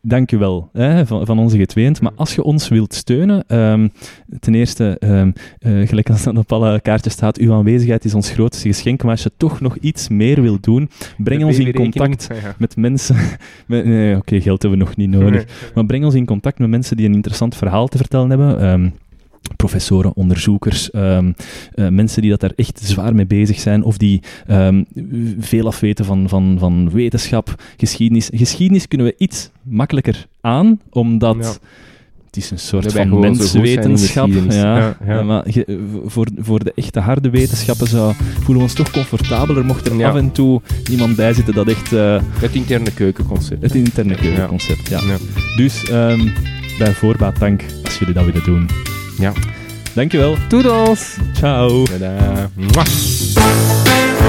dank 0.00 0.32
u 0.32 0.38
wel 0.38 0.68
hè, 0.72 1.06
van, 1.06 1.26
van 1.26 1.38
onze 1.38 1.56
getweend. 1.58 2.00
Maar 2.00 2.12
als 2.16 2.34
je 2.34 2.42
ons 2.42 2.68
wilt 2.68 2.94
steunen, 2.94 3.44
ehm, 3.46 3.88
ten 4.40 4.54
eerste, 4.54 4.96
ehm, 4.98 5.30
eh, 5.58 5.88
gelijk 5.88 6.10
als 6.10 6.22
dat 6.22 6.36
op 6.36 6.52
alle 6.52 6.80
kaartjes 6.80 7.12
staat, 7.12 7.38
uw 7.38 7.52
aanwezigheid 7.52 8.04
is 8.04 8.14
ons 8.14 8.30
grootste 8.30 8.68
geschenk. 8.68 9.02
Maar 9.02 9.10
als 9.10 9.22
je 9.22 9.32
toch 9.36 9.60
nog 9.60 9.76
iets 9.76 10.08
meer 10.08 10.42
wilt 10.42 10.62
doen, 10.62 10.90
breng 11.16 11.40
De 11.40 11.46
ons 11.46 11.58
in 11.58 11.72
contact 11.72 12.28
Ja. 12.42 12.54
met 12.58 12.76
mensen. 12.76 13.16
met- 13.66 13.84
nee, 13.84 14.16
Oké, 14.16 14.40
geld 14.40 14.62
hebben 14.62 14.78
we 14.78 14.84
nog 14.84 14.96
niet 14.96 15.10
nodig. 15.10 15.44
Maar 15.74 15.86
breng 15.86 16.04
ons 16.04 16.14
in 16.14 16.26
contact 16.26 16.58
met 16.58 16.68
mensen 16.70 16.96
die 16.96 17.06
een 17.06 17.14
interessant 17.14 17.56
verhaal 17.56 17.86
te 17.88 17.96
vertellen 17.98 18.28
hebben. 18.28 18.60
Ehm, 18.60 18.88
professoren, 19.56 20.14
onderzoekers, 20.14 20.90
ehm, 20.90 21.32
eh, 21.74 21.88
mensen 21.88 22.22
die 22.22 22.30
dat 22.30 22.40
daar 22.40 22.52
echt 22.56 22.80
zwaar 22.84 23.14
mee 23.14 23.26
bezig 23.26 23.60
zijn 23.60 23.82
of 23.82 23.96
die 23.96 24.22
ehm, 24.46 24.82
veel 25.38 25.66
afweten 25.66 26.04
van, 26.04 26.28
van, 26.28 26.56
van 26.58 26.90
wetenschap, 26.90 27.62
geschiedenis. 27.76 28.30
Geschiedenis 28.34 28.88
kunnen 28.88 29.06
we 29.06 29.14
iets 29.18 29.50
makkelijker 29.62 30.26
aan, 30.40 30.80
omdat 30.90 31.36
Ja. 31.40 31.50
het 32.26 32.36
is 32.36 32.50
een 32.50 32.58
soort 32.58 32.92
van 32.92 33.18
menswetenschap. 33.18 34.28
Ja, 34.28 34.54
Ja, 34.54 34.96
ja. 35.06 35.18
Eh, 35.18 35.26
maar 35.26 35.44
voor, 36.06 36.26
voor 36.38 36.64
de 36.64 36.72
echte 36.74 37.00
harde 37.00 37.30
wetenschappen 37.30 37.86
zou, 37.86 38.14
voelen 38.34 38.56
we 38.56 38.62
ons 38.62 38.72
toch 38.72 38.90
comfortabeler 38.90 39.64
mocht 39.64 39.86
er 39.86 39.96
Ja. 39.96 40.08
af 40.08 40.16
en 40.16 40.32
toe 40.32 40.60
iemand 40.90 41.16
bij 41.16 41.32
zitten 41.32 41.54
dat 41.54 41.68
echt 41.68 41.92
eh, 41.92 42.22
Het 42.32 42.54
interne 42.54 42.92
keukenconcept. 42.94 43.62
het 43.62 43.74
interne 43.74 44.14
keukenconcept. 44.14 44.88
Ja. 44.88 45.00
Dus 45.56 45.84
ehm, 45.90 46.28
bij 46.78 46.92
voorbaat 46.92 47.38
dank 47.38 47.62
als 47.84 47.98
jullie 47.98 48.14
dat 48.14 48.24
willen 48.24 48.44
doen. 48.44 48.66
Ja. 49.18 49.32
Dankjewel. 49.94 50.36
Toedels! 50.48 51.16
Ciao. 51.38 51.84
Tada. 51.84 52.50
Mwah. 52.56 54.23